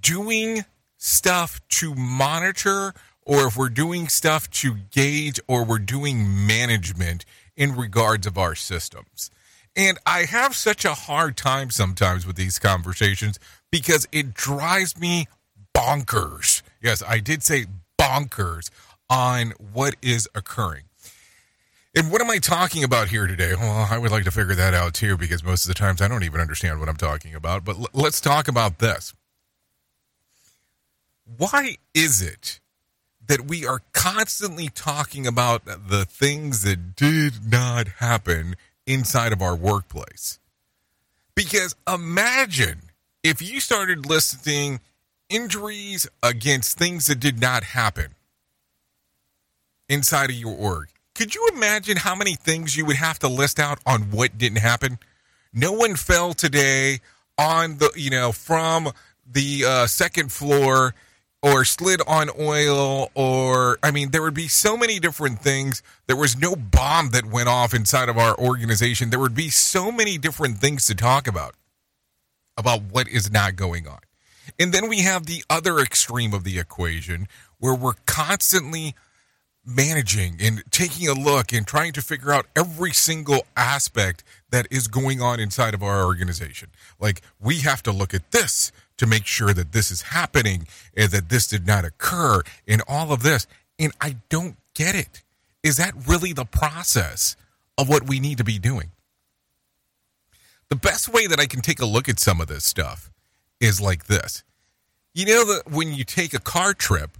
doing 0.00 0.64
stuff 0.96 1.60
to 1.68 1.94
monitor 1.94 2.94
or 3.30 3.46
if 3.46 3.56
we're 3.56 3.68
doing 3.68 4.08
stuff 4.08 4.50
to 4.50 4.74
gauge 4.90 5.38
or 5.46 5.64
we're 5.64 5.78
doing 5.78 6.48
management 6.48 7.24
in 7.56 7.76
regards 7.76 8.26
of 8.26 8.36
our 8.36 8.56
systems. 8.56 9.30
And 9.76 9.98
I 10.04 10.24
have 10.24 10.56
such 10.56 10.84
a 10.84 10.94
hard 10.94 11.36
time 11.36 11.70
sometimes 11.70 12.26
with 12.26 12.34
these 12.34 12.58
conversations 12.58 13.38
because 13.70 14.08
it 14.10 14.34
drives 14.34 14.98
me 14.98 15.28
bonkers. 15.72 16.62
Yes, 16.82 17.04
I 17.06 17.20
did 17.20 17.44
say 17.44 17.66
bonkers 17.96 18.68
on 19.08 19.52
what 19.72 19.94
is 20.02 20.28
occurring. 20.34 20.86
And 21.94 22.10
what 22.10 22.20
am 22.20 22.30
I 22.30 22.38
talking 22.38 22.82
about 22.82 23.10
here 23.10 23.28
today? 23.28 23.54
Well, 23.54 23.86
I 23.88 23.96
would 23.96 24.10
like 24.10 24.24
to 24.24 24.32
figure 24.32 24.56
that 24.56 24.74
out 24.74 24.92
too 24.92 25.16
because 25.16 25.44
most 25.44 25.66
of 25.66 25.68
the 25.68 25.74
times 25.74 26.02
I 26.02 26.08
don't 26.08 26.24
even 26.24 26.40
understand 26.40 26.80
what 26.80 26.88
I'm 26.88 26.96
talking 26.96 27.36
about. 27.36 27.64
But 27.64 27.78
l- 27.78 27.86
let's 27.92 28.20
talk 28.20 28.48
about 28.48 28.80
this. 28.80 29.14
Why 31.36 31.76
is 31.94 32.20
it 32.20 32.58
that 33.30 33.46
we 33.46 33.64
are 33.64 33.80
constantly 33.92 34.68
talking 34.68 35.24
about 35.24 35.64
the 35.64 36.04
things 36.04 36.64
that 36.64 36.96
did 36.96 37.48
not 37.48 37.86
happen 37.86 38.56
inside 38.88 39.32
of 39.32 39.40
our 39.40 39.54
workplace? 39.54 40.40
Because 41.36 41.76
imagine 41.86 42.80
if 43.22 43.40
you 43.40 43.60
started 43.60 44.04
listing 44.04 44.80
injuries 45.28 46.08
against 46.24 46.76
things 46.76 47.06
that 47.06 47.20
did 47.20 47.40
not 47.40 47.62
happen 47.62 48.16
inside 49.88 50.30
of 50.30 50.36
your 50.36 50.56
org. 50.56 50.88
Could 51.14 51.36
you 51.36 51.50
imagine 51.54 51.98
how 51.98 52.16
many 52.16 52.34
things 52.34 52.76
you 52.76 52.84
would 52.84 52.96
have 52.96 53.20
to 53.20 53.28
list 53.28 53.60
out 53.60 53.78
on 53.86 54.10
what 54.10 54.38
didn't 54.38 54.58
happen? 54.58 54.98
No 55.52 55.70
one 55.70 55.94
fell 55.94 56.34
today 56.34 56.98
on 57.38 57.78
the, 57.78 57.92
you 57.94 58.10
know, 58.10 58.32
from 58.32 58.90
the 59.24 59.64
uh, 59.64 59.86
second 59.86 60.32
floor 60.32 60.96
or 61.42 61.64
slid 61.64 62.02
on 62.06 62.28
oil 62.38 63.10
or 63.14 63.78
I 63.82 63.90
mean 63.90 64.10
there 64.10 64.22
would 64.22 64.34
be 64.34 64.48
so 64.48 64.76
many 64.76 64.98
different 64.98 65.40
things. 65.40 65.82
There 66.06 66.16
was 66.16 66.38
no 66.38 66.54
bomb 66.54 67.10
that 67.10 67.24
went 67.24 67.48
off 67.48 67.72
inside 67.74 68.08
of 68.08 68.18
our 68.18 68.36
organization. 68.38 69.10
There 69.10 69.20
would 69.20 69.34
be 69.34 69.50
so 69.50 69.90
many 69.90 70.18
different 70.18 70.58
things 70.58 70.86
to 70.86 70.94
talk 70.94 71.26
about 71.26 71.54
about 72.56 72.82
what 72.90 73.08
is 73.08 73.30
not 73.30 73.56
going 73.56 73.88
on. 73.88 74.00
And 74.58 74.72
then 74.72 74.88
we 74.88 75.00
have 75.00 75.26
the 75.26 75.42
other 75.48 75.78
extreme 75.78 76.34
of 76.34 76.44
the 76.44 76.58
equation 76.58 77.26
where 77.58 77.74
we're 77.74 77.94
constantly 78.06 78.94
managing 79.64 80.36
and 80.40 80.62
taking 80.70 81.08
a 81.08 81.12
look 81.12 81.52
and 81.52 81.66
trying 81.66 81.92
to 81.92 82.02
figure 82.02 82.32
out 82.32 82.46
every 82.56 82.92
single 82.92 83.46
aspect 83.56 84.24
that 84.50 84.66
is 84.70 84.88
going 84.88 85.20
on 85.22 85.38
inside 85.38 85.74
of 85.74 85.82
our 85.82 86.04
organization. 86.04 86.70
Like 86.98 87.22
we 87.40 87.60
have 87.60 87.82
to 87.84 87.92
look 87.92 88.12
at 88.12 88.30
this 88.32 88.72
to 89.00 89.06
make 89.06 89.24
sure 89.24 89.54
that 89.54 89.72
this 89.72 89.90
is 89.90 90.02
happening 90.02 90.66
and 90.94 91.10
that 91.10 91.30
this 91.30 91.46
did 91.46 91.66
not 91.66 91.86
occur 91.86 92.42
and 92.68 92.82
all 92.86 93.12
of 93.12 93.22
this. 93.22 93.46
And 93.78 93.92
I 93.98 94.16
don't 94.28 94.56
get 94.74 94.94
it. 94.94 95.22
Is 95.62 95.78
that 95.78 95.94
really 96.06 96.34
the 96.34 96.44
process 96.44 97.34
of 97.78 97.88
what 97.88 98.06
we 98.06 98.20
need 98.20 98.36
to 98.38 98.44
be 98.44 98.58
doing? 98.58 98.90
The 100.68 100.76
best 100.76 101.08
way 101.08 101.26
that 101.26 101.40
I 101.40 101.46
can 101.46 101.62
take 101.62 101.80
a 101.80 101.86
look 101.86 102.10
at 102.10 102.20
some 102.20 102.42
of 102.42 102.48
this 102.48 102.64
stuff 102.64 103.10
is 103.58 103.80
like 103.80 104.04
this. 104.04 104.44
You 105.14 105.24
know 105.24 105.44
that 105.46 105.70
when 105.70 105.94
you 105.94 106.04
take 106.04 106.34
a 106.34 106.38
car 106.38 106.74
trip, 106.74 107.16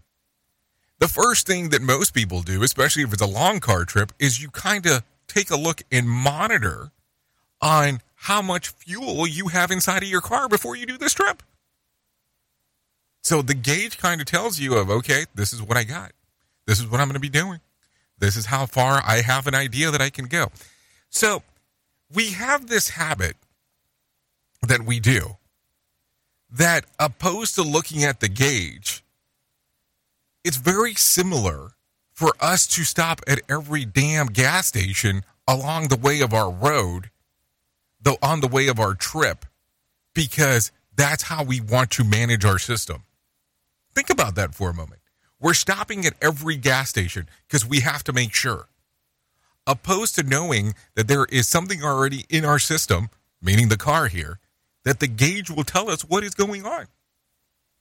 the 0.99 1.09
first 1.09 1.47
thing 1.47 1.71
that 1.71 1.81
most 1.81 2.13
people 2.13 2.43
do, 2.43 2.63
especially 2.63 3.05
if 3.05 3.13
it's 3.15 3.23
a 3.23 3.27
long 3.27 3.59
car 3.59 3.87
trip, 3.87 4.13
is 4.19 4.43
you 4.43 4.51
kind 4.51 4.85
of 4.85 5.03
take 5.29 5.51
a 5.51 5.57
look 5.57 5.81
and 5.91 6.09
monitor 6.09 6.91
on 7.63 8.03
how 8.17 8.43
much 8.43 8.69
fuel 8.69 9.27
you 9.27 9.49
have 9.49 9.71
inside 9.71 10.03
of 10.03 10.11
your 10.11 10.21
car 10.21 10.47
before 10.47 10.77
you 10.77 10.85
do 10.85 10.99
this 10.99 11.15
trip. 11.15 11.43
So 13.31 13.43
the 13.43 13.55
gauge 13.55 13.97
kind 13.97 14.21
of 14.21 14.27
tells 14.27 14.59
you 14.59 14.75
of 14.75 14.91
okay, 14.91 15.25
this 15.37 15.53
is 15.53 15.63
what 15.63 15.77
I 15.77 15.85
got. 15.85 16.11
This 16.67 16.81
is 16.81 16.89
what 16.89 17.01
I'm 17.01 17.07
going 17.07 17.15
to 17.15 17.21
be 17.21 17.29
doing. 17.29 17.61
This 18.19 18.35
is 18.35 18.47
how 18.47 18.67
far 18.67 19.01
I 19.07 19.23
have 19.25 19.47
an 19.47 19.55
idea 19.55 19.93
that 19.93 20.01
I 20.01 20.11
can 20.11 20.25
go. 20.25 20.51
So 21.11 21.45
we 22.13 22.33
have 22.33 22.67
this 22.67 22.89
habit 22.89 23.37
that 24.67 24.85
we 24.85 24.99
do 24.99 25.37
that 26.51 26.87
opposed 26.99 27.55
to 27.55 27.63
looking 27.63 28.03
at 28.03 28.19
the 28.19 28.29
gauge, 28.29 29.05
it's 30.43 30.57
very 30.57 30.95
similar 30.95 31.75
for 32.13 32.33
us 32.41 32.67
to 32.67 32.83
stop 32.83 33.21
at 33.29 33.39
every 33.49 33.85
damn 33.85 34.27
gas 34.27 34.67
station 34.67 35.23
along 35.47 35.87
the 35.87 35.97
way 35.97 36.21
of 36.21 36.35
our 36.35 36.51
road, 36.51 37.11
though 38.03 38.19
on 38.25 38.41
the 38.41 38.49
way 38.49 38.67
of 38.67 38.81
our 38.81 38.95
trip, 38.95 39.47
because 40.15 40.73
that's 40.97 41.23
how 41.23 41.45
we 41.45 41.61
want 41.61 41.93
to 41.93 42.03
manage 42.03 42.45
our 42.45 42.59
system. 42.59 43.05
Think 44.01 44.09
about 44.09 44.35
that 44.37 44.55
for 44.55 44.71
a 44.71 44.75
moment. 44.75 45.03
We're 45.39 45.53
stopping 45.53 46.07
at 46.07 46.15
every 46.23 46.57
gas 46.57 46.89
station 46.89 47.29
because 47.47 47.67
we 47.67 47.81
have 47.81 48.03
to 48.05 48.15
make 48.15 48.33
sure. 48.33 48.69
Opposed 49.67 50.15
to 50.15 50.23
knowing 50.23 50.73
that 50.95 51.07
there 51.07 51.27
is 51.27 51.47
something 51.47 51.85
already 51.85 52.25
in 52.31 52.47
our 52.47 52.59
system, 52.59 53.11
meaning 53.43 53.69
the 53.69 53.77
car 53.77 54.09
here, 54.09 54.39
that 54.87 55.01
the 55.01 55.07
gauge 55.07 55.51
will 55.51 55.65
tell 55.65 55.91
us 55.91 56.01
what 56.01 56.25
is 56.25 56.33
going 56.33 56.65
on. 56.65 56.87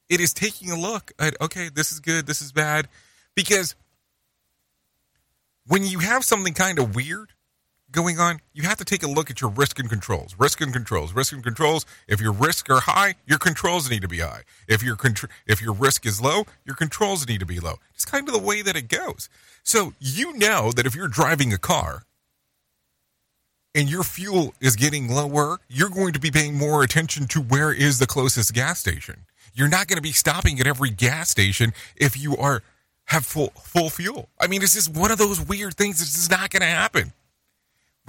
It 0.10 0.20
is 0.20 0.34
taking 0.34 0.72
a 0.72 0.78
look 0.78 1.14
at, 1.18 1.40
okay, 1.40 1.70
this 1.70 1.94
is 1.94 2.02
good, 2.02 2.28
this 2.28 2.42
is 2.42 2.52
bad. 2.52 2.90
Because 3.34 3.76
when 5.68 5.86
you 5.86 6.00
have 6.00 6.26
something 6.26 6.54
kind 6.54 6.80
of 6.80 6.96
weird 6.96 7.32
going 7.92 8.20
on, 8.20 8.40
you 8.54 8.64
have 8.64 8.78
to 8.78 8.86
take 8.86 9.04
a 9.04 9.08
look 9.08 9.30
at 9.30 9.42
your 9.42 9.50
risk 9.50 9.80
and 9.80 9.90
controls. 9.90 10.36
Risk 10.38 10.62
and 10.62 10.72
controls. 10.72 11.14
Risk 11.14 11.34
and 11.34 11.44
controls. 11.44 11.86
If 12.08 12.22
your 12.22 12.32
risks 12.32 12.70
are 12.70 12.82
high, 12.82 13.16
your 13.26 13.40
controls 13.40 13.90
need 13.90 14.02
to 14.02 14.08
be 14.08 14.20
high. 14.20 14.44
If 14.68 14.84
your 14.84 14.96
contr- 14.96 15.30
if 15.48 15.62
your 15.62 15.74
risk 15.74 16.06
is 16.06 16.22
low, 16.22 16.44
your 16.66 16.76
controls 16.76 17.28
need 17.28 17.40
to 17.40 17.46
be 17.46 17.60
low. 17.60 17.76
It's 17.94 18.06
kind 18.06 18.28
of 18.28 18.34
the 18.34 18.40
way 18.40 18.62
that 18.62 18.76
it 18.76 18.88
goes. 18.88 19.30
So 19.64 19.94
you 20.00 20.34
know 20.38 20.72
that 20.72 20.86
if 20.86 20.96
you're 20.96 21.08
driving 21.08 21.54
a 21.54 21.58
car 21.58 22.04
and 23.76 23.90
your 23.90 24.04
fuel 24.04 24.54
is 24.60 24.76
getting 24.76 25.10
lower, 25.10 25.60
you're 25.68 25.90
going 25.90 26.14
to 26.14 26.20
be 26.20 26.32
paying 26.32 26.58
more 26.58 26.84
attention 26.84 27.28
to 27.28 27.42
where 27.42 27.72
is 27.72 28.00
the 28.00 28.08
closest 28.08 28.54
gas 28.54 28.80
station. 28.80 29.26
You're 29.54 29.68
not 29.68 29.88
going 29.88 29.98
to 29.98 30.02
be 30.02 30.12
stopping 30.12 30.60
at 30.60 30.68
every 30.68 30.90
gas 30.90 31.30
station 31.30 31.74
if 31.96 32.18
you 32.18 32.38
are 32.38 32.62
have 33.06 33.26
full 33.26 33.50
full 33.62 33.90
fuel. 33.90 34.30
I 34.40 34.48
mean, 34.48 34.62
it's 34.62 34.76
just 34.76 34.96
one 34.96 35.12
of 35.12 35.18
those 35.18 35.42
weird 35.42 35.76
things. 35.76 36.02
It's 36.02 36.16
is 36.18 36.30
not 36.30 36.52
going 36.52 36.62
to 36.62 36.68
happen. 36.68 37.14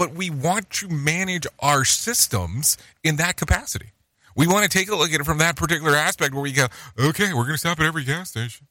But 0.00 0.14
we 0.14 0.30
want 0.30 0.70
to 0.70 0.88
manage 0.88 1.46
our 1.58 1.84
systems 1.84 2.78
in 3.04 3.16
that 3.16 3.36
capacity. 3.36 3.90
We 4.34 4.46
want 4.46 4.62
to 4.62 4.70
take 4.70 4.88
a 4.88 4.96
look 4.96 5.12
at 5.12 5.20
it 5.20 5.24
from 5.24 5.36
that 5.38 5.56
particular 5.56 5.94
aspect 5.94 6.32
where 6.32 6.42
we 6.42 6.52
go, 6.52 6.68
okay, 6.98 7.34
we're 7.34 7.42
going 7.42 7.52
to 7.52 7.58
stop 7.58 7.78
at 7.80 7.84
every 7.84 8.04
gas 8.04 8.30
station. 8.30 8.66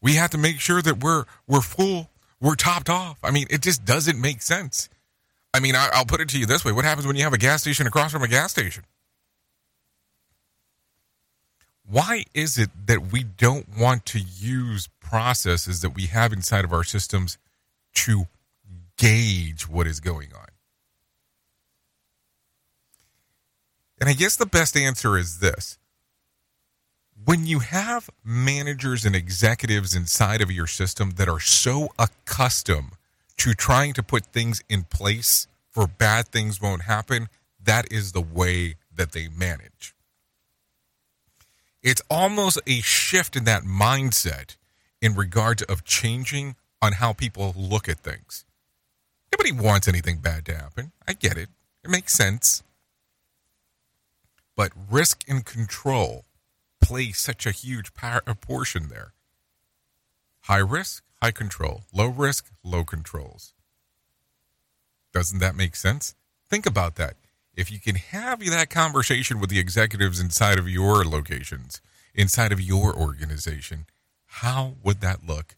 We 0.00 0.14
have 0.14 0.30
to 0.30 0.38
make 0.38 0.60
sure 0.60 0.80
that 0.80 1.02
we're 1.02 1.24
we're 1.48 1.62
full, 1.62 2.10
we're 2.40 2.54
topped 2.54 2.88
off. 2.88 3.18
I 3.24 3.32
mean, 3.32 3.48
it 3.50 3.60
just 3.60 3.84
doesn't 3.84 4.20
make 4.20 4.40
sense. 4.40 4.88
I 5.52 5.58
mean, 5.58 5.74
I, 5.74 5.88
will 5.98 6.04
put 6.04 6.20
it 6.20 6.28
to 6.28 6.38
you 6.38 6.46
this 6.46 6.64
way: 6.64 6.70
What 6.70 6.84
happens 6.84 7.08
when 7.08 7.16
you 7.16 7.24
have 7.24 7.32
a 7.32 7.38
gas 7.38 7.62
station 7.62 7.88
across 7.88 8.12
from 8.12 8.22
a 8.22 8.28
gas 8.28 8.52
station? 8.52 8.84
Why 11.90 12.22
is 12.34 12.56
it 12.56 12.70
that 12.86 13.10
we 13.10 13.24
don't 13.24 13.66
want 13.76 14.06
to 14.06 14.20
use 14.20 14.88
processes 15.00 15.80
that 15.80 15.90
we 15.90 16.06
have 16.06 16.32
inside 16.32 16.64
of 16.64 16.72
our 16.72 16.84
systems 16.84 17.36
to 17.94 18.28
gauge 18.96 19.68
what 19.68 19.88
is 19.88 19.98
going 19.98 20.28
on? 20.38 20.51
And 24.02 24.08
I 24.08 24.14
guess 24.14 24.34
the 24.34 24.46
best 24.46 24.76
answer 24.76 25.16
is 25.16 25.38
this. 25.38 25.78
When 27.24 27.46
you 27.46 27.60
have 27.60 28.10
managers 28.24 29.04
and 29.04 29.14
executives 29.14 29.94
inside 29.94 30.40
of 30.40 30.50
your 30.50 30.66
system 30.66 31.12
that 31.18 31.28
are 31.28 31.38
so 31.38 31.90
accustomed 32.00 32.94
to 33.36 33.54
trying 33.54 33.92
to 33.92 34.02
put 34.02 34.26
things 34.26 34.60
in 34.68 34.82
place 34.82 35.46
for 35.70 35.86
bad 35.86 36.26
things 36.26 36.60
won't 36.60 36.82
happen, 36.82 37.28
that 37.62 37.92
is 37.92 38.10
the 38.10 38.20
way 38.20 38.74
that 38.92 39.12
they 39.12 39.28
manage. 39.28 39.94
It's 41.80 42.02
almost 42.10 42.60
a 42.66 42.80
shift 42.80 43.36
in 43.36 43.44
that 43.44 43.62
mindset 43.62 44.56
in 45.00 45.14
regards 45.14 45.62
of 45.62 45.84
changing 45.84 46.56
on 46.82 46.94
how 46.94 47.12
people 47.12 47.54
look 47.56 47.88
at 47.88 48.00
things. 48.00 48.44
Nobody 49.30 49.52
wants 49.52 49.86
anything 49.86 50.18
bad 50.18 50.44
to 50.46 50.56
happen. 50.56 50.90
I 51.06 51.12
get 51.12 51.36
it. 51.36 51.50
It 51.84 51.90
makes 51.90 52.12
sense. 52.14 52.64
But 54.56 54.72
risk 54.90 55.24
and 55.28 55.44
control 55.44 56.24
play 56.80 57.12
such 57.12 57.46
a 57.46 57.52
huge 57.52 57.94
par- 57.94 58.22
portion 58.40 58.88
there. 58.88 59.14
High 60.42 60.58
risk, 60.58 61.04
high 61.22 61.30
control. 61.30 61.84
Low 61.92 62.08
risk, 62.08 62.50
low 62.62 62.84
controls. 62.84 63.54
Doesn't 65.12 65.38
that 65.38 65.54
make 65.54 65.76
sense? 65.76 66.14
Think 66.48 66.66
about 66.66 66.96
that. 66.96 67.16
If 67.54 67.70
you 67.70 67.78
can 67.78 67.96
have 67.96 68.40
that 68.40 68.70
conversation 68.70 69.38
with 69.38 69.50
the 69.50 69.58
executives 69.58 70.20
inside 70.20 70.58
of 70.58 70.68
your 70.68 71.04
locations, 71.04 71.80
inside 72.14 72.50
of 72.50 72.60
your 72.60 72.94
organization, 72.94 73.86
how 74.26 74.74
would 74.82 75.00
that 75.02 75.26
look 75.26 75.56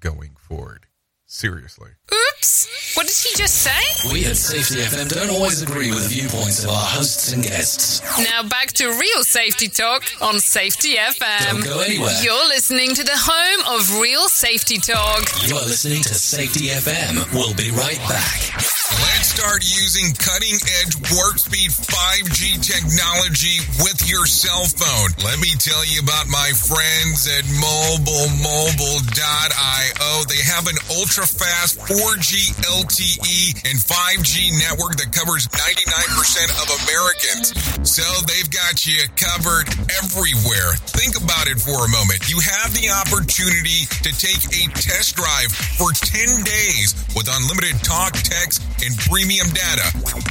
going 0.00 0.34
forward? 0.36 0.86
Seriously. 1.30 1.90
Oops! 2.10 2.94
What 2.96 3.06
did 3.06 3.14
he 3.14 3.34
just 3.36 3.56
say? 3.56 4.08
We 4.10 4.24
at 4.24 4.38
Safety 4.38 4.76
FM 4.80 5.10
don't 5.12 5.28
always 5.28 5.60
agree 5.60 5.90
with 5.90 6.04
the 6.04 6.08
viewpoints 6.08 6.64
of 6.64 6.70
our 6.70 6.86
hosts 6.96 7.32
and 7.34 7.42
guests. 7.42 8.00
Now 8.18 8.44
back 8.48 8.68
to 8.80 8.88
real 8.88 9.22
safety 9.24 9.68
talk 9.68 10.04
on 10.22 10.40
Safety 10.40 10.94
FM. 10.96 11.50
Don't 11.50 11.64
go 11.64 11.80
anywhere. 11.80 12.14
You're 12.22 12.48
listening 12.48 12.94
to 12.94 13.04
the 13.04 13.12
home 13.14 13.78
of 13.78 14.00
real 14.00 14.30
safety 14.30 14.78
talk. 14.78 15.28
You're 15.46 15.60
listening 15.60 16.00
to 16.04 16.14
Safety 16.14 16.68
FM. 16.68 17.30
We'll 17.34 17.52
be 17.52 17.72
right 17.72 17.98
back. 18.08 18.64
Let's 18.88 19.28
start 19.28 19.68
using 19.68 20.14
cutting 20.16 20.56
edge 20.80 20.96
warp 21.12 21.36
speed 21.38 21.68
5G 21.70 22.56
technology 22.64 23.60
with 23.84 24.00
your 24.08 24.24
cell 24.24 24.64
phone. 24.64 25.12
Let 25.22 25.38
me 25.44 25.52
tell 25.60 25.84
you 25.84 26.00
about 26.00 26.24
my 26.32 26.48
friends 26.56 27.28
at 27.28 27.44
mobilemobile.io. 27.44 30.24
They 30.24 30.40
have 30.40 30.72
an 30.72 30.80
ultra 30.96 31.17
fast 31.26 31.80
4G 31.88 32.52
LTE 32.62 33.64
and 33.66 33.78
5G 33.80 34.52
network 34.60 35.00
that 35.00 35.10
covers 35.10 35.48
99% 35.48 36.52
of 36.60 36.66
Americans. 36.84 37.54
So 37.86 38.04
they've 38.28 38.50
got 38.50 38.84
you 38.86 39.02
covered 39.16 39.66
everywhere. 40.02 40.76
Think 40.94 41.16
about 41.16 41.48
it 41.48 41.58
for 41.58 41.86
a 41.86 41.90
moment. 41.90 42.28
You 42.28 42.38
have 42.44 42.74
the 42.74 42.92
opportunity 42.92 43.88
to 44.04 44.10
take 44.14 44.42
a 44.52 44.62
test 44.76 45.16
drive 45.16 45.50
for 45.80 45.90
10 45.90 46.44
days 46.44 46.94
with 47.16 47.26
unlimited 47.26 47.80
talk, 47.82 48.12
text, 48.20 48.62
and 48.84 48.94
premium 49.08 49.48
data. 49.50 49.86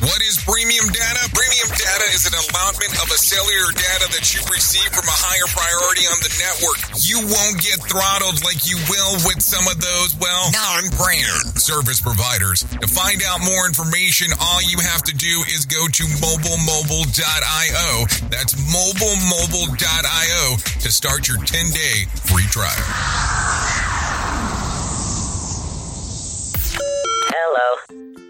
What 0.05 0.21
is 0.23 0.39
premium 0.43 0.87
data? 0.93 1.21
Premium 1.33 1.69
data 1.73 2.07
is 2.13 2.29
an 2.29 2.35
allotment 2.37 2.93
of 3.01 3.09
a 3.09 3.19
cellular 3.19 3.73
data 3.73 4.07
that 4.13 4.29
you 4.31 4.39
receive 4.47 4.87
from 4.93 5.07
a 5.07 5.17
higher 5.17 5.47
priority 5.51 6.05
on 6.07 6.19
the 6.21 6.31
network. 6.39 6.79
You 7.01 7.23
won't 7.25 7.57
get 7.59 7.81
throttled 7.83 8.43
like 8.45 8.63
you 8.69 8.77
will 8.87 9.19
with 9.25 9.41
some 9.41 9.65
of 9.67 9.79
those, 9.81 10.15
well, 10.21 10.47
non-brand 10.77 11.57
service 11.57 11.99
providers. 11.99 12.61
To 12.63 12.87
find 12.87 13.21
out 13.25 13.41
more 13.41 13.65
information, 13.65 14.27
all 14.39 14.61
you 14.61 14.77
have 14.79 15.01
to 15.03 15.15
do 15.15 15.43
is 15.49 15.65
go 15.65 15.87
to 15.87 16.03
mobilemobile.io. 16.03 18.05
That's 18.29 18.53
mobilemobile.io 18.53 20.57
to 20.57 20.91
start 20.91 21.27
your 21.27 21.37
10-day 21.37 22.05
free 22.25 22.45
trial. 22.45 23.76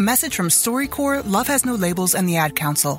A 0.00 0.02
message 0.02 0.34
from 0.34 0.48
StoryCorps, 0.48 1.30
Love 1.30 1.48
Has 1.48 1.66
No 1.66 1.74
Labels, 1.74 2.14
and 2.14 2.26
the 2.26 2.38
Ad 2.38 2.56
Council. 2.56 2.98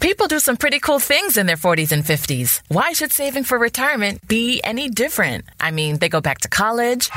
People 0.00 0.28
do 0.28 0.38
some 0.38 0.56
pretty 0.56 0.78
cool 0.78 1.00
things 1.00 1.36
in 1.36 1.46
their 1.46 1.56
40s 1.56 1.90
and 1.90 2.04
50s. 2.04 2.62
Why 2.68 2.92
should 2.92 3.10
saving 3.10 3.42
for 3.42 3.58
retirement 3.58 4.28
be 4.28 4.60
any 4.62 4.88
different? 4.88 5.46
I 5.58 5.72
mean, 5.72 5.98
they 5.98 6.08
go 6.08 6.20
back 6.20 6.38
to 6.42 6.48
college, 6.48 7.10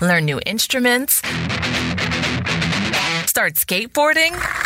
learn 0.00 0.24
new 0.24 0.40
instruments, 0.44 1.18
start 3.30 3.54
skateboarding. 3.54 4.65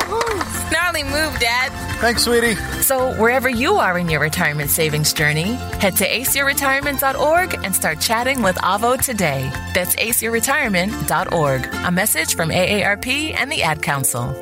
Gnarly 0.72 1.04
move, 1.04 1.38
Dad. 1.38 1.70
Thanks, 2.00 2.24
sweetie. 2.24 2.56
So, 2.82 3.14
wherever 3.20 3.48
you 3.48 3.74
are 3.74 3.98
in 3.98 4.08
your 4.08 4.20
retirement 4.20 4.70
savings 4.70 5.12
journey, 5.12 5.54
head 5.80 5.96
to 5.96 6.08
aceyourretirement.org 6.08 7.54
and 7.64 7.74
start 7.74 8.00
chatting 8.00 8.42
with 8.42 8.56
Avo 8.56 9.02
today. 9.02 9.50
That's 9.74 9.96
aceyourretirement.org. 9.96 11.74
A 11.86 11.90
message 11.90 12.34
from 12.34 12.50
AARP 12.50 13.34
and 13.38 13.50
the 13.50 13.62
Ad 13.62 13.82
Council. 13.82 14.34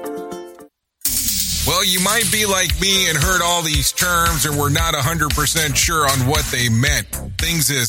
Well, 1.67 1.83
you 1.83 1.99
might 2.01 2.31
be 2.31 2.45
like 2.45 2.79
me 2.79 3.09
and 3.09 3.17
heard 3.17 3.41
all 3.43 3.63
these 3.63 3.91
terms 3.91 4.45
and 4.45 4.59
were 4.59 4.69
not 4.69 4.93
100% 4.93 5.75
sure 5.75 6.07
on 6.07 6.27
what 6.27 6.45
they 6.53 6.69
meant. 6.69 7.07
Things 7.39 7.71
is 7.71 7.89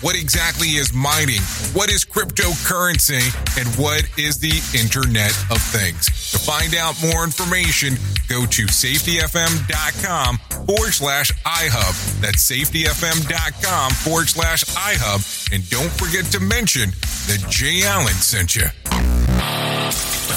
What 0.00 0.14
exactly 0.14 0.68
is 0.78 0.94
mining? 0.94 1.40
What 1.74 1.90
is 1.90 2.04
cryptocurrency? 2.04 3.18
And 3.58 3.66
what 3.74 4.06
is 4.16 4.38
the 4.38 4.54
Internet 4.78 5.34
of 5.50 5.58
Things? 5.58 6.06
To 6.30 6.38
find 6.38 6.76
out 6.76 6.94
more 7.02 7.24
information, 7.24 7.94
go 8.28 8.46
to 8.46 8.66
safetyfm.com 8.66 10.38
forward 10.66 10.92
slash 10.94 11.32
iHub. 11.42 12.20
That's 12.20 12.48
safetyfm.com 12.48 13.90
forward 13.90 14.28
slash 14.28 14.62
iHub. 14.66 15.52
And 15.52 15.68
don't 15.68 15.90
forget 15.90 16.26
to 16.30 16.38
mention 16.38 16.90
that 17.26 17.44
Jay 17.50 17.82
Allen 17.84 18.14
sent 18.14 18.54
you. 18.54 18.66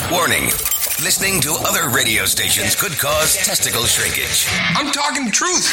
Warning. 0.09 0.45
Listening 1.05 1.39
to 1.41 1.53
other 1.66 1.89
radio 1.89 2.26
stations 2.26 2.76
could 2.76 2.93
cause 2.93 3.36
testicle 3.38 3.84
shrinkage. 3.86 4.47
I'm 4.76 4.91
talking 4.91 5.26
the 5.26 5.32
truth. 5.32 5.66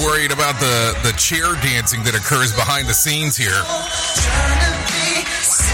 worried 0.00 0.32
about 0.32 0.58
the, 0.60 0.96
the 1.02 1.12
chair 1.16 1.54
dancing 1.62 2.02
that 2.04 2.14
occurs 2.14 2.52
behind 2.54 2.88
the 2.88 2.94
scenes 2.94 3.36
here. 3.36 3.60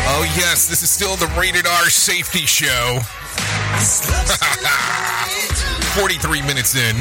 Oh, 0.08 0.22
yes, 0.36 0.66
this 0.66 0.82
is 0.82 0.90
still 0.90 1.16
the 1.16 1.26
Rated 1.38 1.66
R 1.66 1.90
Safety 1.90 2.46
Show. 2.46 3.00
43 5.98 6.42
minutes 6.42 6.74
in. 6.76 6.96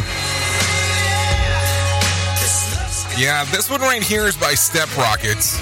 Yeah, 3.17 3.45
this 3.51 3.69
one 3.69 3.81
right 3.81 4.03
here 4.03 4.25
is 4.25 4.37
by 4.37 4.53
Step 4.53 4.95
Rockets. 4.97 5.57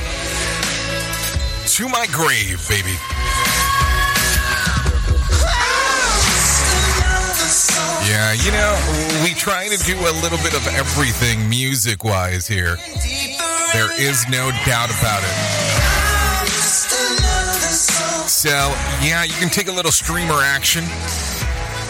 To 1.77 1.87
my 1.89 2.05
grave, 2.11 2.67
baby. 2.67 2.95
Yeah, 8.05 8.33
you 8.33 8.51
know, 8.51 9.23
we 9.23 9.33
try 9.33 9.67
to 9.69 9.77
do 9.85 9.97
a 9.97 10.13
little 10.21 10.37
bit 10.39 10.53
of 10.53 10.67
everything 10.75 11.49
music 11.49 12.03
wise 12.03 12.47
here. 12.47 12.77
There 13.73 13.91
is 13.99 14.27
no 14.29 14.51
doubt 14.65 14.89
about 14.89 15.23
it. 15.23 15.33
So, 18.27 18.49
yeah, 19.01 19.23
you 19.23 19.33
can 19.33 19.49
take 19.49 19.67
a 19.67 19.71
little 19.71 19.91
streamer 19.91 20.41
action. 20.41 20.83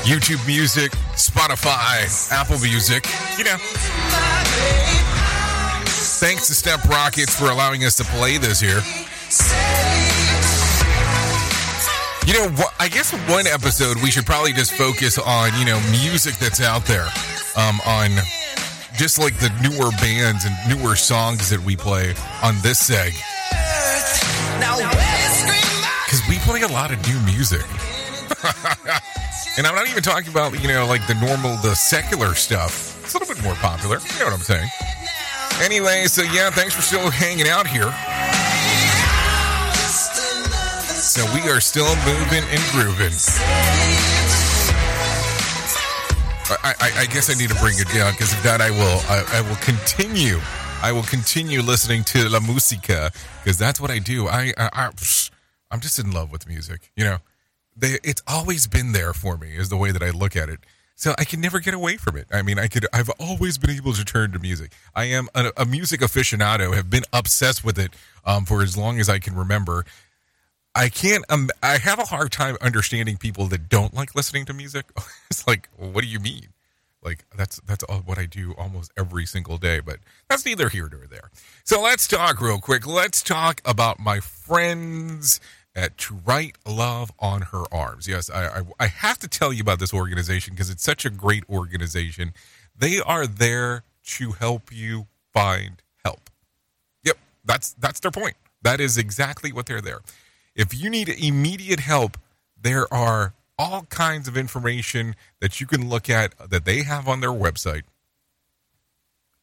YouTube 0.04 0.46
Music, 0.46 0.92
Spotify, 1.16 2.32
Apple 2.32 2.60
Music, 2.60 3.08
you 3.38 3.46
know. 3.46 3.58
Thanks 6.20 6.48
to 6.48 6.54
Step 6.54 6.84
Rockets 6.86 7.38
for 7.38 7.50
allowing 7.50 7.86
us 7.86 7.96
to 7.98 8.04
play 8.04 8.38
this 8.38 8.60
here. 8.60 8.82
You 12.26 12.32
know, 12.34 12.56
I 12.80 12.88
guess 12.88 13.12
one 13.30 13.48
episode 13.48 14.02
we 14.02 14.10
should 14.10 14.26
probably 14.26 14.54
just 14.54 14.72
focus 14.74 15.18
on, 15.20 15.52
you 15.60 15.66
know, 15.66 15.78
music 15.92 16.36
that's 16.36 16.62
out 16.62 16.86
there. 16.86 17.08
Um, 17.58 17.82
on 17.86 18.12
just 18.96 19.20
like 19.20 19.38
the 19.40 19.50
newer 19.62 19.92
bands 20.00 20.46
and 20.46 20.56
newer 20.70 20.96
songs 20.96 21.50
that 21.50 21.60
we 21.60 21.76
play 21.76 22.14
on 22.42 22.56
this 22.64 22.90
seg. 22.90 23.12
Because 26.06 26.22
we 26.30 26.38
play 26.40 26.62
a 26.62 26.68
lot 26.68 26.94
of 26.94 27.06
new 27.06 27.20
music. 27.26 27.66
and 29.58 29.68
I'm 29.68 29.76
not 29.76 29.90
even 29.90 30.02
talking 30.02 30.30
about, 30.32 30.62
you 30.62 30.70
know, 30.70 30.86
like 30.88 31.06
the 31.08 31.16
normal, 31.16 31.58
the 31.58 31.76
secular 31.76 32.36
stuff. 32.36 33.04
It's 33.04 33.14
a 33.16 33.20
little 33.20 33.36
bit 33.36 33.44
more 33.44 33.56
popular. 33.56 33.98
You 33.98 34.20
know 34.20 34.26
what 34.26 34.34
I'm 34.36 34.40
saying? 34.40 34.70
Anyway, 35.62 36.06
so 36.06 36.22
yeah, 36.22 36.50
thanks 36.50 36.74
for 36.74 36.82
still 36.82 37.10
hanging 37.10 37.50
out 37.50 37.68
here. 37.68 37.94
So 41.04 41.22
we 41.34 41.42
are 41.50 41.60
still 41.60 41.94
moving 42.06 42.44
and 42.50 42.62
grooving. 42.72 43.12
I, 46.64 46.74
I, 46.80 46.92
I 47.02 47.06
guess 47.08 47.30
I 47.30 47.38
need 47.38 47.50
to 47.50 47.56
bring 47.56 47.76
it 47.78 47.90
down 47.94 48.14
because 48.14 48.32
if 48.32 48.44
not, 48.46 48.62
I 48.62 48.72
will 48.72 49.02
I, 49.10 49.26
I 49.34 49.42
will 49.42 49.58
continue. 49.58 50.40
I 50.82 50.94
will 50.94 51.04
continue 51.04 51.62
listening 51.62 52.06
to 52.06 52.30
la 52.30 52.40
música 52.40 53.14
because 53.44 53.58
that's 53.58 53.82
what 53.82 53.92
I 53.92 54.00
do. 54.00 54.30
I, 54.30 54.54
I, 54.58 54.70
I 54.72 54.90
I'm 55.70 55.82
just 55.82 56.00
in 56.00 56.12
love 56.12 56.32
with 56.32 56.48
music. 56.48 56.90
You 56.96 57.04
know, 57.04 57.18
they, 57.76 58.00
it's 58.02 58.24
always 58.26 58.66
been 58.68 58.94
there 58.94 59.12
for 59.12 59.38
me. 59.38 59.58
Is 59.58 59.68
the 59.68 59.78
way 59.78 59.92
that 59.92 60.02
I 60.02 60.12
look 60.12 60.38
at 60.38 60.48
it. 60.48 60.62
So 60.96 61.14
I 61.18 61.26
can 61.26 61.42
never 61.42 61.60
get 61.60 61.74
away 61.74 61.98
from 61.98 62.16
it. 62.16 62.28
I 62.32 62.44
mean, 62.44 62.58
I 62.58 62.68
could. 62.68 62.86
I've 62.94 63.10
always 63.20 63.58
been 63.58 63.72
able 63.72 63.92
to 63.92 64.06
turn 64.06 64.32
to 64.32 64.40
music. 64.40 64.72
I 64.96 65.06
am 65.06 65.28
a, 65.36 65.52
a 65.58 65.66
music 65.66 66.00
aficionado. 66.00 66.74
Have 66.74 66.90
been 66.90 67.04
obsessed 67.12 67.64
with 67.66 67.78
it 67.78 67.94
um, 68.26 68.46
for 68.46 68.62
as 68.62 68.78
long 68.78 69.00
as 69.00 69.10
I 69.10 69.20
can 69.20 69.36
remember. 69.36 69.86
I 70.76 70.90
can't. 70.90 71.24
Um, 71.30 71.50
I 71.62 71.78
have 71.78 72.00
a 72.00 72.06
hard 72.06 72.32
time 72.32 72.58
understanding 72.62 73.18
people 73.18 73.48
that 73.48 73.70
don't 73.70 73.94
like 73.94 74.16
listening 74.16 74.46
to 74.46 74.54
music. 74.54 74.86
it's 75.30 75.46
like, 75.48 75.70
what 75.78 76.02
do 76.02 76.08
you 76.08 76.20
mean? 76.20 76.48
Like 77.04 77.26
that's 77.36 77.60
that's 77.68 77.84
all 77.84 78.00
what 78.00 78.18
I 78.18 78.26
do 78.26 78.54
almost 78.58 78.92
every 78.98 79.26
single 79.26 79.58
day. 79.58 79.82
But 79.82 80.00
that's 80.30 80.46
neither 80.46 80.70
here 80.70 80.90
nor 80.92 81.06
there. 81.06 81.30
So 81.64 81.82
let's 81.82 82.08
talk 82.08 82.42
real 82.42 82.60
quick. 82.60 82.88
Let's 82.88 83.22
talk 83.22 83.62
about 83.66 84.00
my 84.00 84.20
friends 84.20 85.40
at 85.76 85.98
To 85.98 86.16
Write 86.26 86.58
Love 86.66 87.12
on 87.20 87.42
Her 87.42 87.64
Arms. 87.72 88.08
Yes, 88.08 88.30
I, 88.30 88.60
I, 88.60 88.62
I 88.80 88.88
have 88.88 89.18
to 89.20 89.28
tell 89.28 89.52
you 89.52 89.62
about 89.62 89.80
this 89.80 89.94
organization 89.94 90.54
because 90.54 90.70
it's 90.70 90.84
such 90.84 91.06
a 91.06 91.10
great 91.10 91.44
organization. 91.50 92.34
They 92.78 93.00
are 93.00 93.28
there 93.28 93.84
to 94.06 94.32
help 94.32 94.72
you 94.72 95.08
find 95.34 95.82
help. 96.06 96.30
Yep, 97.04 97.18
that's 97.44 97.74
that's 97.74 98.00
their 98.00 98.12
point. 98.12 98.36
That 98.62 98.80
is 98.80 98.98
exactly 98.98 99.52
what 99.52 99.66
they're 99.66 99.82
there. 99.82 100.00
If 100.56 100.74
you 100.74 100.90
need 100.90 101.10
immediate 101.10 101.80
help, 101.80 102.18
there 102.62 102.92
are 102.94 103.34
all 103.58 103.84
kinds 103.84 104.28
of 104.28 104.38
information 104.38 105.16
that 105.40 105.60
you 105.60 105.68
can 105.68 105.90
look 105.90 106.10
at 106.10 106.34
that 106.50 106.66
they 106.66 106.84
have 106.84 107.08
on 107.08 107.22
their 107.22 107.32
website 107.32 107.84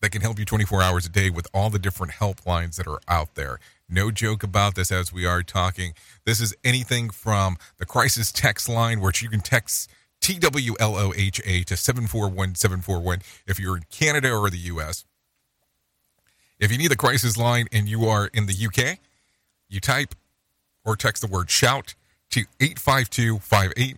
that 0.01 0.11
can 0.11 0.23
help 0.23 0.39
you 0.39 0.45
24 0.45 0.83
hours 0.83 1.07
a 1.07 1.09
day 1.09 1.31
with 1.31 1.47
all 1.53 1.71
the 1.71 1.79
different 1.79 2.15
helplines 2.15 2.77
that 2.77 2.87
are 2.87 3.01
out 3.09 3.35
there. 3.35 3.59
No 3.89 4.11
joke 4.11 4.43
about 4.43 4.75
this 4.75 4.91
as 4.91 5.13
we 5.13 5.27
are 5.27 5.43
talking. 5.43 5.93
This 6.25 6.41
is 6.41 6.55
anything 6.65 7.11
from 7.11 7.57
the 7.79 7.87
crisis 7.87 8.33
text 8.33 8.69
line, 8.69 9.01
which 9.01 9.21
you 9.21 9.29
can 9.29 9.41
text 9.41 9.91
TWLOHA 10.21 11.65
to 11.65 11.77
741 11.77 12.55
741 12.55 13.23
if 13.47 13.59
you're 13.59 13.77
in 13.77 13.85
Canada 13.91 14.33
or 14.33 14.49
the 14.49 14.59
US. 14.59 15.05
If 16.59 16.71
you 16.71 16.79
need 16.79 16.91
the 16.91 16.97
crisis 16.97 17.37
line 17.37 17.67
and 17.73 17.89
you 17.89 18.05
are 18.05 18.29
in 18.33 18.47
the 18.47 18.55
UK, 18.55 18.99
you 19.69 19.81
type 19.81 20.15
or 20.85 20.97
text 20.97 21.23
the 21.23 21.29
word 21.29 21.51
shout 21.51 21.95
to 22.31 22.45
85258. 22.61 23.97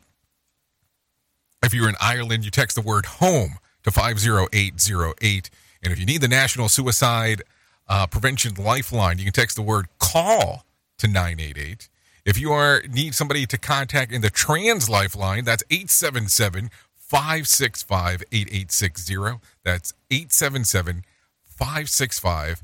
If 1.64 1.74
you're 1.74 1.88
in 1.88 1.94
Ireland, 2.00 2.44
you 2.44 2.50
text 2.50 2.74
the 2.74 2.82
word 2.82 3.06
home 3.06 3.58
to 3.84 3.90
50808. 3.90 5.50
And 5.82 5.92
if 5.92 5.98
you 5.98 6.06
need 6.06 6.20
the 6.20 6.28
National 6.28 6.68
Suicide 6.68 7.42
uh, 7.88 8.06
Prevention 8.06 8.54
Lifeline, 8.54 9.18
you 9.18 9.24
can 9.24 9.32
text 9.32 9.56
the 9.56 9.62
word 9.62 9.86
call 9.98 10.64
to 10.98 11.06
988. 11.06 11.88
If 12.24 12.38
you 12.38 12.52
are 12.52 12.82
need 12.88 13.14
somebody 13.14 13.46
to 13.46 13.58
contact 13.58 14.12
in 14.12 14.20
the 14.20 14.30
Trans 14.30 14.88
Lifeline, 14.88 15.44
that's 15.44 15.64
877 15.70 16.70
565 16.96 18.22
8860. 18.30 19.40
That's 19.64 19.92
877 20.10 21.04
565 21.44 22.62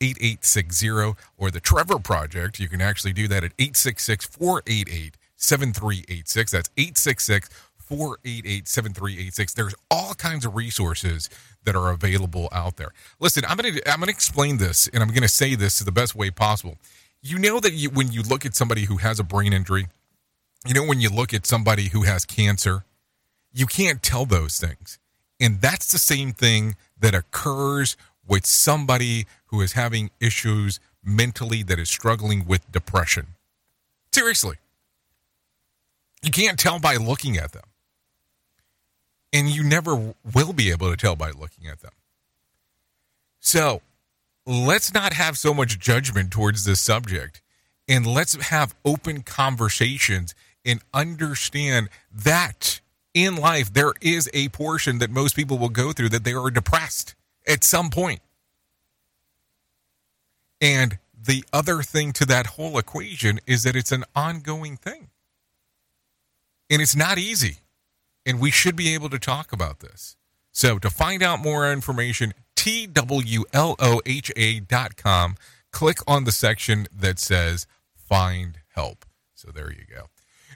8860. 0.00 1.14
Or 1.36 1.50
the 1.50 1.60
Trevor 1.60 1.98
Project, 1.98 2.58
you 2.58 2.68
can 2.68 2.80
actually 2.80 3.12
do 3.12 3.28
that 3.28 3.44
at 3.44 3.52
866 3.58 4.26
488 4.26 5.16
7386. 5.36 6.50
That's 6.50 6.70
866 6.76 7.48
488 7.78 8.68
7386. 8.68 9.54
There's 9.54 9.74
all 9.90 10.14
kinds 10.14 10.44
of 10.44 10.54
resources 10.54 11.28
that 11.64 11.74
are 11.74 11.90
available 11.90 12.48
out 12.52 12.76
there. 12.76 12.92
Listen, 13.18 13.44
I'm 13.48 13.56
going 13.56 13.74
to 13.74 13.90
I'm 13.90 13.98
going 13.98 14.06
to 14.06 14.14
explain 14.14 14.58
this 14.58 14.88
and 14.92 15.02
I'm 15.02 15.08
going 15.08 15.22
to 15.22 15.28
say 15.28 15.54
this 15.54 15.78
the 15.80 15.92
best 15.92 16.14
way 16.14 16.30
possible. 16.30 16.78
You 17.22 17.38
know 17.38 17.60
that 17.60 17.72
you, 17.72 17.90
when 17.90 18.12
you 18.12 18.22
look 18.22 18.46
at 18.46 18.54
somebody 18.54 18.84
who 18.84 18.96
has 18.98 19.18
a 19.18 19.24
brain 19.24 19.52
injury, 19.52 19.88
you 20.66 20.74
know 20.74 20.84
when 20.84 21.00
you 21.00 21.10
look 21.10 21.34
at 21.34 21.46
somebody 21.46 21.88
who 21.88 22.02
has 22.02 22.24
cancer, 22.24 22.84
you 23.52 23.66
can't 23.66 24.02
tell 24.02 24.24
those 24.24 24.58
things. 24.58 24.98
And 25.40 25.60
that's 25.60 25.90
the 25.90 25.98
same 25.98 26.32
thing 26.32 26.76
that 26.98 27.14
occurs 27.14 27.96
with 28.26 28.46
somebody 28.46 29.26
who 29.50 29.60
is 29.60 29.72
having 29.72 30.10
issues 30.20 30.80
mentally 31.04 31.62
that 31.64 31.78
is 31.78 31.88
struggling 31.88 32.46
with 32.46 32.70
depression. 32.70 33.28
Seriously. 34.12 34.56
You 36.22 36.30
can't 36.30 36.58
tell 36.58 36.78
by 36.78 36.96
looking 36.96 37.36
at 37.36 37.52
them. 37.52 37.64
And 39.32 39.48
you 39.48 39.62
never 39.62 40.14
will 40.34 40.52
be 40.52 40.70
able 40.70 40.90
to 40.90 40.96
tell 40.96 41.16
by 41.16 41.30
looking 41.30 41.66
at 41.66 41.80
them. 41.80 41.92
So 43.38 43.80
let's 44.46 44.92
not 44.92 45.12
have 45.12 45.38
so 45.38 45.54
much 45.54 45.78
judgment 45.78 46.30
towards 46.30 46.64
this 46.64 46.80
subject 46.80 47.40
and 47.88 48.06
let's 48.06 48.34
have 48.50 48.74
open 48.84 49.22
conversations 49.22 50.34
and 50.64 50.80
understand 50.92 51.88
that 52.12 52.80
in 53.14 53.36
life 53.36 53.72
there 53.72 53.92
is 54.00 54.28
a 54.32 54.48
portion 54.50 54.98
that 54.98 55.10
most 55.10 55.34
people 55.34 55.58
will 55.58 55.70
go 55.70 55.92
through 55.92 56.10
that 56.10 56.24
they 56.24 56.34
are 56.34 56.50
depressed 56.50 57.14
at 57.46 57.64
some 57.64 57.90
point. 57.90 58.20
And 60.60 60.98
the 61.16 61.44
other 61.52 61.82
thing 61.82 62.12
to 62.14 62.24
that 62.26 62.46
whole 62.46 62.78
equation 62.78 63.40
is 63.46 63.62
that 63.62 63.76
it's 63.76 63.92
an 63.92 64.04
ongoing 64.14 64.76
thing. 64.76 65.08
And 66.68 66.82
it's 66.82 66.96
not 66.96 67.18
easy. 67.18 67.58
And 68.26 68.40
we 68.40 68.50
should 68.50 68.76
be 68.76 68.94
able 68.94 69.10
to 69.10 69.18
talk 69.18 69.52
about 69.52 69.80
this. 69.80 70.16
So 70.52 70.78
to 70.78 70.90
find 70.90 71.22
out 71.22 71.40
more 71.40 71.70
information, 71.72 72.34
twloha.com, 72.56 72.96
click 75.72 75.98
on 76.06 76.24
the 76.24 76.32
section 76.32 76.86
that 76.94 77.18
says 77.18 77.66
find 77.94 78.58
help. 78.74 79.04
So 79.34 79.50
there 79.50 79.70
you 79.70 79.84
go. 79.88 80.06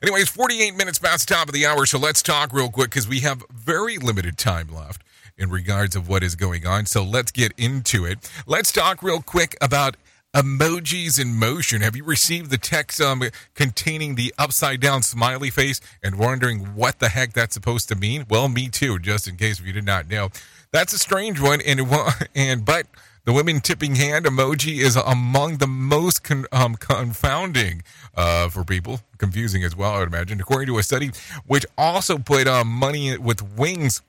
Anyways, 0.03 0.29
48 0.29 0.77
minutes 0.77 0.99
past 0.99 1.29
the 1.29 1.35
top 1.35 1.49
of 1.49 1.55
the 1.55 1.65
hour, 1.65 1.87
so 1.87 1.99
let's 1.99 2.23
talk 2.23 2.53
real 2.53 2.69
quick 2.69 2.91
because 2.91 3.09
we 3.09 3.21
have 3.21 3.43
very 3.51 3.97
limited 3.97 4.37
time 4.37 4.69
left 4.75 5.03
in 5.37 5.51
regards 5.51 5.97
of 5.97 6.09
what 6.09 6.23
is 6.23 6.37
going 6.37 6.67
on. 6.67 6.87
So 6.87 7.03
let's 7.03 7.33
get 7.33 7.53
into 7.57 8.05
it. 8.05 8.31
Let's 8.47 8.73
talk 8.73 9.03
real 9.03 9.21
quick 9.21 9.57
about 9.61 9.97
emojis 10.35 11.21
in 11.21 11.35
motion. 11.35 11.81
Have 11.81 11.97
you 11.97 12.05
received 12.05 12.51
the 12.51 12.59
text 12.59 13.01
um, 13.01 13.23
containing 13.55 14.15
the 14.17 14.35
upside 14.37 14.81
down 14.81 15.03
smiley 15.03 15.51
face 15.51 15.81
and 16.03 16.19
wondering 16.19 16.75
what 16.75 16.99
the 16.99 17.09
heck 17.09 17.33
that's 17.33 17.55
supposed 17.55 17.89
to 17.89 17.95
mean? 17.95 18.27
Well, 18.29 18.49
me 18.49 18.69
too, 18.69 18.99
just 18.99 19.29
in 19.29 19.37
case 19.37 19.61
if 19.61 19.67
you 19.67 19.73
did 19.73 19.87
not 19.87 20.09
know. 20.09 20.31
That's 20.73 20.93
a 20.93 20.99
strange 20.99 21.41
one, 21.41 21.61
and 21.61 21.81
and 22.35 22.65
but 22.65 22.87
the 23.25 23.33
women 23.33 23.61
tipping 23.61 23.95
hand 23.95 24.27
emoji 24.27 24.79
is 24.79 24.97
among 24.97 25.59
the 25.59 25.69
most 25.69 26.25
con- 26.25 26.47
um, 26.51 26.75
confounding 26.75 27.83
uh, 28.17 28.49
for 28.49 28.65
people, 28.65 29.01
confusing 29.19 29.63
as 29.63 29.77
well, 29.77 29.93
I 29.93 30.01
would 30.01 30.09
imagine. 30.09 30.41
According 30.41 30.67
to 30.67 30.79
a 30.79 30.83
study 30.83 31.13
which 31.47 31.65
also 31.79 32.19
put 32.19 32.49
um, 32.49 32.69
money 32.69 33.17
with 33.17 33.41
wings 33.57 34.03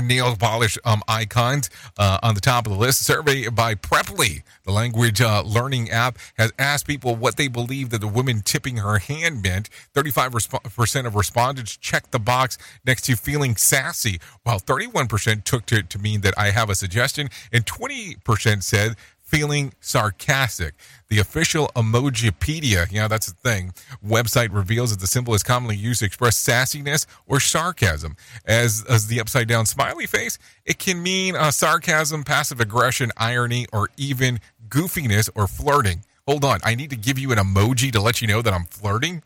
nail 0.00 0.34
polish 0.36 0.78
um, 0.84 1.02
icons 1.08 1.70
uh, 1.98 2.18
on 2.22 2.34
the 2.34 2.40
top 2.40 2.66
of 2.66 2.72
the 2.72 2.78
list. 2.78 3.04
survey 3.04 3.48
by 3.48 3.74
Preply, 3.74 4.42
the 4.64 4.72
language 4.72 5.20
uh, 5.20 5.42
learning 5.42 5.90
app, 5.90 6.18
has 6.36 6.52
asked 6.58 6.86
people 6.86 7.16
what 7.16 7.36
they 7.36 7.48
believe 7.48 7.90
that 7.90 8.00
the 8.00 8.08
woman 8.08 8.40
tipping 8.42 8.78
her 8.78 8.98
hand 8.98 9.42
meant. 9.42 9.68
35% 9.94 11.06
of 11.06 11.14
respondents 11.14 11.76
checked 11.76 12.12
the 12.12 12.18
box 12.18 12.58
next 12.86 13.02
to 13.02 13.16
feeling 13.16 13.56
sassy, 13.56 14.20
while 14.42 14.58
31% 14.58 15.44
took 15.44 15.66
to, 15.66 15.82
to 15.82 15.98
mean 15.98 16.20
that 16.22 16.34
I 16.36 16.50
have 16.50 16.70
a 16.70 16.74
suggestion, 16.74 17.28
and 17.52 17.64
20% 17.64 18.62
said 18.62 18.96
feeling 19.34 19.72
sarcastic. 19.80 20.74
The 21.08 21.18
official 21.18 21.66
Emojipedia, 21.74 22.90
you 22.92 23.00
know, 23.00 23.08
that's 23.08 23.26
the 23.26 23.34
thing, 23.34 23.72
website 24.06 24.54
reveals 24.54 24.90
that 24.92 25.00
the 25.00 25.08
symbol 25.08 25.34
is 25.34 25.42
commonly 25.42 25.74
used 25.74 26.00
to 26.00 26.06
express 26.06 26.36
sassiness 26.36 27.04
or 27.26 27.40
sarcasm. 27.40 28.16
As, 28.44 28.84
as 28.88 29.08
the 29.08 29.18
upside 29.18 29.48
down 29.48 29.66
smiley 29.66 30.06
face, 30.06 30.38
it 30.64 30.78
can 30.78 31.02
mean 31.02 31.34
uh, 31.34 31.50
sarcasm, 31.50 32.22
passive 32.22 32.60
aggression, 32.60 33.10
irony, 33.16 33.66
or 33.72 33.88
even 33.96 34.38
goofiness 34.68 35.28
or 35.34 35.48
flirting. 35.48 36.04
Hold 36.28 36.44
on, 36.44 36.60
I 36.62 36.76
need 36.76 36.90
to 36.90 36.96
give 36.96 37.18
you 37.18 37.32
an 37.32 37.38
emoji 37.38 37.90
to 37.90 38.00
let 38.00 38.22
you 38.22 38.28
know 38.28 38.40
that 38.40 38.54
I'm 38.54 38.66
flirting? 38.66 39.24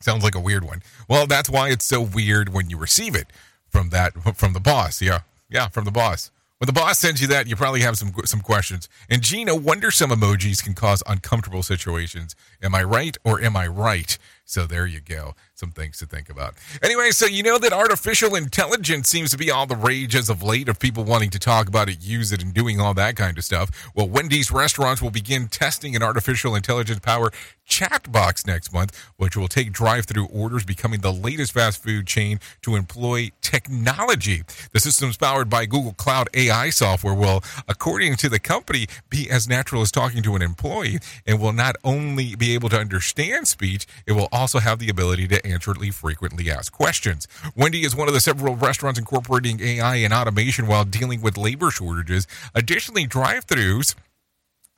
Sounds 0.00 0.22
like 0.22 0.36
a 0.36 0.40
weird 0.40 0.64
one. 0.64 0.84
Well, 1.08 1.26
that's 1.26 1.50
why 1.50 1.70
it's 1.70 1.84
so 1.84 2.00
weird 2.00 2.50
when 2.54 2.70
you 2.70 2.78
receive 2.78 3.16
it 3.16 3.26
from 3.68 3.90
that 3.90 4.36
from 4.36 4.52
the 4.52 4.60
boss. 4.60 5.02
Yeah. 5.02 5.20
Yeah, 5.50 5.66
from 5.68 5.84
the 5.84 5.90
boss. 5.90 6.30
When 6.58 6.66
the 6.66 6.72
boss 6.72 6.98
sends 6.98 7.20
you 7.20 7.28
that, 7.28 7.46
you 7.46 7.54
probably 7.54 7.82
have 7.82 7.96
some 7.96 8.12
some 8.24 8.40
questions. 8.40 8.88
And 9.08 9.22
Gina, 9.22 9.54
wonder 9.54 9.92
some 9.92 10.10
emojis 10.10 10.62
can 10.62 10.74
cause 10.74 11.04
uncomfortable 11.06 11.62
situations. 11.62 12.34
Am 12.60 12.74
I 12.74 12.82
right 12.82 13.16
or 13.24 13.40
am 13.40 13.56
I 13.56 13.68
right? 13.68 14.18
So 14.48 14.66
there 14.66 14.86
you 14.86 15.00
go. 15.00 15.34
Some 15.52 15.72
things 15.72 15.98
to 15.98 16.06
think 16.06 16.30
about. 16.30 16.54
Anyway, 16.82 17.10
so 17.10 17.26
you 17.26 17.42
know 17.42 17.58
that 17.58 17.70
artificial 17.70 18.34
intelligence 18.34 19.06
seems 19.06 19.30
to 19.32 19.36
be 19.36 19.50
all 19.50 19.66
the 19.66 19.76
rage 19.76 20.16
as 20.16 20.30
of 20.30 20.42
late 20.42 20.70
of 20.70 20.80
people 20.80 21.04
wanting 21.04 21.28
to 21.30 21.38
talk 21.38 21.68
about 21.68 21.90
it, 21.90 21.98
use 22.00 22.32
it, 22.32 22.42
and 22.42 22.54
doing 22.54 22.80
all 22.80 22.94
that 22.94 23.14
kind 23.14 23.36
of 23.36 23.44
stuff. 23.44 23.90
Well, 23.94 24.08
Wendy's 24.08 24.50
restaurants 24.50 25.02
will 25.02 25.10
begin 25.10 25.48
testing 25.48 25.94
an 25.94 26.02
artificial 26.02 26.54
intelligence 26.54 27.00
power 27.00 27.30
chat 27.66 28.10
box 28.10 28.46
next 28.46 28.72
month, 28.72 28.98
which 29.18 29.36
will 29.36 29.48
take 29.48 29.70
drive 29.70 30.06
through 30.06 30.26
orders, 30.26 30.64
becoming 30.64 31.00
the 31.00 31.12
latest 31.12 31.52
fast 31.52 31.82
food 31.82 32.06
chain 32.06 32.40
to 32.62 32.74
employ 32.74 33.30
technology. 33.42 34.42
The 34.72 34.80
system's 34.80 35.18
powered 35.18 35.50
by 35.50 35.66
Google 35.66 35.92
Cloud 35.92 36.28
AI 36.32 36.70
software 36.70 37.14
will, 37.14 37.42
according 37.68 38.16
to 38.16 38.30
the 38.30 38.38
company, 38.38 38.86
be 39.10 39.28
as 39.28 39.46
natural 39.46 39.82
as 39.82 39.90
talking 39.90 40.22
to 40.22 40.34
an 40.34 40.42
employee 40.42 40.98
and 41.26 41.38
will 41.38 41.52
not 41.52 41.76
only 41.84 42.34
be 42.34 42.54
able 42.54 42.70
to 42.70 42.78
understand 42.78 43.46
speech, 43.46 43.86
it 44.06 44.12
will 44.12 44.28
also 44.38 44.60
have 44.60 44.78
the 44.78 44.88
ability 44.88 45.28
to 45.28 45.46
answer 45.46 45.74
frequently 45.74 46.50
asked 46.50 46.72
questions. 46.72 47.26
Wendy 47.54 47.82
is 47.82 47.94
one 47.94 48.08
of 48.08 48.14
the 48.14 48.20
several 48.20 48.56
restaurants 48.56 48.98
incorporating 48.98 49.60
AI 49.60 49.96
and 49.96 50.12
automation 50.12 50.66
while 50.66 50.84
dealing 50.84 51.20
with 51.20 51.36
labor 51.36 51.70
shortages. 51.70 52.26
Additionally, 52.54 53.06
drive 53.06 53.46
throughs 53.46 53.94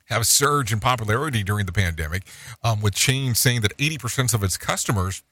have 0.05 0.27
surged 0.27 0.73
in 0.73 0.79
popularity 0.79 1.43
during 1.43 1.65
the 1.65 1.71
pandemic, 1.71 2.23
um, 2.63 2.81
with 2.81 2.93
chains 2.93 3.39
saying 3.39 3.61
that 3.61 3.77
80% 3.77 4.33
of 4.33 4.43
its 4.43 4.57
customers 4.57 5.23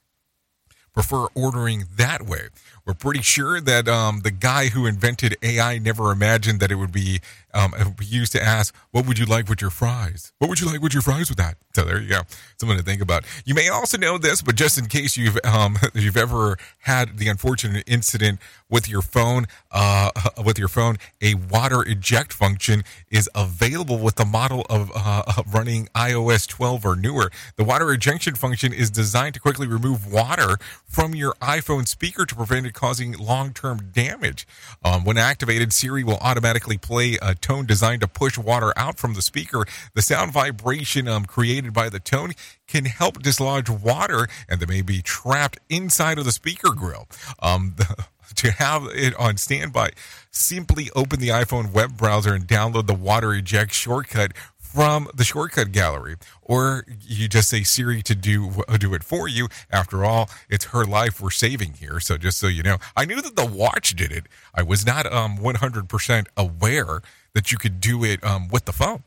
prefer 0.94 1.26
ordering 1.34 1.84
that 1.96 2.22
way. 2.22 2.48
We're 2.90 2.94
pretty 2.94 3.22
sure 3.22 3.60
that 3.60 3.86
um, 3.86 4.22
the 4.22 4.32
guy 4.32 4.66
who 4.66 4.84
invented 4.84 5.36
AI 5.44 5.78
never 5.78 6.10
imagined 6.10 6.58
that 6.58 6.72
it 6.72 6.74
would 6.74 6.90
be 6.90 7.20
um, 7.54 7.72
used 8.00 8.32
to 8.32 8.42
ask, 8.42 8.74
"What 8.90 9.06
would 9.06 9.16
you 9.16 9.26
like 9.26 9.48
with 9.48 9.60
your 9.60 9.70
fries? 9.70 10.32
What 10.38 10.48
would 10.50 10.60
you 10.60 10.66
like 10.66 10.80
with 10.80 10.92
your 10.92 11.02
fries 11.02 11.28
with 11.28 11.38
that?" 11.38 11.56
So 11.72 11.84
there 11.84 12.00
you 12.00 12.08
go, 12.08 12.22
something 12.58 12.76
to 12.76 12.82
think 12.82 13.00
about. 13.00 13.24
You 13.44 13.54
may 13.54 13.68
also 13.68 13.96
know 13.96 14.18
this, 14.18 14.42
but 14.42 14.56
just 14.56 14.76
in 14.76 14.86
case 14.86 15.16
you've 15.16 15.38
um, 15.44 15.76
you've 15.94 16.16
ever 16.16 16.58
had 16.80 17.18
the 17.18 17.28
unfortunate 17.28 17.84
incident 17.86 18.40
with 18.68 18.88
your 18.88 19.02
phone, 19.02 19.46
uh, 19.70 20.10
with 20.44 20.58
your 20.58 20.68
phone, 20.68 20.96
a 21.22 21.34
water 21.34 21.82
eject 21.82 22.32
function 22.32 22.82
is 23.10 23.28
available 23.34 23.98
with 23.98 24.16
the 24.16 24.24
model 24.24 24.66
of 24.68 24.90
uh, 24.94 25.42
running 25.52 25.86
iOS 25.94 26.48
12 26.48 26.84
or 26.84 26.96
newer. 26.96 27.30
The 27.56 27.64
water 27.64 27.92
ejection 27.92 28.34
function 28.34 28.72
is 28.72 28.90
designed 28.90 29.34
to 29.34 29.40
quickly 29.40 29.68
remove 29.68 30.10
water 30.10 30.56
from 30.86 31.14
your 31.14 31.34
iPhone 31.34 31.86
speaker 31.86 32.26
to 32.26 32.34
prevent 32.34 32.66
it 32.66 32.74
causing 32.80 33.12
long-term 33.12 33.90
damage. 33.92 34.46
Um, 34.82 35.04
when 35.04 35.18
activated, 35.18 35.70
Siri 35.70 36.02
will 36.02 36.16
automatically 36.16 36.78
play 36.78 37.18
a 37.20 37.34
tone 37.34 37.66
designed 37.66 38.00
to 38.00 38.08
push 38.08 38.38
water 38.38 38.72
out 38.74 38.98
from 38.98 39.12
the 39.12 39.20
speaker. 39.20 39.66
The 39.94 40.00
sound 40.00 40.32
vibration 40.32 41.06
um, 41.06 41.26
created 41.26 41.74
by 41.74 41.90
the 41.90 42.00
tone 42.00 42.32
can 42.66 42.86
help 42.86 43.22
dislodge 43.22 43.68
water 43.68 44.28
and 44.48 44.60
that 44.60 44.68
may 44.70 44.80
be 44.80 45.02
trapped 45.02 45.58
inside 45.68 46.18
of 46.18 46.24
the 46.24 46.32
speaker 46.32 46.70
grill. 46.70 47.06
Um, 47.42 47.74
the, 47.76 48.06
to 48.36 48.50
have 48.52 48.86
it 48.94 49.14
on 49.16 49.36
standby, 49.36 49.90
simply 50.30 50.88
open 50.96 51.20
the 51.20 51.28
iPhone 51.28 51.72
web 51.72 51.98
browser 51.98 52.32
and 52.32 52.46
download 52.46 52.86
the 52.86 52.94
water 52.94 53.34
eject 53.34 53.74
shortcut 53.74 54.32
from 54.72 55.08
the 55.14 55.24
shortcut 55.24 55.72
gallery, 55.72 56.16
or 56.42 56.84
you 57.00 57.28
just 57.28 57.48
say 57.48 57.62
Siri 57.62 58.02
to 58.02 58.14
do 58.14 58.52
do 58.78 58.94
it 58.94 59.02
for 59.02 59.28
you. 59.28 59.48
After 59.70 60.04
all, 60.04 60.30
it's 60.48 60.66
her 60.66 60.84
life 60.84 61.20
we're 61.20 61.30
saving 61.30 61.74
here. 61.74 62.00
So 62.00 62.16
just 62.16 62.38
so 62.38 62.46
you 62.46 62.62
know, 62.62 62.78
I 62.96 63.04
knew 63.04 63.20
that 63.20 63.36
the 63.36 63.46
watch 63.46 63.96
did 63.96 64.12
it. 64.12 64.26
I 64.54 64.62
was 64.62 64.86
not 64.86 65.10
um 65.12 65.38
100% 65.38 66.26
aware 66.36 67.00
that 67.34 67.50
you 67.52 67.58
could 67.58 67.80
do 67.80 68.04
it 68.04 68.22
um 68.24 68.48
with 68.48 68.64
the 68.64 68.72
phone. 68.72 69.02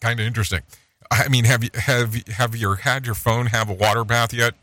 Kind 0.00 0.20
of 0.20 0.26
interesting. 0.26 0.60
I 1.10 1.28
mean, 1.28 1.44
have 1.44 1.62
you 1.62 1.70
have 1.74 2.14
have 2.28 2.56
you 2.56 2.72
had 2.74 3.06
your 3.06 3.14
phone 3.14 3.46
have 3.46 3.68
a 3.68 3.74
water 3.74 4.04
bath 4.04 4.32
yet? 4.32 4.54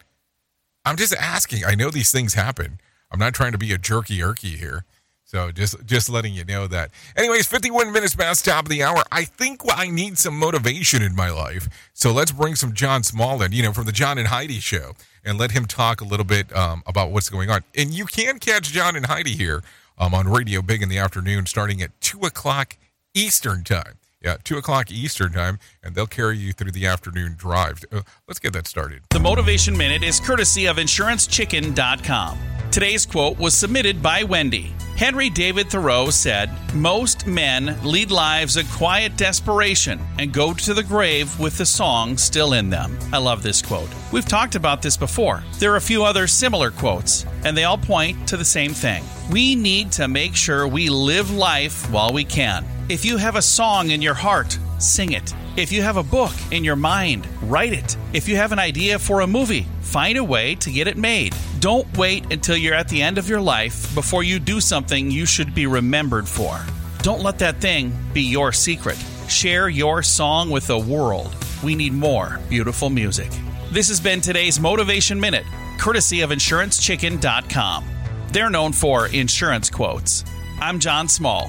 I'm 0.84 0.98
just 0.98 1.14
asking. 1.14 1.64
I 1.66 1.76
know 1.76 1.92
these 1.92 2.12
things 2.12 2.34
happen. 2.34 2.80
I'm 3.12 3.20
not 3.20 3.34
trying 3.34 3.52
to 3.52 3.58
be 3.58 3.72
a 3.72 3.78
jerky 3.78 4.20
erky 4.20 4.58
here. 4.58 4.86
So 5.32 5.50
just 5.50 5.86
just 5.86 6.10
letting 6.10 6.34
you 6.34 6.44
know 6.44 6.68
that. 6.68 6.92
Anyways, 7.16 7.48
51 7.48 7.94
minutes 7.94 8.14
past 8.14 8.44
top 8.44 8.66
of 8.66 8.70
the 8.70 8.84
hour. 8.84 9.02
I 9.14 9.24
think 9.24 9.62
I 9.74 9.90
need 9.90 10.18
some 10.18 10.38
motivation 10.38 11.02
in 11.02 11.16
my 11.16 11.30
life. 11.30 11.70
So 11.94 12.12
let's 12.12 12.34
bring 12.34 12.56
some 12.56 12.74
John 12.74 13.02
Small 13.02 13.42
you 13.48 13.64
know, 13.64 13.72
from 13.72 13.86
the 13.86 13.94
John 13.94 14.18
and 14.18 14.28
Heidi 14.28 14.60
show, 14.60 14.92
and 15.24 15.38
let 15.38 15.52
him 15.52 15.68
talk 15.68 16.02
a 16.02 16.04
little 16.04 16.26
bit 16.26 16.54
um, 16.54 16.84
about 16.86 17.12
what's 17.12 17.30
going 17.30 17.50
on. 17.50 17.62
And 17.78 17.94
you 17.94 18.08
can 18.08 18.40
catch 18.40 18.74
John 18.74 18.98
and 18.98 19.06
Heidi 19.06 19.32
here 19.32 19.64
um, 19.98 20.14
on 20.14 20.28
Radio 20.28 20.62
Big 20.62 20.82
in 20.82 20.90
the 20.90 20.98
afternoon, 20.98 21.46
starting 21.46 21.82
at 21.82 21.92
two 22.02 22.20
o'clock 22.24 22.76
Eastern 23.14 23.64
time. 23.64 23.94
Yeah, 24.22 24.38
2 24.44 24.60
o'clock 24.60 24.92
Eastern 24.92 25.32
Time, 25.32 25.58
and 25.82 25.96
they'll 25.96 26.06
carry 26.06 26.38
you 26.38 26.54
through 26.54 26.74
the 26.74 26.86
afternoon 26.86 27.34
drive. 27.36 27.84
Uh, 27.92 28.02
let's 28.28 28.38
get 28.38 28.54
that 28.54 28.68
started. 28.68 29.02
The 29.10 29.20
Motivation 29.20 29.76
Minute 29.76 30.04
is 30.04 30.20
courtesy 30.20 30.68
of 30.68 30.78
InsuranceChicken.com. 30.78 32.38
Today's 32.72 33.06
quote 33.06 33.38
was 33.38 33.54
submitted 33.54 34.02
by 34.02 34.24
Wendy. 34.24 34.74
Henry 34.96 35.30
David 35.30 35.70
Thoreau 35.70 36.10
said, 36.10 36.50
Most 36.74 37.28
men 37.28 37.78
lead 37.84 38.12
lives 38.12 38.56
of 38.56 38.72
quiet 38.72 39.18
desperation 39.18 40.00
and 40.18 40.32
go 40.32 40.54
to 40.54 40.74
the 40.74 40.82
grave 40.82 41.38
with 41.38 41.58
the 41.58 41.66
song 41.66 42.16
still 42.16 42.54
in 42.54 42.70
them. 42.70 42.98
I 43.12 43.18
love 43.18 43.44
this 43.44 43.62
quote. 43.62 43.90
We've 44.14 44.26
talked 44.26 44.56
about 44.56 44.82
this 44.82 44.96
before. 44.96 45.44
There 45.60 45.74
are 45.74 45.76
a 45.76 45.82
few 45.82 46.06
other 46.06 46.28
similar 46.28 46.72
quotes, 46.72 47.26
and 47.44 47.58
they 47.58 47.66
all 47.66 47.78
point 47.78 48.26
to 48.30 48.38
the 48.38 48.46
same 48.46 48.72
thing. 48.72 49.04
We 49.30 49.54
need 49.54 49.92
to 49.94 50.08
make 50.08 50.34
sure 50.34 50.66
we 50.66 50.88
live 50.88 51.30
life 51.30 51.92
while 51.92 52.14
we 52.14 52.24
can. 52.24 52.66
If 52.88 53.04
you 53.04 53.18
have 53.18 53.36
a 53.36 53.42
song 53.42 53.92
in 53.92 54.02
your 54.02 54.14
heart, 54.14 54.58
sing 54.80 55.12
it. 55.12 55.34
If 55.58 55.74
you 55.74 55.82
have 55.82 55.98
a 55.98 56.04
book 56.04 56.32
in 56.52 56.64
your 56.64 56.78
mind, 56.78 57.28
write 57.42 57.74
it. 57.74 57.98
If 58.14 58.30
you 58.30 58.38
have 58.38 58.54
an 58.54 58.60
idea 58.60 58.98
for 58.98 59.20
a 59.20 59.28
movie, 59.28 59.68
find 59.82 60.18
a 60.18 60.24
way 60.24 60.56
to 60.56 60.72
get 60.72 60.88
it 60.88 60.96
made. 60.96 61.36
Don't 61.62 61.96
wait 61.96 62.34
until 62.34 62.58
you're 62.58 62.74
at 62.74 62.88
the 62.90 63.04
end 63.04 63.20
of 63.20 63.30
your 63.30 63.40
life 63.40 63.94
before 63.94 64.24
you 64.24 64.40
do 64.40 64.60
something 64.60 65.12
you 65.12 65.28
should 65.28 65.54
be 65.54 65.68
remembered 65.68 66.28
for. 66.28 66.60
Don't 67.04 67.22
let 67.22 67.38
that 67.38 67.62
thing 67.62 67.96
be 68.14 68.24
your 68.24 68.52
secret. 68.52 68.98
Share 69.30 69.70
your 69.70 70.02
song 70.02 70.50
with 70.50 70.66
the 70.66 70.80
world. 70.80 71.36
We 71.64 71.76
need 71.76 71.94
more 71.94 72.40
beautiful 72.50 72.90
music. 72.90 73.30
This 73.72 73.90
has 73.90 74.00
been 74.00 74.22
today's 74.22 74.60
Motivation 74.60 75.20
Minute, 75.20 75.46
courtesy 75.78 76.22
of 76.22 76.32
InsuranceChicken.com. 76.32 77.86
They're 78.32 78.50
known 78.50 78.74
for 78.74 79.06
insurance 79.10 79.70
quotes. 79.70 80.26
I'm 80.60 80.80
John 80.80 81.08
Small. 81.08 81.48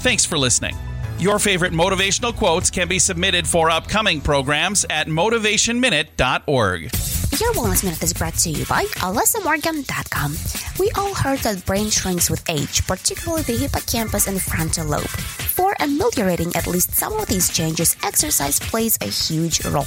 Thanks 0.00 0.24
for 0.24 0.36
listening. 0.36 0.76
Your 1.20 1.38
favorite 1.38 1.72
motivational 1.72 2.34
quotes 2.34 2.70
can 2.70 2.88
be 2.88 2.98
submitted 2.98 3.46
for 3.46 3.70
upcoming 3.70 4.20
programs 4.20 4.84
at 4.90 5.06
motivationminute.org. 5.06 6.90
Your 7.40 7.52
Wellness 7.54 7.82
Minute 7.82 8.02
is 8.02 8.12
brought 8.12 8.34
to 8.34 8.50
you 8.50 8.64
by 8.66 8.84
AlyssaMorgan.com. 8.84 10.36
We 10.78 10.90
all 10.96 11.12
heard 11.14 11.40
that 11.40 11.66
brain 11.66 11.90
shrinks 11.90 12.30
with 12.30 12.48
age, 12.48 12.86
particularly 12.86 13.42
the 13.42 13.56
hippocampus 13.56 14.28
and 14.28 14.40
frontal 14.40 14.86
lobe. 14.86 15.02
For 15.02 15.74
ameliorating 15.80 16.54
at 16.54 16.68
least 16.68 16.92
some 16.92 17.12
of 17.14 17.26
these 17.26 17.50
changes, 17.50 17.96
exercise 18.04 18.60
plays 18.60 18.96
a 19.00 19.06
huge 19.06 19.64
role. 19.64 19.84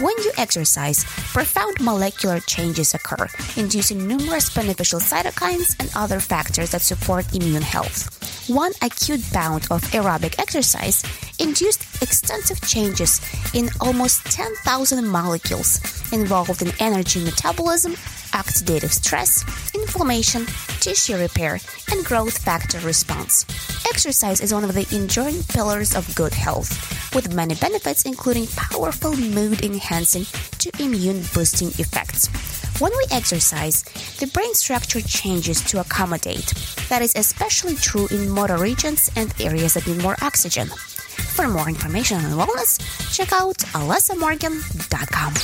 When 0.00 0.16
you 0.18 0.32
exercise, 0.36 1.04
profound 1.04 1.76
molecular 1.80 2.40
changes 2.40 2.92
occur, 2.92 3.28
inducing 3.56 4.08
numerous 4.08 4.52
beneficial 4.52 4.98
cytokines 4.98 5.76
and 5.78 5.90
other 5.94 6.18
factors 6.18 6.70
that 6.70 6.82
support 6.82 7.32
immune 7.34 7.62
health. 7.62 8.39
One 8.50 8.72
acute 8.82 9.22
bout 9.32 9.70
of 9.70 9.80
aerobic 9.92 10.36
exercise 10.40 11.04
induced 11.38 12.02
extensive 12.02 12.60
changes 12.62 13.20
in 13.54 13.70
almost 13.80 14.24
10,000 14.26 15.06
molecules 15.06 15.78
involved 16.12 16.60
in 16.60 16.72
energy 16.80 17.22
metabolism, 17.22 17.92
oxidative 18.32 18.90
stress, 18.90 19.44
inflammation, 19.72 20.46
tissue 20.80 21.16
repair, 21.16 21.60
and 21.92 22.04
growth 22.04 22.38
factor 22.38 22.80
response. 22.80 23.46
Exercise 23.88 24.40
is 24.40 24.52
one 24.52 24.64
of 24.64 24.74
the 24.74 24.88
enduring 24.96 25.44
pillars 25.44 25.94
of 25.94 26.12
good 26.16 26.34
health, 26.34 27.14
with 27.14 27.32
many 27.32 27.54
benefits 27.54 28.02
including 28.02 28.48
powerful 28.56 29.14
mood 29.16 29.64
enhancing 29.64 30.24
to 30.58 30.72
immune 30.82 31.22
boosting 31.34 31.68
effects. 31.78 32.59
When 32.80 32.92
we 32.96 33.04
exercise, 33.10 33.82
the 34.20 34.26
brain 34.28 34.54
structure 34.54 35.02
changes 35.02 35.60
to 35.64 35.80
accommodate. 35.80 36.54
That 36.88 37.02
is 37.02 37.12
especially 37.14 37.74
true 37.76 38.08
in 38.10 38.30
motor 38.30 38.56
regions 38.56 39.10
and 39.16 39.34
areas 39.38 39.74
that 39.74 39.86
need 39.86 40.02
more 40.02 40.16
oxygen. 40.22 40.70
For 41.10 41.48
more 41.48 41.68
information 41.68 42.18
on 42.18 42.32
wellness, 42.32 42.78
check 43.14 43.32
out 43.32 43.58
alessamorgan.com. 43.74 45.34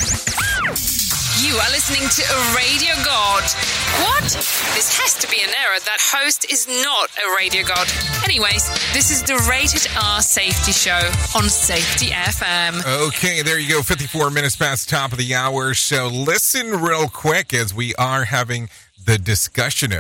You 1.45 1.55
are 1.57 1.71
listening 1.71 2.09
to 2.09 2.23
a 2.23 2.55
radio 2.57 2.95
god. 3.05 3.43
What? 4.03 4.25
This 4.75 4.99
has 4.99 5.15
to 5.21 5.29
be 5.29 5.43
an 5.43 5.51
error. 5.51 5.79
That 5.85 5.99
host 6.01 6.51
is 6.51 6.67
not 6.67 7.11
a 7.19 7.37
radio 7.37 7.63
god. 7.63 7.87
Anyways, 8.25 8.67
this 8.95 9.11
is 9.11 9.23
the 9.23 9.37
Rated 9.49 9.87
R 10.03 10.23
Safety 10.23 10.73
Show 10.73 10.99
on 11.37 11.49
Safety 11.51 12.07
FM. 12.07 12.83
Okay, 13.09 13.43
there 13.43 13.59
you 13.59 13.69
go. 13.69 13.83
54 13.83 14.31
minutes 14.31 14.57
past 14.57 14.89
top 14.89 15.13
of 15.13 15.19
the 15.19 15.35
hour. 15.35 15.75
So 15.75 16.07
listen 16.09 16.81
real 16.81 17.09
quick 17.09 17.53
as 17.53 17.75
we 17.75 17.95
are 17.97 18.25
having 18.25 18.69
the 19.05 19.19
discussion. 19.19 19.93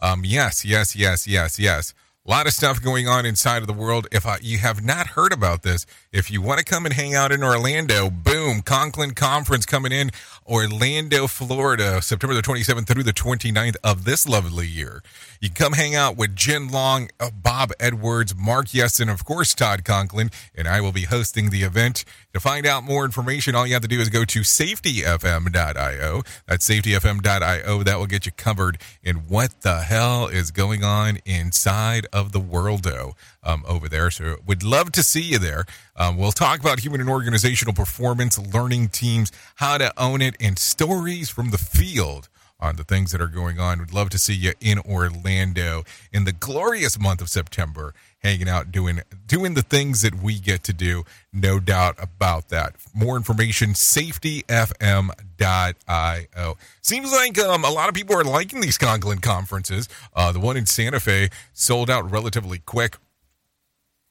Um, 0.00 0.22
yes, 0.24 0.64
yes, 0.64 0.94
yes, 0.96 1.26
yes, 1.26 1.58
yes. 1.58 1.94
A 2.26 2.30
lot 2.30 2.48
of 2.48 2.54
stuff 2.54 2.82
going 2.82 3.06
on 3.06 3.24
inside 3.24 3.58
of 3.58 3.68
the 3.68 3.72
world. 3.72 4.08
If 4.10 4.26
I, 4.26 4.38
you 4.42 4.58
have 4.58 4.84
not 4.84 5.08
heard 5.08 5.32
about 5.32 5.62
this, 5.62 5.86
if 6.10 6.28
you 6.28 6.42
want 6.42 6.58
to 6.58 6.64
come 6.64 6.84
and 6.84 6.92
hang 6.92 7.14
out 7.14 7.30
in 7.30 7.44
Orlando, 7.44 8.10
boom, 8.10 8.62
Conklin 8.62 9.12
Conference 9.12 9.64
coming 9.64 9.92
in 9.92 10.10
Orlando, 10.44 11.28
Florida, 11.28 12.02
September 12.02 12.34
the 12.34 12.42
27th 12.42 12.88
through 12.88 13.04
the 13.04 13.12
29th 13.12 13.76
of 13.84 14.04
this 14.04 14.28
lovely 14.28 14.66
year. 14.66 15.04
You 15.40 15.50
can 15.50 15.66
come 15.66 15.72
hang 15.74 15.94
out 15.94 16.16
with 16.16 16.34
Jen 16.34 16.68
Long, 16.68 17.10
uh, 17.20 17.30
Bob 17.30 17.70
Edwards, 17.78 18.34
Mark 18.34 18.68
Yesson, 18.68 19.12
of 19.12 19.24
course, 19.24 19.54
Todd 19.54 19.84
Conklin, 19.84 20.32
and 20.52 20.66
I 20.66 20.80
will 20.80 20.92
be 20.92 21.02
hosting 21.02 21.50
the 21.50 21.62
event. 21.62 22.04
To 22.32 22.40
find 22.40 22.66
out 22.66 22.82
more 22.82 23.04
information, 23.04 23.54
all 23.54 23.66
you 23.66 23.74
have 23.74 23.82
to 23.82 23.88
do 23.88 24.00
is 24.00 24.08
go 24.08 24.24
to 24.24 24.40
safetyfm.io. 24.40 26.22
That's 26.46 26.68
safetyfm.io. 26.68 27.82
That 27.84 27.98
will 27.98 28.06
get 28.06 28.26
you 28.26 28.32
covered 28.32 28.78
in 29.02 29.16
what 29.28 29.62
the 29.62 29.82
hell 29.82 30.26
is 30.26 30.50
going 30.50 30.82
on 30.82 31.18
inside 31.24 32.06
of 32.16 32.32
the 32.32 32.40
worldo 32.40 33.12
um, 33.44 33.62
over 33.68 33.90
there. 33.90 34.10
So 34.10 34.36
we'd 34.46 34.62
love 34.62 34.90
to 34.92 35.02
see 35.02 35.20
you 35.20 35.38
there. 35.38 35.66
Um, 35.96 36.16
we'll 36.16 36.32
talk 36.32 36.60
about 36.60 36.80
human 36.80 37.02
and 37.02 37.10
organizational 37.10 37.74
performance, 37.74 38.38
learning 38.38 38.88
teams, 38.88 39.30
how 39.56 39.76
to 39.76 39.92
own 40.00 40.22
it, 40.22 40.34
and 40.40 40.58
stories 40.58 41.28
from 41.28 41.50
the 41.50 41.58
field 41.58 42.30
on 42.58 42.76
the 42.76 42.84
things 42.84 43.12
that 43.12 43.20
are 43.20 43.26
going 43.26 43.60
on. 43.60 43.78
We'd 43.78 43.92
love 43.92 44.10
to 44.10 44.18
see 44.18 44.34
you 44.34 44.52
in 44.60 44.78
Orlando 44.78 45.84
in 46.12 46.24
the 46.24 46.32
glorious 46.32 46.98
month 46.98 47.20
of 47.20 47.28
September, 47.28 47.94
hanging 48.18 48.48
out, 48.48 48.72
doing 48.72 49.00
doing 49.26 49.54
the 49.54 49.62
things 49.62 50.02
that 50.02 50.22
we 50.22 50.38
get 50.38 50.62
to 50.64 50.72
do. 50.72 51.04
No 51.32 51.60
doubt 51.60 51.96
about 51.98 52.48
that. 52.48 52.74
More 52.94 53.16
information: 53.16 53.70
safetyfm.io. 53.70 56.56
Seems 56.80 57.12
like 57.12 57.38
um, 57.38 57.64
a 57.64 57.70
lot 57.70 57.88
of 57.88 57.94
people 57.94 58.16
are 58.16 58.24
liking 58.24 58.60
these 58.60 58.78
Conklin 58.78 59.18
conferences. 59.18 59.88
Uh, 60.14 60.32
the 60.32 60.40
one 60.40 60.56
in 60.56 60.66
Santa 60.66 61.00
Fe 61.00 61.28
sold 61.52 61.90
out 61.90 62.10
relatively 62.10 62.58
quick 62.58 62.96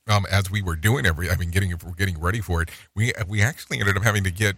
um, 0.08 0.26
as 0.30 0.52
we 0.52 0.62
were 0.62 0.76
doing 0.76 1.06
every, 1.06 1.30
I 1.30 1.36
mean, 1.36 1.50
getting 1.50 1.74
we're 1.84 1.94
getting 1.94 2.20
ready 2.20 2.42
for 2.42 2.62
it, 2.62 2.70
we 2.96 3.12
we 3.28 3.42
actually 3.42 3.80
ended 3.80 3.98
up 3.98 4.04
having 4.04 4.24
to 4.24 4.32
get 4.32 4.56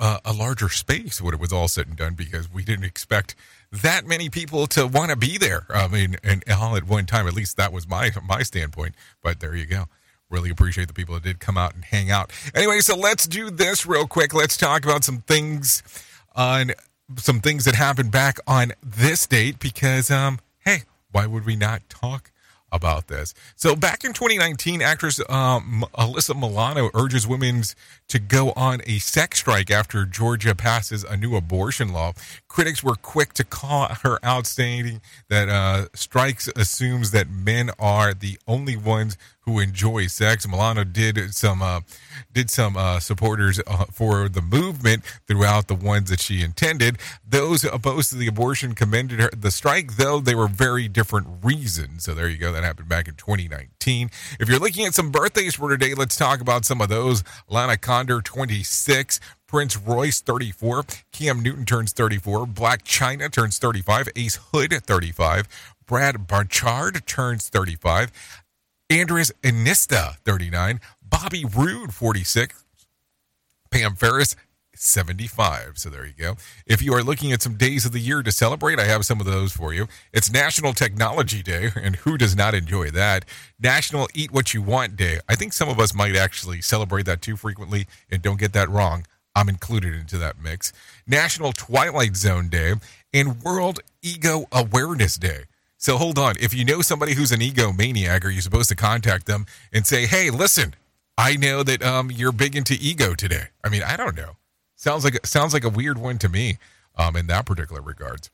uh, 0.00 0.18
a 0.24 0.32
larger 0.32 0.70
space 0.70 1.20
when 1.20 1.34
it 1.34 1.40
was 1.40 1.52
all 1.52 1.68
said 1.68 1.86
and 1.86 1.96
done 1.96 2.14
because 2.14 2.52
we 2.52 2.64
didn't 2.64 2.86
expect 2.86 3.34
that 3.70 4.06
many 4.06 4.28
people 4.28 4.66
to 4.66 4.86
want 4.86 5.10
to 5.10 5.16
be 5.16 5.38
there. 5.38 5.66
I 5.68 5.86
mean, 5.86 6.16
and 6.24 6.42
all 6.50 6.74
at 6.74 6.88
one 6.88 7.06
time. 7.06 7.28
At 7.28 7.34
least 7.34 7.56
that 7.58 7.72
was 7.72 7.86
my 7.86 8.10
my 8.26 8.42
standpoint. 8.42 8.94
But 9.22 9.40
there 9.40 9.54
you 9.54 9.66
go. 9.66 9.84
Really 10.30 10.50
appreciate 10.50 10.88
the 10.88 10.94
people 10.94 11.14
that 11.14 11.24
did 11.24 11.38
come 11.38 11.58
out 11.58 11.74
and 11.74 11.84
hang 11.84 12.10
out. 12.10 12.32
Anyway, 12.54 12.80
so 12.80 12.96
let's 12.96 13.26
do 13.26 13.50
this 13.50 13.84
real 13.84 14.06
quick. 14.06 14.32
Let's 14.32 14.56
talk 14.56 14.84
about 14.84 15.04
some 15.04 15.18
things 15.18 15.82
on 16.34 16.72
some 17.16 17.40
things 17.40 17.64
that 17.64 17.74
happened 17.74 18.10
back 18.10 18.38
on 18.46 18.72
this 18.82 19.26
date 19.26 19.58
because 19.58 20.10
um 20.10 20.40
hey, 20.60 20.82
why 21.12 21.26
would 21.26 21.44
we 21.44 21.56
not 21.56 21.88
talk 21.88 22.29
about 22.72 23.08
this. 23.08 23.34
So 23.56 23.74
back 23.74 24.04
in 24.04 24.12
2019, 24.12 24.82
actress 24.82 25.20
um, 25.28 25.84
Alyssa 25.94 26.38
Milano 26.38 26.90
urges 26.94 27.26
women 27.26 27.62
to 28.08 28.18
go 28.18 28.52
on 28.52 28.80
a 28.86 28.98
sex 28.98 29.38
strike 29.40 29.70
after 29.70 30.04
Georgia 30.04 30.54
passes 30.54 31.04
a 31.04 31.16
new 31.16 31.36
abortion 31.36 31.92
law. 31.92 32.12
Critics 32.48 32.82
were 32.82 32.94
quick 32.94 33.32
to 33.34 33.44
call 33.44 33.88
her 34.02 34.18
out, 34.22 34.46
saying 34.46 35.00
that 35.28 35.48
uh, 35.48 35.86
strikes 35.94 36.48
assumes 36.56 37.10
that 37.10 37.28
men 37.30 37.70
are 37.78 38.14
the 38.14 38.38
only 38.46 38.76
ones 38.76 39.16
who 39.42 39.58
enjoy 39.58 40.06
sex. 40.06 40.46
Milano 40.46 40.84
did 40.84 41.34
some 41.34 41.62
uh, 41.62 41.80
did 42.32 42.50
some 42.50 42.76
uh, 42.76 43.00
supporters 43.00 43.60
uh, 43.66 43.86
for 43.92 44.28
the 44.28 44.42
movement 44.42 45.02
throughout 45.26 45.68
the 45.68 45.74
ones 45.74 46.10
that 46.10 46.20
she 46.20 46.42
intended. 46.42 46.98
Those 47.26 47.64
opposed 47.64 48.10
to 48.10 48.16
the 48.16 48.26
abortion 48.26 48.74
commended 48.74 49.20
her 49.20 49.30
the 49.36 49.50
strike, 49.50 49.96
though 49.96 50.20
they 50.20 50.34
were 50.34 50.48
very 50.48 50.88
different 50.88 51.26
reasons. 51.42 52.04
So 52.04 52.14
there 52.14 52.28
you 52.28 52.38
go. 52.38 52.52
That 52.52 52.64
happened 52.64 52.88
back 52.88 53.08
in 53.08 53.14
2019. 53.14 54.10
If 54.38 54.48
you're 54.48 54.58
looking 54.58 54.86
at 54.86 54.94
some 54.94 55.10
birthdays 55.10 55.54
for 55.54 55.70
today, 55.70 55.94
let's 55.94 56.16
talk 56.16 56.40
about 56.40 56.64
some 56.64 56.80
of 56.80 56.88
those. 56.88 57.24
Lana 57.48 57.76
Condor, 57.76 58.20
26. 58.20 59.20
Prince 59.46 59.76
Royce, 59.76 60.20
34. 60.20 60.84
Cam 61.10 61.42
Newton 61.42 61.64
turns 61.64 61.92
34. 61.92 62.46
Blac 62.46 62.84
Chyna 62.84 63.32
turns 63.32 63.58
35. 63.58 64.08
Ace 64.14 64.38
Hood, 64.52 64.72
35. 64.72 65.48
Brad 65.90 66.30
Marchand 66.30 67.04
turns 67.04 67.48
35. 67.48 68.12
Andres 68.90 69.30
Iniesta, 69.42 70.16
39. 70.24 70.80
Bobby 71.00 71.44
Roode, 71.44 71.94
46. 71.94 72.64
Pam 73.70 73.94
Ferris, 73.94 74.34
75. 74.74 75.78
So 75.78 75.90
there 75.90 76.04
you 76.04 76.12
go. 76.12 76.34
If 76.66 76.82
you 76.82 76.92
are 76.94 77.02
looking 77.02 77.30
at 77.30 77.40
some 77.40 77.56
days 77.56 77.84
of 77.84 77.92
the 77.92 78.00
year 78.00 78.24
to 78.24 78.32
celebrate, 78.32 78.80
I 78.80 78.86
have 78.86 79.06
some 79.06 79.20
of 79.20 79.26
those 79.26 79.52
for 79.52 79.72
you. 79.72 79.86
It's 80.12 80.32
National 80.32 80.72
Technology 80.72 81.40
Day, 81.40 81.70
and 81.76 81.96
who 81.96 82.18
does 82.18 82.34
not 82.34 82.52
enjoy 82.52 82.90
that? 82.90 83.24
National 83.60 84.08
Eat 84.12 84.32
What 84.32 84.54
You 84.54 84.62
Want 84.62 84.96
Day. 84.96 85.20
I 85.28 85.36
think 85.36 85.52
some 85.52 85.68
of 85.68 85.78
us 85.78 85.94
might 85.94 86.16
actually 86.16 86.60
celebrate 86.60 87.06
that 87.06 87.22
too 87.22 87.36
frequently, 87.36 87.86
and 88.10 88.22
don't 88.22 88.40
get 88.40 88.52
that 88.54 88.68
wrong. 88.68 89.06
I'm 89.36 89.48
included 89.48 89.94
into 89.94 90.18
that 90.18 90.42
mix. 90.42 90.72
National 91.06 91.52
Twilight 91.52 92.16
Zone 92.16 92.48
Day 92.48 92.74
and 93.14 93.40
World 93.42 93.78
Ego 94.02 94.46
Awareness 94.50 95.16
Day. 95.16 95.44
So 95.80 95.96
hold 95.96 96.18
on. 96.18 96.34
If 96.38 96.52
you 96.52 96.66
know 96.66 96.82
somebody 96.82 97.14
who's 97.14 97.32
an 97.32 97.40
ego 97.40 97.72
maniac, 97.72 98.22
are 98.26 98.30
you 98.30 98.42
supposed 98.42 98.68
to 98.68 98.76
contact 98.76 99.24
them 99.24 99.46
and 99.72 99.86
say, 99.86 100.04
"Hey, 100.06 100.28
listen, 100.28 100.74
I 101.16 101.36
know 101.36 101.62
that 101.62 101.82
um, 101.82 102.10
you're 102.10 102.32
big 102.32 102.54
into 102.54 102.76
ego 102.78 103.14
today." 103.14 103.44
I 103.64 103.70
mean, 103.70 103.82
I 103.82 103.96
don't 103.96 104.14
know. 104.14 104.36
Sounds 104.76 105.04
like 105.04 105.26
sounds 105.26 105.54
like 105.54 105.64
a 105.64 105.70
weird 105.70 105.96
one 105.96 106.18
to 106.18 106.28
me 106.28 106.58
um, 106.96 107.16
in 107.16 107.28
that 107.28 107.46
particular 107.46 107.80
regards. 107.80 108.30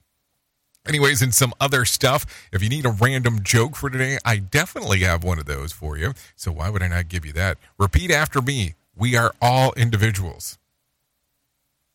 Anyways, 0.89 1.23
and 1.23 1.33
some 1.33 1.55
other 1.61 1.85
stuff. 1.85 2.49
If 2.51 2.65
you 2.65 2.69
need 2.69 2.85
a 2.85 2.91
random 2.91 3.45
joke 3.45 3.77
for 3.77 3.91
today, 3.91 4.19
I 4.25 4.39
definitely 4.39 5.01
have 5.01 5.23
one 5.23 5.39
of 5.39 5.47
those 5.47 5.71
for 5.71 5.97
you. 5.97 6.15
So 6.35 6.51
why 6.51 6.69
would 6.69 6.83
I 6.83 6.89
not 6.89 7.09
give 7.09 7.25
you 7.25 7.33
that? 7.35 7.59
Repeat 7.79 8.11
after 8.11 8.43
me. 8.43 8.75
We 8.97 9.15
are 9.17 9.33
all 9.41 9.73
individuals. 9.75 10.59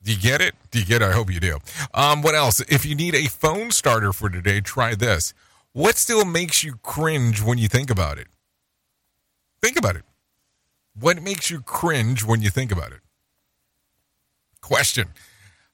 Do 0.04 0.12
you 0.12 0.20
get 0.20 0.42
it? 0.42 0.56
Do 0.72 0.80
you 0.80 0.86
get 0.86 1.02
it? 1.02 1.06
I 1.06 1.12
hope 1.12 1.32
you 1.32 1.40
do. 1.40 1.60
Um, 1.94 2.22
what 2.22 2.36
else? 2.36 2.60
If 2.62 2.86
you 2.86 2.96
need 2.96 3.14
a 3.14 3.28
phone 3.28 3.72
starter 3.72 4.12
for 4.14 4.30
today, 4.30 4.62
try 4.62 4.96
this. 4.96 5.34
What 5.74 5.98
still 5.98 6.26
makes 6.26 6.64
you 6.64 6.76
cringe 6.84 7.42
when 7.42 7.58
you 7.58 7.68
think 7.68 7.90
about 7.90 8.18
it? 8.18 8.28
Think 9.62 9.78
about 9.78 9.96
it. 9.96 10.04
What 11.00 11.22
makes 11.22 11.50
you 11.50 11.62
cringe 11.62 12.24
when 12.26 12.42
you 12.42 12.50
think 12.50 12.72
about 12.72 12.92
it? 12.92 13.00
Question 14.60 15.10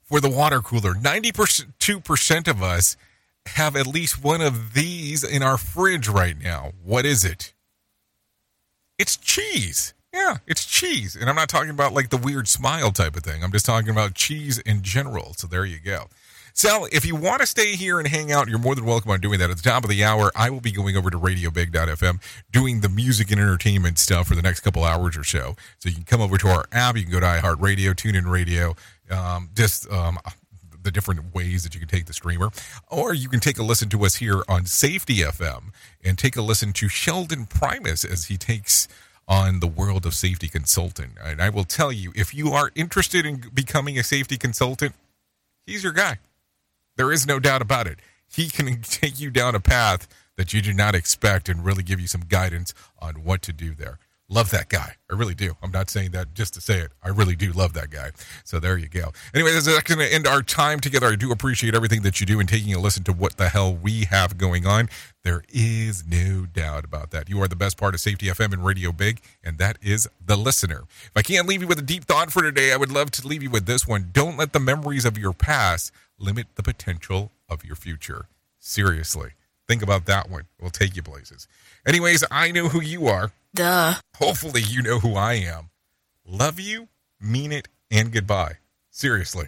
for 0.04 0.22
the 0.22 0.30
water 0.30 0.60
cooler 0.62 0.94
92% 0.94 2.48
of 2.48 2.62
us 2.64 2.96
have 3.48 3.76
at 3.76 3.88
least 3.88 4.24
one 4.24 4.42
of 4.42 4.74
these 4.74 5.24
in 5.24 5.42
our 5.42 5.58
fridge 5.58 6.08
right 6.08 6.38
now. 6.42 6.72
What 6.84 7.06
is 7.06 7.24
it? 7.24 7.54
It's 8.98 9.16
cheese. 9.18 9.94
Yeah, 10.18 10.38
it's 10.48 10.66
cheese. 10.66 11.16
And 11.16 11.30
I'm 11.30 11.36
not 11.36 11.48
talking 11.48 11.70
about 11.70 11.94
like 11.94 12.10
the 12.10 12.18
weird 12.18 12.48
smile 12.48 12.92
type 12.92 13.16
of 13.16 13.22
thing. 13.24 13.44
I'm 13.44 13.52
just 13.52 13.68
talking 13.68 13.90
about 13.90 14.16
cheese 14.16 14.58
in 14.58 14.82
general. 14.82 15.34
So 15.36 15.46
there 15.46 15.64
you 15.64 15.80
go. 15.80 16.06
Sal, 16.54 16.88
if 16.92 17.06
you 17.06 17.16
want 17.16 17.42
to 17.42 17.46
stay 17.46 17.76
here 17.76 18.00
and 18.00 18.08
hang 18.08 18.32
out, 18.32 18.48
you're 18.48 18.58
more 18.58 18.74
than 18.74 18.84
welcome 18.84 19.12
on 19.12 19.22
doing 19.22 19.38
that. 19.38 19.52
At 19.52 19.58
the 19.58 19.70
top 19.70 19.84
of 19.84 19.92
the 19.92 20.04
hour, 20.04 20.32
I 20.36 20.50
will 20.50 20.60
be 20.60 20.72
going 20.72 20.98
over 20.98 21.12
to 21.12 21.20
radiobig.fm 21.20 22.20
doing 22.52 22.80
the 22.80 22.90
music 22.90 23.30
and 23.30 23.40
entertainment 23.40 24.00
stuff 24.00 24.28
for 24.28 24.34
the 24.34 24.42
next 24.42 24.62
couple 24.62 24.84
hours 24.84 25.16
or 25.16 25.24
so. 25.24 25.56
So 25.78 25.90
you 25.90 25.94
can 25.94 26.06
come 26.06 26.20
over 26.20 26.36
to 26.40 26.48
our 26.48 26.66
app. 26.72 26.98
You 26.98 27.04
can 27.04 27.12
go 27.12 27.20
to 27.20 27.28
iHeartRadio, 27.28 27.94
TuneIn 27.94 28.28
Radio, 28.28 28.76
um, 29.12 29.52
just 29.54 29.88
um, 29.92 30.18
the 30.82 30.90
different 30.90 31.36
ways 31.36 31.64
that 31.64 31.76
you 31.76 31.80
can 31.80 31.90
take 31.90 32.08
the 32.08 32.14
streamer. 32.14 32.50
Or 32.90 33.14
you 33.14 33.30
can 33.30 33.40
take 33.40 33.60
a 33.60 33.64
listen 33.64 33.90
to 33.90 34.04
us 34.04 34.16
here 34.16 34.42
on 34.50 34.66
Safety 34.66 35.18
FM 35.18 35.66
and 36.04 36.18
take 36.18 36.36
a 36.36 36.42
listen 36.42 36.74
to 36.74 36.90
Sheldon 36.90 37.46
Primus 37.46 38.04
as 38.04 38.26
he 38.26 38.38
takes 38.38 38.88
on 39.28 39.60
the 39.60 39.68
world 39.68 40.06
of 40.06 40.14
safety 40.14 40.48
consultant. 40.48 41.14
And 41.22 41.42
I 41.42 41.50
will 41.50 41.66
tell 41.66 41.92
you, 41.92 42.14
if 42.16 42.34
you 42.34 42.52
are 42.52 42.72
interested 42.76 43.26
in 43.26 43.44
becoming 43.54 44.00
a 44.00 44.04
safety 44.04 44.38
consultant, 44.38 44.96
he's 45.66 45.84
your 45.84 45.94
guy. 45.94 46.20
There 46.96 47.12
is 47.12 47.28
no 47.28 47.40
doubt 47.40 47.62
about 47.62 47.88
it. 47.88 48.00
He 48.30 48.50
can 48.50 48.82
take 48.82 49.20
you 49.20 49.30
down 49.30 49.56
a 49.56 49.60
path 49.60 50.08
that 50.38 50.54
you 50.54 50.62
do 50.62 50.74
not 50.74 50.96
expect 50.96 51.50
and 51.50 51.66
really 51.66 51.84
give 51.84 52.00
you 52.00 52.08
some 52.08 52.22
guidance 52.22 52.74
on 53.00 53.16
what 53.24 53.42
to 53.44 53.54
do 53.54 53.74
there. 53.74 54.00
Love 54.30 54.52
that 54.52 54.68
guy. 54.68 54.96
I 55.10 55.16
really 55.16 55.34
do. 55.34 55.56
I'm 55.64 55.72
not 55.72 55.90
saying 55.90 56.12
that 56.12 56.34
just 56.34 56.54
to 56.56 56.62
say 56.62 56.80
it. 56.80 56.92
I 57.02 57.08
really 57.10 57.36
do 57.36 57.54
love 57.54 57.72
that 57.74 57.90
guy. 57.90 58.12
So 58.44 58.60
there 58.60 58.78
you 58.78 58.90
go. 58.90 59.14
Anyway, 59.34 59.54
that's 59.54 59.68
going 59.68 60.00
to 60.00 60.14
end 60.14 60.28
our 60.28 60.42
time 60.42 60.82
together. 60.82 61.08
I 61.08 61.16
do 61.16 61.32
appreciate 61.32 61.74
everything 61.74 62.02
that 62.02 62.20
you 62.20 62.26
do 62.26 62.38
and 62.42 62.50
taking 62.50 62.74
a 62.74 62.80
listen 62.80 63.06
to 63.06 63.14
what 63.14 63.38
the 63.38 63.48
hell 63.48 63.74
we 63.74 64.04
have 64.04 64.38
going 64.38 64.66
on. 64.66 64.90
There 65.24 65.44
is 65.48 66.06
no 66.06 66.46
doubt 66.46 66.84
about 66.84 67.12
that. 67.12 67.30
You 67.30 67.42
are 67.42 67.48
the 67.48 67.56
best 67.56 67.78
part 67.78 67.94
of 67.94 68.02
Safety 68.02 68.26
FM 68.26 68.52
and 68.52 68.66
Radio 68.66 68.92
Big, 68.92 69.22
and 69.42 69.58
that 69.60 69.78
is 69.82 70.10
the 70.26 70.36
listener. 70.36 70.84
If 71.06 71.12
I 71.16 71.22
can't 71.22 71.48
leave 71.48 71.62
you 71.62 71.68
with 71.68 71.80
a 71.80 71.84
deep 71.84 72.04
thought 72.04 72.34
for 72.34 72.42
today, 72.42 72.74
I 72.74 72.78
would 72.78 72.92
love 72.92 73.12
to 73.12 73.26
leave 73.26 73.44
you 73.44 73.50
with 73.50 73.66
this 73.66 73.88
one. 73.88 74.10
Don't 74.12 74.38
let 74.38 74.52
the 74.52 74.60
memories 74.60 75.06
of 75.06 75.18
your 75.18 75.34
past 75.34 75.94
limit 76.20 76.48
the 76.56 76.64
potential 76.64 77.32
of 77.48 77.64
your 77.64 77.78
future. 77.78 78.28
Seriously. 78.60 79.32
Think 79.68 79.82
about 79.82 80.06
that 80.06 80.30
one. 80.30 80.48
We'll 80.62 80.72
take 80.72 80.96
you 80.96 81.04
places. 81.04 81.48
Anyways, 81.88 82.26
I 82.30 82.52
know 82.52 82.68
who 82.68 82.82
you 82.82 83.08
are. 83.08 83.32
Duh. 83.56 83.94
Hopefully, 84.18 84.62
you 84.62 84.82
know 84.82 85.00
who 85.00 85.16
I 85.16 85.36
am. 85.36 85.70
Love 86.26 86.60
you, 86.60 86.90
mean 87.22 87.54
it, 87.54 87.70
and 87.90 88.12
goodbye. 88.12 88.58
Seriously. 88.92 89.48